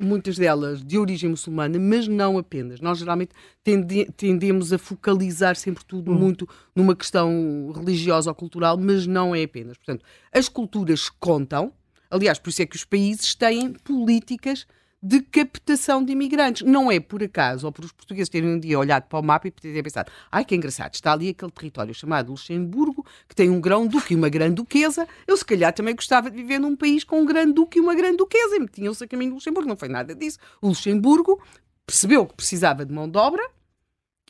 [0.00, 2.80] muitas delas de origem muçulmana, mas não apenas.
[2.80, 3.32] Nós geralmente
[3.62, 6.14] tende, tendemos a focalizar sempre tudo hum.
[6.14, 9.76] muito numa questão religiosa ou cultural, mas não é apenas.
[9.76, 11.72] Portanto, as culturas contam.
[12.10, 14.66] Aliás, por isso é que os países têm políticas
[15.02, 16.62] de captação de imigrantes.
[16.62, 19.48] Não é por acaso, ou por os portugueses terem um dia olhado para o mapa
[19.48, 23.60] e terem pensado ai que engraçado, está ali aquele território chamado Luxemburgo, que tem um
[23.60, 27.24] grão-duque e uma grande-duquesa, eu se calhar também gostava de viver num país com um
[27.24, 29.68] grande-duque e uma grande-duquesa, e metiam-se a caminho do Luxemburgo.
[29.68, 30.38] Não foi nada disso.
[30.60, 31.42] O Luxemburgo
[31.86, 33.42] percebeu que precisava de mão de obra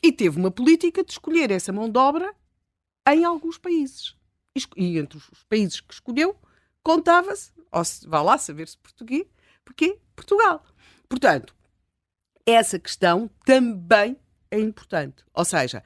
[0.01, 2.33] e teve uma política de escolher essa mão de obra
[3.09, 4.15] em alguns países.
[4.75, 6.35] E entre os países que escolheu,
[6.83, 9.25] contava-se, ou se vá lá saber-se português,
[9.71, 10.63] porque Portugal.
[11.07, 11.55] Portanto,
[12.45, 14.17] essa questão também
[14.49, 15.23] é importante.
[15.33, 15.83] Ou seja,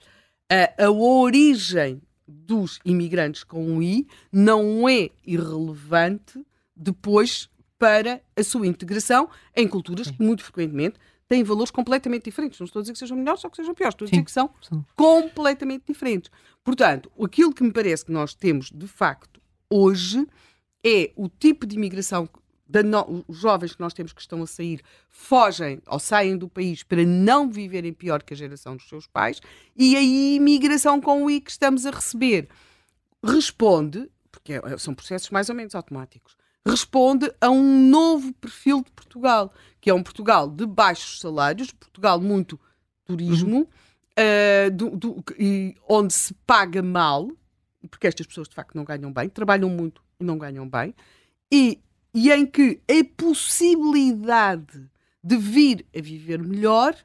[0.50, 6.44] a, a origem dos imigrantes com um I não é irrelevante
[6.76, 10.98] depois para a sua integração em culturas que muito frequentemente
[11.28, 12.60] têm valores completamente diferentes.
[12.60, 14.32] Não estou a dizer que sejam melhores ou que sejam piores, estou a dizer que
[14.32, 14.50] são
[14.96, 16.32] completamente diferentes.
[16.64, 19.40] Portanto, aquilo que me parece que nós temos de facto
[19.70, 20.26] hoje
[20.84, 22.28] é o tipo de imigração
[22.84, 26.84] no, os jovens que nós temos que estão a sair fogem ou saem do país
[26.84, 29.40] para não viverem pior que a geração dos seus pais
[29.76, 32.50] e a imigração com o I que estamos a receber
[33.24, 36.36] responde, porque é, são processos mais ou menos automáticos,
[36.66, 42.20] responde a um novo perfil de Portugal, que é um Portugal de baixos salários, Portugal
[42.20, 42.60] muito
[43.06, 43.68] turismo, uhum.
[43.68, 47.30] uh, do, do, e, onde se paga mal,
[47.90, 50.96] porque estas pessoas de facto não ganham bem, trabalham muito e não ganham bem,
[51.52, 51.80] e
[52.16, 54.90] e em que a possibilidade
[55.22, 56.96] de vir a viver melhor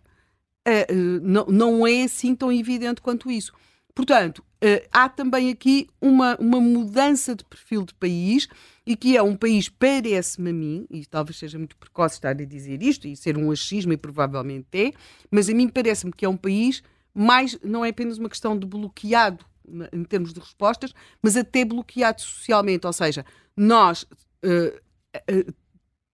[0.68, 3.52] uh, uh, não, é assim tão evidente quanto isso.
[3.92, 8.46] Portanto, uh, há também aqui uma, uma mudança de perfil de país
[8.86, 12.44] e que é um país, parece-me a mim, e talvez seja muito precoce estar a
[12.44, 14.92] dizer isto e ser um achismo, e provavelmente é,
[15.28, 18.64] mas a mim parece-me que é um país mais, não é apenas uma questão de
[18.64, 19.44] bloqueado
[19.92, 23.24] em termos de respostas, mas até bloqueado socialmente, ou seja,
[23.56, 24.08] nós uh,
[24.42, 24.80] eh,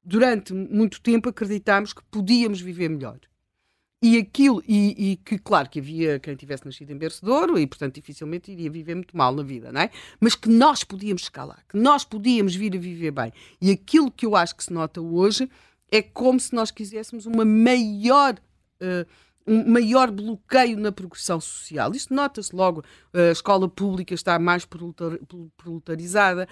[0.03, 3.19] durante muito tempo acreditámos que podíamos viver melhor.
[4.03, 7.25] E aquilo, e, e, que claro que havia quem tivesse nascido em berço
[7.59, 9.91] e portanto dificilmente iria viver muito mal na vida, não é?
[10.21, 13.33] Mas que nós podíamos escalar, que nós podíamos vir a viver bem.
[13.61, 15.51] E aquilo que eu acho que se nota hoje
[15.91, 18.35] é como se nós quiséssemos uma maior
[18.81, 19.07] uh,
[19.47, 21.93] um maior bloqueio na progressão social.
[21.93, 22.85] Isto nota-se logo.
[23.15, 26.49] A escola pública está mais proletarizada,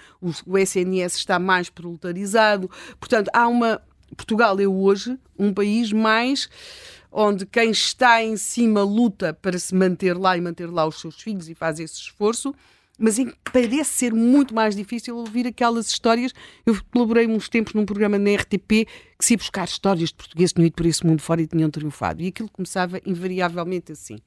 [0.46, 2.70] o SNS está mais proletarizado.
[3.00, 3.82] Portanto, há uma.
[4.16, 6.48] Portugal é hoje um país mais
[7.10, 11.20] onde quem está em cima luta para se manter lá e manter lá os seus
[11.20, 12.54] filhos e faz esse esforço
[12.98, 16.32] mas em que parece ser muito mais difícil ouvir aquelas histórias.
[16.64, 18.86] Eu colaborei uns tempos num programa na RTP
[19.18, 21.46] que se ia buscar histórias de portugueses que tinham ido por esse mundo fora e
[21.46, 22.22] tinham triunfado.
[22.22, 24.18] E aquilo começava invariavelmente assim.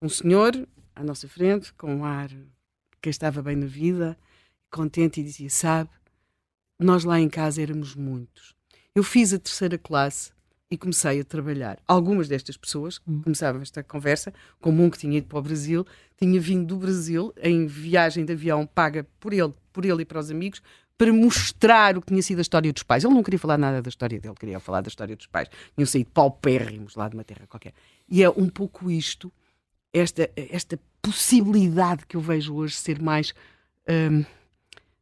[0.00, 0.52] Um senhor
[0.94, 2.46] à nossa frente, com um ar de
[3.02, 4.16] quem estava bem na vida,
[4.70, 5.90] contente, e dizia: Sabe,
[6.78, 8.54] nós lá em casa éramos muitos.
[8.94, 10.33] Eu fiz a terceira classe
[10.70, 11.78] e comecei a trabalhar.
[11.86, 13.22] Algumas destas pessoas, hum.
[13.22, 15.86] começavam esta conversa, como um que tinha ido para o Brasil,
[16.16, 20.18] tinha vindo do Brasil em viagem de avião paga por ele, por ele e para
[20.18, 20.62] os amigos,
[20.96, 23.04] para mostrar o que tinha sido a história dos pais.
[23.04, 25.48] Ele não queria falar nada da história dele, queria falar da história dos pais.
[25.74, 27.74] Tinham saído paupérrimos lá de uma terra qualquer.
[28.08, 29.32] E é um pouco isto,
[29.92, 33.34] esta, esta possibilidade que eu vejo hoje ser mais,
[33.88, 34.24] hum,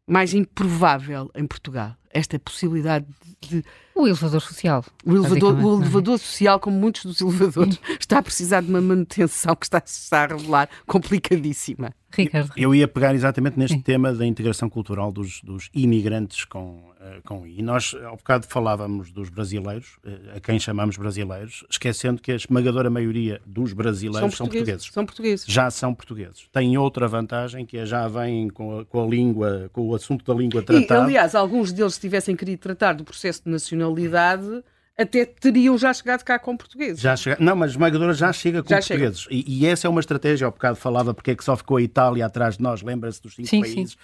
[0.07, 3.07] mais improvável em Portugal esta possibilidade
[3.41, 3.65] de.
[3.94, 4.85] O elevador social.
[5.05, 5.82] O elevador, o é?
[5.82, 10.24] elevador social, como muitos dos elevadores, está a precisar de uma manutenção que está, está
[10.24, 11.94] a revelar complicadíssima.
[12.17, 12.53] Ricardo.
[12.57, 13.83] Eu ia pegar exatamente neste Sim.
[13.83, 17.59] tema da integração cultural dos, dos imigrantes com, uh, com I.
[17.59, 22.37] E nós, ao bocado, falávamos dos brasileiros, uh, a quem chamamos brasileiros, esquecendo que a
[22.37, 24.85] esmagadora maioria dos brasileiros são portugueses.
[24.85, 25.45] São portugueses.
[25.45, 25.47] São portugueses.
[25.47, 26.49] Já são portugueses.
[26.53, 30.25] Têm outra vantagem, que é já vêm com a, com a língua, com o assunto
[30.25, 31.03] da língua tratado.
[31.03, 34.63] E, aliás, alguns deles, se tivessem querido tratar do processo de nacionalidade,
[34.98, 37.01] até teriam já chegado cá com portugueses.
[37.01, 37.36] Já chega...
[37.40, 39.27] Não, mas a esmagadora já chega com já portugueses.
[39.31, 41.82] E, e, essa é uma estratégia, ao bocado falava porque é que só ficou a
[41.82, 43.93] Itália atrás de nós, lembra-se dos cinco sim, países.
[43.93, 43.98] Sim.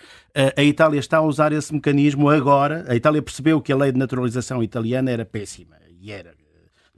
[0.56, 2.84] A, a Itália está a usar esse mecanismo agora.
[2.88, 5.76] A Itália percebeu que a lei de naturalização italiana era péssima.
[6.00, 6.32] E era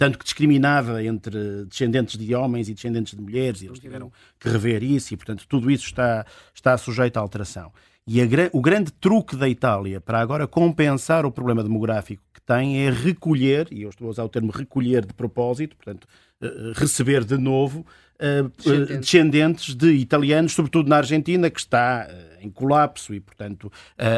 [0.00, 4.48] tanto que discriminava entre descendentes de homens e descendentes de mulheres, e eles tiveram que
[4.48, 7.70] rever isso, e portanto tudo isso está, está sujeito à alteração.
[8.06, 12.86] E a, o grande truque da Itália para agora compensar o problema demográfico que tem
[12.86, 16.06] é recolher, e eu estou a usar o termo recolher de propósito, portanto,
[16.42, 17.86] uh, receber de novo
[18.20, 19.74] uh, descendentes.
[19.74, 22.08] de italianos, sobretudo na Argentina, que está
[22.40, 23.70] em colapso e, portanto,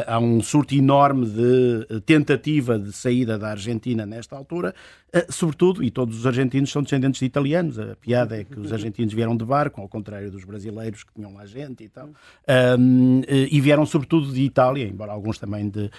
[0.07, 4.73] há um surto enorme de tentativa de saída da Argentina nesta altura,
[5.29, 7.77] sobretudo, e todos os argentinos são descendentes de italianos.
[7.77, 11.33] A piada é que os argentinos vieram de barco, ao contrário dos brasileiros que tinham
[11.33, 12.09] lá gente e tal,
[13.49, 15.91] e vieram sobretudo de Itália, embora alguns também de, de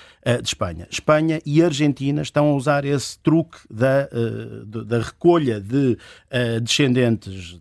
[0.49, 0.89] Espanha.
[0.91, 4.09] Espanha e Argentina estão a usar esse truque da,
[4.67, 5.97] da recolha de
[6.63, 7.61] descendentes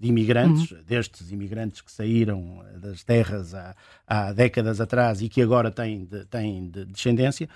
[0.00, 0.78] de imigrantes, uhum.
[0.86, 3.54] destes imigrantes que saíram das terras
[4.06, 7.48] há décadas atrás e que agora têm, de, têm de descendência,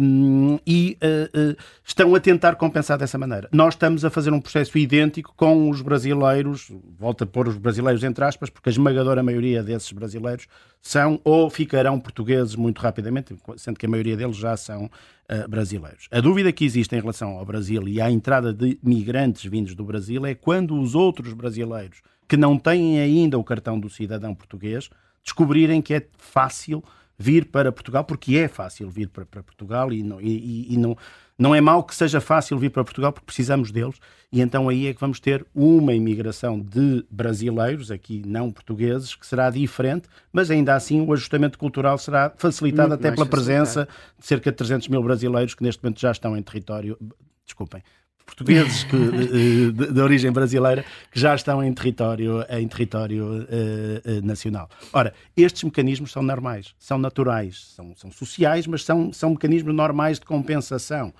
[0.00, 3.48] um, e uh, uh, estão a tentar compensar dessa maneira.
[3.52, 8.02] Nós estamos a fazer um processo idêntico com os brasileiros, volto a pôr os brasileiros
[8.04, 10.46] entre aspas, porque a esmagadora maioria desses brasileiros
[10.80, 16.08] são ou ficarão portugueses muito rapidamente, sendo que a maioria deles já são uh, brasileiros.
[16.10, 19.84] A dúvida que existe em relação ao Brasil e à entrada de migrantes vindos do
[19.84, 24.88] Brasil é quando os outros brasileiros que não têm ainda o cartão do cidadão português
[25.22, 26.82] descobrirem que é fácil
[27.18, 30.96] vir para Portugal, porque é fácil vir para, para Portugal e, não, e, e, não,
[31.38, 33.96] não é mau que seja fácil vir para Portugal porque precisamos deles.
[34.32, 39.26] E então aí é que vamos ter uma imigração de brasileiros, aqui não portugueses, que
[39.26, 43.86] será diferente, mas ainda assim o ajustamento cultural será facilitado Muito até pela presença
[44.18, 46.98] de cerca de 300 mil brasileiros que neste momento já estão em território,
[47.44, 47.82] desculpem,
[48.26, 54.18] portugueses que, de, de, de, origem brasileira que já estão em território, em território uh,
[54.18, 54.68] uh, nacional.
[54.92, 60.18] Ora, estes mecanismos são normais, são naturais, são, são sociais, mas são, são mecanismos normais
[60.18, 61.12] de compensação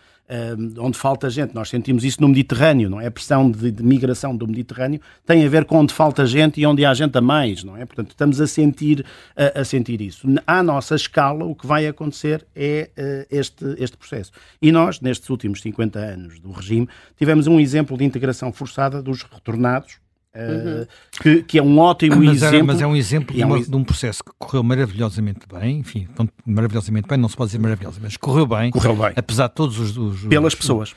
[0.78, 1.54] onde falta gente.
[1.54, 3.06] Nós sentimos isso no Mediterrâneo, não é?
[3.06, 6.66] A pressão de, de, migração do Mediterrâneo tem a ver com onde falta gente e
[6.66, 7.84] onde há gente a mais, não é?
[7.84, 9.04] Portanto, estamos a sentir,
[9.36, 10.26] a, a sentir isso.
[10.46, 14.32] À nossa escala, o que vai acontecer é uh, este, este processo.
[14.60, 19.22] E nós, nestes últimos 50 anos do regime, tivemos um exemplo de integração forçada dos
[19.22, 20.02] retornados,
[20.34, 20.86] Uhum.
[21.20, 22.56] Que, que, é um ótimo mas exemplo.
[22.56, 26.08] Era, mas é um exemplo de, uma, de, um processo que correu maravilhosamente bem, enfim,
[26.46, 29.12] maravilhosamente bem, não se pode dizer maravilhosamente, mas correu bem, correu bem.
[29.14, 29.96] apesar de todos os.
[29.96, 30.94] os pelas os, pessoas.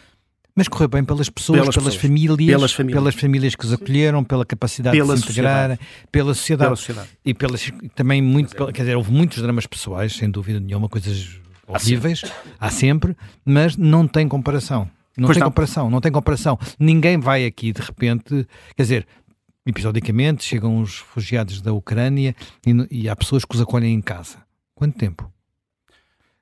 [0.55, 2.01] Mas correu bem pelas pessoas, pelas, pelas, pessoas.
[2.01, 5.77] Famílias, pelas, famílias, pelas famílias que os acolheram, pela capacidade pela de se integrar,
[6.09, 6.67] pela sociedade.
[6.67, 7.09] Pela sociedade.
[7.25, 12.21] E pelas, também muito, quer dizer, houve muitos dramas pessoais, sem dúvida nenhuma, coisas horríveis,
[12.23, 14.89] há sempre, há sempre mas não tem comparação.
[15.17, 15.49] Não pois tem não.
[15.49, 16.59] comparação, não tem comparação.
[16.77, 19.07] Ninguém vai aqui de repente, quer dizer,
[19.65, 22.35] episodicamente chegam os refugiados da Ucrânia
[22.65, 24.37] e, e há pessoas que os acolhem em casa.
[24.73, 25.31] Quanto tempo?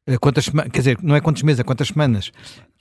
[0.05, 2.31] Eh, quantas quer dizer, não é quantos meses, é quantas semanas.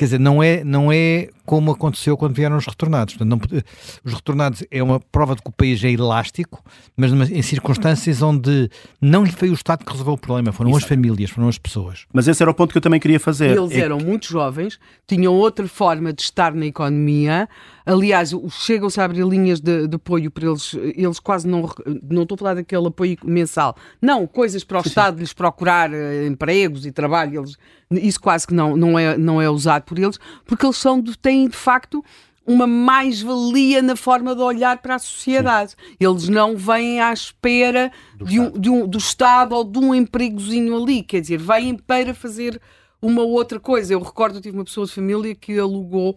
[0.03, 3.15] Quer dizer, não é, não é como aconteceu quando vieram os retornados.
[3.15, 3.63] Portanto, não,
[4.05, 6.61] os retornados é uma prova de que o país é elástico,
[6.97, 8.69] mas em circunstâncias onde
[9.01, 10.85] não foi o Estado que resolveu o problema, foram Exato.
[10.85, 12.07] as famílias, foram as pessoas.
[12.13, 13.57] Mas esse era o ponto que eu também queria fazer.
[13.57, 13.79] Eles é...
[13.79, 14.77] eram muito jovens,
[15.07, 17.49] tinham outra forma de estar na economia.
[17.87, 21.71] Aliás, chegam-se a abrir linhas de, de, apoio para eles, eles quase não.
[22.11, 26.27] Não estou a falar daquele apoio mensal, não, coisas para o Estado lhes procurar uh,
[26.27, 27.57] empregos e trabalho, eles
[28.01, 31.49] isso quase que não, não, é, não é usado por eles, porque eles são, têm
[31.49, 32.05] de facto
[32.47, 35.73] uma mais-valia na forma de olhar para a sociedade.
[35.73, 35.97] Sim.
[36.01, 38.61] Eles não vêm à espera do, de um, Estado.
[38.61, 42.61] De um, do Estado ou de um empregozinho ali, quer dizer, vêm para fazer
[43.01, 43.93] uma outra coisa.
[43.93, 46.17] Eu recordo, eu tive uma pessoa de família que alugou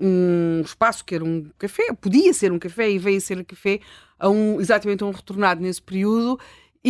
[0.00, 3.44] um espaço que era um café, podia ser um café e veio a ser um
[3.44, 3.80] café
[4.18, 6.38] a um, exatamente a um retornado nesse período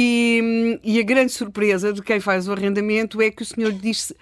[0.00, 4.14] e, e, a grande surpresa de quem faz o arrendamento é que o senhor disse,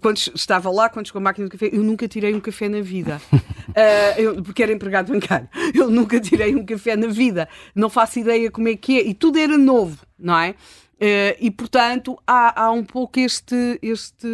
[0.00, 2.80] quando estava lá, quando chegou a máquina de café, eu nunca tirei um café na
[2.80, 3.20] vida.
[3.32, 3.40] uh,
[4.16, 5.48] eu, porque era empregado bancário.
[5.74, 7.48] Eu nunca tirei um café na vida.
[7.74, 9.06] Não faço ideia como é que é.
[9.06, 10.50] E tudo era novo, não é?
[10.94, 13.78] Uh, e portanto há, há um pouco este.
[13.82, 14.28] este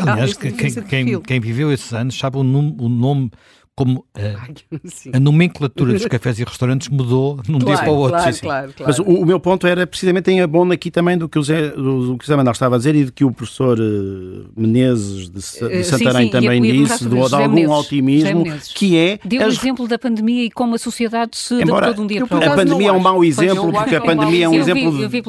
[0.00, 3.30] Aliás, este quem, quem, quem, viveu esses anos sabe o, nome, o nome
[3.76, 7.96] como a, eh, nomenclatura dos cafés e restaurantes mudou de um claro, dia para o
[7.96, 8.18] outro.
[8.18, 11.38] Claro, claro, Mas o, o, meu ponto era precisamente em abono aqui também do que
[11.38, 13.78] o Zé, do, que o Zé Manuel estava a dizer e de que o professor
[13.78, 18.44] uh, Menezes de, de Santarém sim, sim, também disse, de, de algum Menezes, otimismo,
[18.74, 19.18] que é...
[19.22, 22.26] Deu o exemplo da pandemia e como a sociedade se Embora, adaptou de um dia
[22.26, 22.52] para o outro.
[22.54, 25.22] A pandemia é um mau exemplo, porque a pandemia é um exemplo de, vi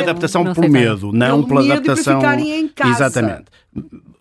[0.00, 2.20] adaptação por medo, não pela adaptação...
[2.88, 3.46] Exatamente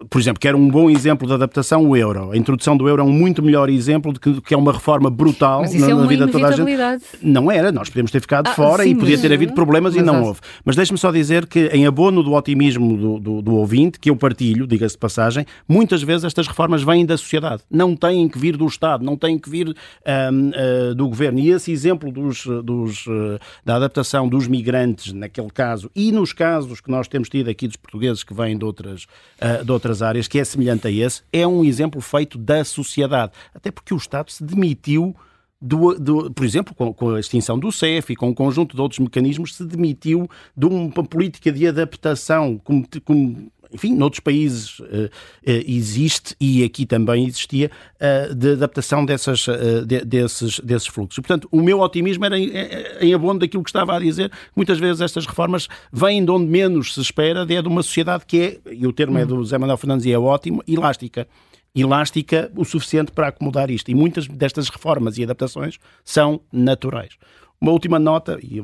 [0.10, 2.32] por exemplo, que era um bom exemplo de adaptação, o euro.
[2.32, 5.10] A introdução do euro é um muito melhor exemplo de que, que é uma reforma
[5.10, 6.66] brutal na, é uma na vida de toda a gente.
[7.22, 10.02] Não era, nós podíamos ter ficado Ah, fora sim, e podia ter havido problemas e
[10.02, 10.40] não houve.
[10.64, 14.16] Mas deixe-me só dizer que, em abono do otimismo do, do, do ouvinte, que eu
[14.16, 17.64] partilho, diga-se de passagem, muitas vezes estas reformas vêm da sociedade.
[17.70, 19.76] Não têm que vir do Estado, não têm que vir
[20.06, 21.40] ahm, ah, do governo.
[21.40, 26.82] E esse exemplo dos, dos, ah, da adaptação dos migrantes, naquele caso, e nos casos
[26.82, 29.06] que nós temos tido aqui dos portugueses que vêm de outras,
[29.40, 33.32] ah, de outras áreas, que é semelhante a esse, é um exemplo feito da sociedade.
[33.54, 35.16] Até porque o Estado se demitiu
[35.62, 38.82] do, do- por exemplo, com, com a extinção do CEF e com um conjunto de
[38.82, 45.10] outros mecanismos, se demitiu de uma política de adaptação, como, como, enfim, noutros países eh,
[45.46, 47.70] eh, existe e aqui também existia,
[48.00, 49.46] eh, de adaptação dessas,
[49.86, 51.18] de- desses, desses fluxos.
[51.18, 52.52] Portanto, o meu otimismo era em,
[53.02, 54.32] em abono daquilo que estava a dizer.
[54.56, 58.62] Muitas vezes estas reformas vêm de onde menos se espera, é de uma sociedade que
[58.66, 61.28] é, e o termo é do José Manuel Fernandes e é ótimo, elástica
[61.76, 63.92] elástica o suficiente para acomodar isto.
[63.92, 67.18] E muitas destas reformas e adaptações são naturais.
[67.60, 68.64] Uma última nota, e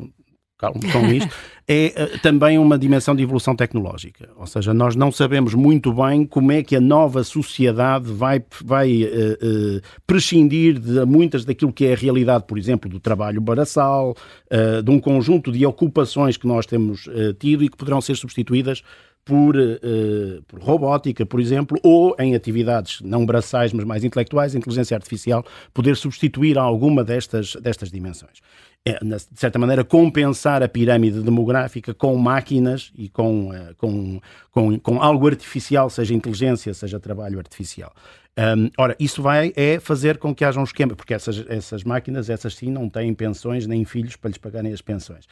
[0.70, 1.34] com isto,
[1.68, 4.30] é eh, também uma dimensão de evolução tecnológica.
[4.38, 9.04] Ou seja, nós não sabemos muito bem como é que a nova sociedade vai, vai
[9.04, 14.16] eh, eh, prescindir de muitas daquilo que é a realidade, por exemplo, do trabalho braçal,
[14.50, 17.10] eh, de um conjunto de ocupações que nós temos
[17.40, 18.84] tido e que poderão ser substituídas
[19.24, 24.58] por, eh, por robótica, por exemplo, ou em atividades não braçais, mas mais intelectuais, a
[24.58, 28.40] inteligência artificial poder substituir alguma destas, destas dimensões.
[28.84, 34.80] É, de certa maneira, compensar a pirâmide demográfica com máquinas e com, eh, com, com,
[34.80, 37.94] com algo artificial, seja inteligência, seja trabalho artificial.
[38.36, 42.28] Hum, ora, isso vai é fazer com que haja um esquema, porque essas, essas máquinas,
[42.28, 45.26] essas sim, não têm pensões nem filhos para lhes pagarem as pensões,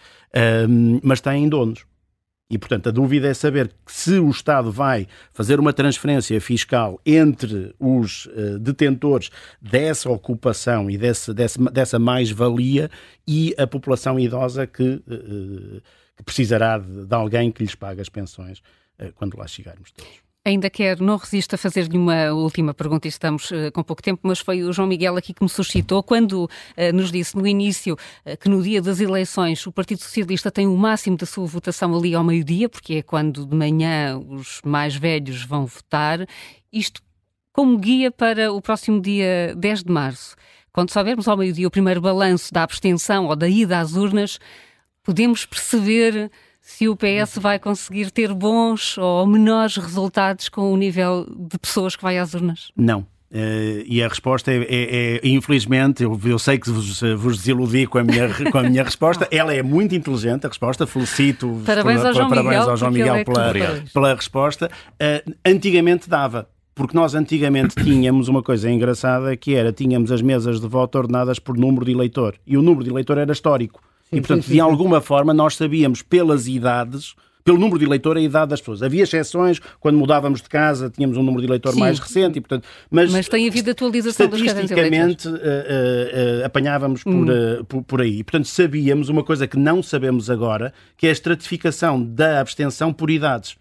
[0.69, 1.85] Hum, mas têm donos.
[2.51, 7.75] E, portanto, a dúvida é saber se o Estado vai fazer uma transferência fiscal entre
[7.79, 9.29] os eh, detentores
[9.61, 12.89] dessa ocupação e desse, desse- dessa mais-valia
[13.27, 15.81] e a população idosa que, eh,
[16.17, 18.63] que precisará de, de alguém que lhes pague as pensões
[18.97, 20.28] eh, quando lá chegarmos todos.
[20.45, 24.39] Ainda quero, não resisto a fazer-lhe uma última pergunta estamos eh, com pouco tempo, mas
[24.39, 28.37] foi o João Miguel aqui que me suscitou quando eh, nos disse no início eh,
[28.37, 32.15] que no dia das eleições o Partido Socialista tem o máximo da sua votação ali
[32.15, 36.25] ao meio-dia, porque é quando de manhã os mais velhos vão votar.
[36.71, 37.01] Isto
[37.51, 40.37] como guia para o próximo dia 10 de março.
[40.71, 44.39] Quando soubermos ao meio-dia o primeiro balanço da abstenção ou da ida às urnas,
[45.03, 46.31] podemos perceber
[46.69, 51.95] se o PS vai conseguir ter bons ou menores resultados com o nível de pessoas
[51.95, 52.71] que vai às urnas?
[52.77, 53.07] Não.
[53.31, 57.87] Eh, e a resposta é, é- é, infelizmente, eu, eu sei que vos, vos desiludi
[57.87, 59.27] com a, minha, com a minha resposta.
[59.33, 60.85] Ela é muito inteligente, a resposta.
[60.85, 63.53] Felicito Parabéns ao João parabéns Miguel, ao João Miguel é pela,
[63.91, 64.69] pela resposta.
[64.99, 66.47] Eh, antigamente dava.
[66.75, 71.39] Porque nós antigamente tínhamos uma coisa engraçada que era, tínhamos as mesas de voto ordenadas
[71.39, 72.35] por número de eleitor.
[72.45, 73.81] E o número de eleitor era histórico.
[74.11, 77.13] E, portanto, de alguma forma, nós sabíamos pelas idades,
[77.43, 78.83] pelo número de eleitor, a idade das pessoas.
[78.83, 81.79] Havia exceções, quando mudávamos de casa, tínhamos um número de eleitor Sim.
[81.79, 87.03] mais recente, e, portanto, mas, Mas tem havido atualização dos estatisticamente eh, eh, eh, apanhávamos
[87.03, 87.25] por, Hum.
[87.31, 88.23] eh, por, por aí.
[88.23, 93.09] Portanto, sabíamos uma coisa que não sabemos agora, que é a estratificação da abstenção por
[93.09, 93.55] idades.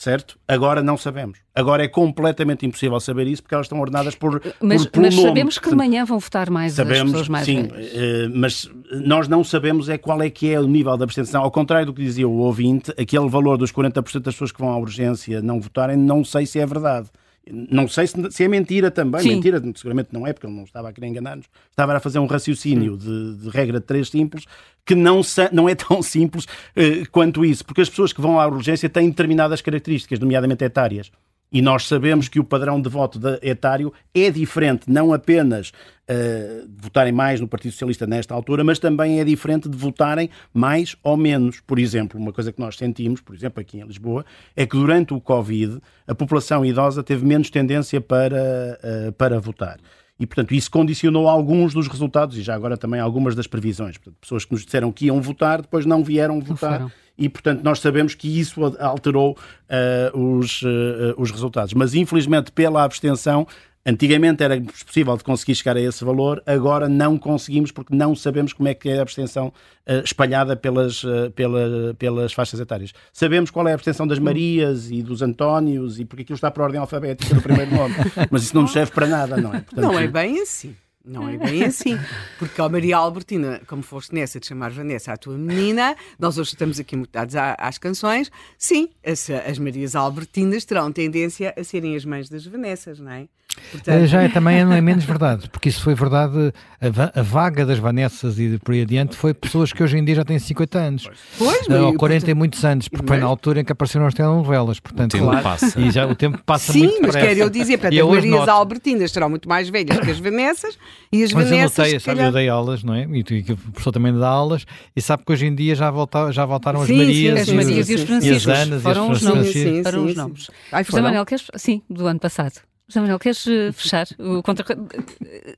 [0.00, 0.38] Certo?
[0.46, 1.40] Agora não sabemos.
[1.52, 5.16] Agora é completamente impossível saber isso porque elas estão ordenadas por, Mas, por, pelo mas
[5.16, 5.26] nome.
[5.26, 7.90] sabemos que de Portanto, manhã vão votar mais as Sabemos, pessoas mais sim, velhas.
[7.94, 11.42] eh, mas nós não sabemos é qual é que é o nível de abstenção.
[11.42, 14.70] Ao contrário do que dizia o ouvinte, aquele valor dos 40% das pessoas que vão
[14.70, 17.08] à urgência não votarem, não sei se é verdade.
[17.52, 19.20] Não sei se, se é mentira também.
[19.20, 19.30] Sim.
[19.30, 21.46] Mentira, seguramente não é, porque ele não estava a querer enganar-nos.
[21.70, 24.44] Estava a fazer um raciocínio de, de regra de três simples
[24.84, 25.20] que não,
[25.52, 29.10] não é tão simples eh, quanto isso, porque as pessoas que vão à urgência têm
[29.10, 31.10] determinadas características, nomeadamente etárias.
[31.50, 35.72] E nós sabemos que o padrão de voto de etário é diferente, não apenas
[36.06, 40.28] eh, de votarem mais no Partido Socialista nesta altura, mas também é diferente de votarem
[40.52, 41.60] mais ou menos.
[41.60, 45.14] Por exemplo, uma coisa que nós sentimos, por exemplo, aqui em Lisboa, é que durante
[45.14, 49.78] o Covid a população idosa teve menos tendência para, eh, para votar.
[50.20, 53.96] E, portanto, isso condicionou alguns dos resultados e já agora também algumas das previsões.
[53.96, 56.78] Portanto, pessoas que nos disseram que iam votar, depois não vieram votar.
[56.78, 56.92] foram.
[57.18, 59.36] E, portanto, nós sabemos que isso alterou
[59.68, 61.74] eh, os, eh, os resultados.
[61.74, 63.44] Mas, infelizmente, pela abstenção,
[63.84, 68.52] antigamente era possível de conseguir chegar a esse valor, agora não conseguimos porque não sabemos
[68.52, 69.52] como é que é a abstenção
[69.86, 72.92] eh, espalhada pelas, eh, pela- pelas faixas etárias.
[73.12, 76.62] Sabemos qual é a abstenção das Marias e dos Antónios e porque aquilo está por
[76.64, 77.94] ordem alfabética do primeiro nome.
[78.30, 79.60] Mas isso não nos serve para nada, não é?
[79.60, 80.76] Portanto, Não é bem assim.
[81.08, 81.98] Não é bem assim.
[82.38, 86.50] Porque a Maria Albertina, como foste nessa de chamar Vanessa a tua menina, nós hoje
[86.50, 88.30] estamos aqui mutados às canções.
[88.58, 93.26] Sim, as, as Marias Albertinas terão tendência a serem as mães das Vanessas, não é?
[93.72, 94.06] Portanto...
[94.06, 97.78] Já é, também não é menos verdade, porque isso foi verdade, a, a, vaga das
[97.78, 101.08] Vanessas e por aí adiante foi pessoas que hoje em dia já têm 50 anos.
[101.36, 102.28] Pois, mas, ou 40 portanto...
[102.28, 104.78] e muitos anos, porque foi na altura em que apareceram as telenovelas.
[104.80, 105.42] Portanto, o tempo claro.
[105.42, 105.80] passa.
[105.80, 108.24] E já o tempo passa Sim, muito Sim, mas quero eu dizer, para as Marias
[108.26, 108.50] noto...
[108.50, 110.78] Albertinas serão muito mais velhas que as Vanessas
[111.12, 111.78] e as mas Vanessas.
[111.78, 113.04] Eu notei, sabe, eu dei aulas, não é?
[113.04, 115.90] E, tu, e o professor também dá aulas, e sabe que hoje em dia já,
[115.90, 118.46] volta, já voltaram sim, as Marias, sim, as Marias e, os Franciscos.
[118.46, 119.52] E as Anas foram e os nomes.
[119.82, 120.50] Foram os nomes.
[120.86, 121.46] José Manuel, queres?
[121.56, 122.60] Sim, do ano passado.
[122.88, 124.64] José Manuel, queres eh, fechar o contra...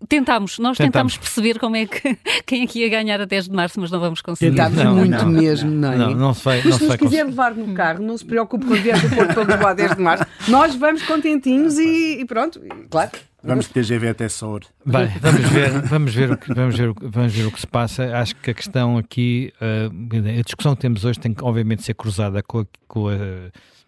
[0.09, 3.53] Tentámos, nós tentámos perceber como é que quem é que ia ganhar a 10 de
[3.53, 4.51] março, mas não vamos conseguir.
[4.51, 5.97] Tentámos não, muito não, mesmo, não, é?
[5.97, 6.61] Não, não sei.
[6.65, 9.45] Mas se nos quiser levar no carro, não se preocupe quando vier do Porto para
[9.45, 10.27] Lisboa a 10 de março.
[10.49, 12.61] Nós vamos contentinhos e, e pronto,
[12.91, 13.11] claro.
[13.43, 14.61] Vamos TGV até Sour.
[14.85, 17.61] Bem, vamos ver, vamos, ver o que, vamos, ver o que, vamos ver o que
[17.61, 18.17] se passa.
[18.17, 21.95] Acho que a questão aqui, uh, a discussão que temos hoje tem que, obviamente, ser
[21.95, 23.12] cruzada com, a, com, a,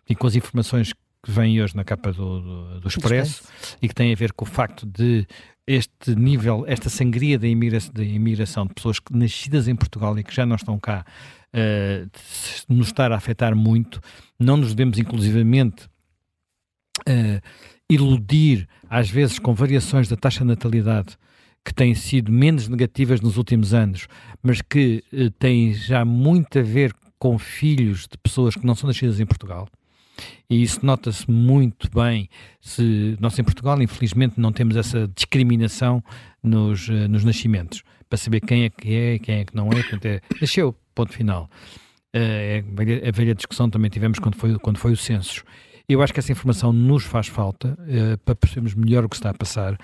[0.09, 3.45] e com as informações que vem hoje na capa do, do, do Expresso
[3.81, 5.27] e que tem a ver com o facto de
[5.67, 10.35] este nível, esta sangria da imigração, de imigração de pessoas nascidas em Portugal e que
[10.35, 11.05] já não estão cá,
[11.55, 12.11] uh,
[12.69, 14.01] nos estar a afetar muito,
[14.39, 15.87] não nos devemos inclusivamente
[17.09, 17.41] uh,
[17.89, 21.17] iludir, às vezes com variações da taxa de natalidade
[21.65, 24.07] que têm sido menos negativas nos últimos anos,
[24.43, 28.87] mas que uh, têm já muito a ver com filhos de pessoas que não são
[28.87, 29.67] nascidas em Portugal
[30.51, 32.29] e isso nota-se muito bem.
[32.61, 36.05] Se nós em Portugal, infelizmente, não temos essa discriminação
[36.43, 39.77] nos, uh, nos nascimentos para saber quem é que é, quem é que não é.
[39.77, 41.49] Portanto, é nasceu, ponto final.
[42.15, 45.43] Uh, a velha discussão também tivemos quando foi, quando foi o censo.
[45.93, 49.29] Eu acho que essa informação nos faz falta uh, para percebermos melhor o que está
[49.29, 49.79] a passar.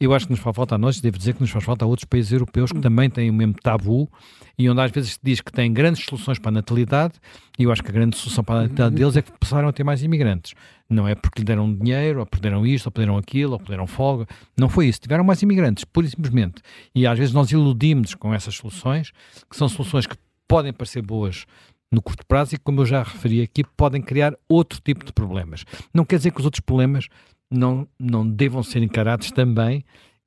[0.00, 1.88] Eu acho que nos faz falta a nós, devo dizer que nos faz falta a
[1.88, 4.10] outros países europeus que também têm o mesmo tabu
[4.58, 7.14] e onde às vezes se diz que têm grandes soluções para a natalidade
[7.56, 9.72] e eu acho que a grande solução para a natalidade deles é que passaram a
[9.72, 10.52] ter mais imigrantes.
[10.90, 14.26] Não é porque lhe deram dinheiro, ou perderam isto, ou perderam aquilo, ou perderam folga.
[14.58, 15.00] Não foi isso.
[15.00, 16.60] Tiveram mais imigrantes, pura e simplesmente.
[16.92, 19.12] E às vezes nós iludimos com essas soluções,
[19.48, 20.16] que são soluções que
[20.48, 21.46] podem parecer boas
[21.92, 25.64] no curto prazo e, como eu já referi aqui, podem criar outro tipo de problemas.
[25.92, 27.08] Não quer dizer que os outros problemas
[27.50, 29.84] não, não devam ser encarados também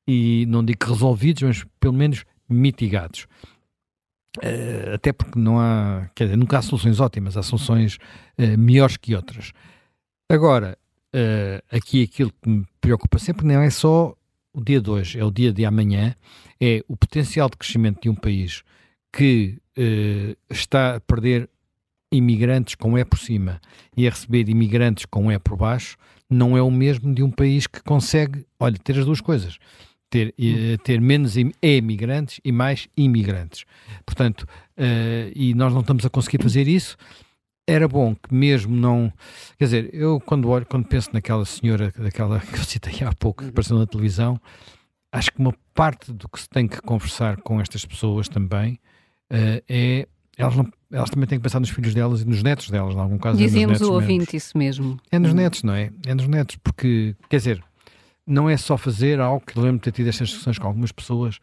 [0.07, 3.27] e não digo resolvidos, mas pelo menos mitigados.
[4.37, 7.95] Uh, até porque não há, quer dizer, nunca há soluções ótimas, há soluções
[8.37, 9.51] uh, melhores que outras.
[10.29, 10.77] Agora,
[11.15, 14.13] uh, aqui aquilo que me preocupa sempre não é só
[14.53, 16.15] o dia de hoje, é o dia de amanhã,
[16.61, 18.63] é o potencial de crescimento de um país
[19.11, 19.57] que
[20.49, 21.49] está a perder
[22.15, 23.59] imigrantes com E por cima
[23.95, 25.97] e a receber imigrantes com E por baixo,
[26.29, 29.57] não é o mesmo de um país que consegue, olha, ter as duas coisas.
[30.09, 33.65] Ter, uh, ter menos imigrantes e mais imigrantes.
[34.05, 34.43] Portanto,
[34.77, 36.95] uh, e nós não estamos a conseguir fazer isso.
[37.67, 39.11] Era bom que mesmo não.
[39.57, 43.43] Quer dizer, eu quando olho, quando penso naquela senhora, daquela que eu citei há pouco,
[43.43, 44.39] que apareceu na televisão,
[45.11, 48.79] acho que uma parte do que se tem que conversar com estas pessoas também
[49.31, 52.69] uh, é elas, não, elas também têm que pensar nos filhos delas e nos netos
[52.69, 53.37] delas, em algum caso.
[53.37, 54.97] Dizíamos é o ouvinte isso mesmo.
[55.11, 55.35] É nos hum.
[55.35, 55.91] netos, não é?
[56.05, 57.63] É nos netos, porque, quer dizer,
[58.25, 61.39] não é só fazer algo que lembro de ter tido estas discussões com algumas pessoas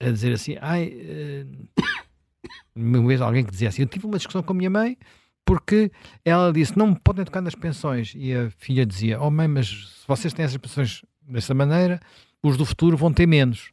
[0.00, 1.82] a dizer assim, ai, uh,
[2.74, 4.96] uma vez alguém que dizia assim, eu tive uma discussão com a minha mãe
[5.44, 5.92] porque
[6.24, 8.14] ela disse, não me podem tocar nas pensões.
[8.16, 12.00] E a filha dizia, oh mãe, mas se vocês têm essas pensões dessa maneira,
[12.42, 13.70] os do futuro vão ter menos.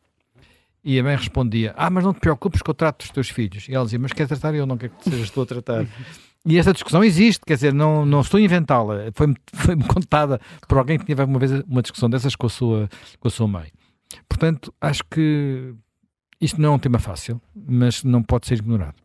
[0.83, 3.67] E a mãe respondia: Ah, mas não te preocupes que eu trato dos teus filhos.
[3.69, 5.85] E ela dizia: Mas quer tratar eu, não quero que sejas tu a tratar.
[6.45, 9.09] E essa discussão existe, quer dizer, não, não estou a inventá-la.
[9.13, 12.89] Foi-me foi contada por alguém que teve uma vez uma discussão dessas com a sua,
[13.17, 13.71] com a sua mãe.
[14.27, 15.73] Portanto, acho que
[16.41, 18.95] isto não é um tema fácil, mas não pode ser ignorado.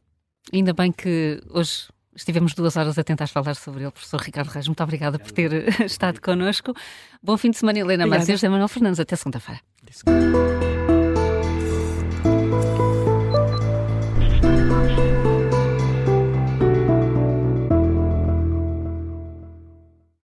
[0.52, 1.86] Ainda bem que hoje
[2.16, 4.66] estivemos duas horas a tentar falar sobre ele, professor Ricardo Reis.
[4.66, 6.74] Muito obrigada por ter estado connosco.
[7.22, 8.98] Bom fim de semana, Helena Marques e José Manuel Fernandes.
[8.98, 9.60] Até segunda-feira.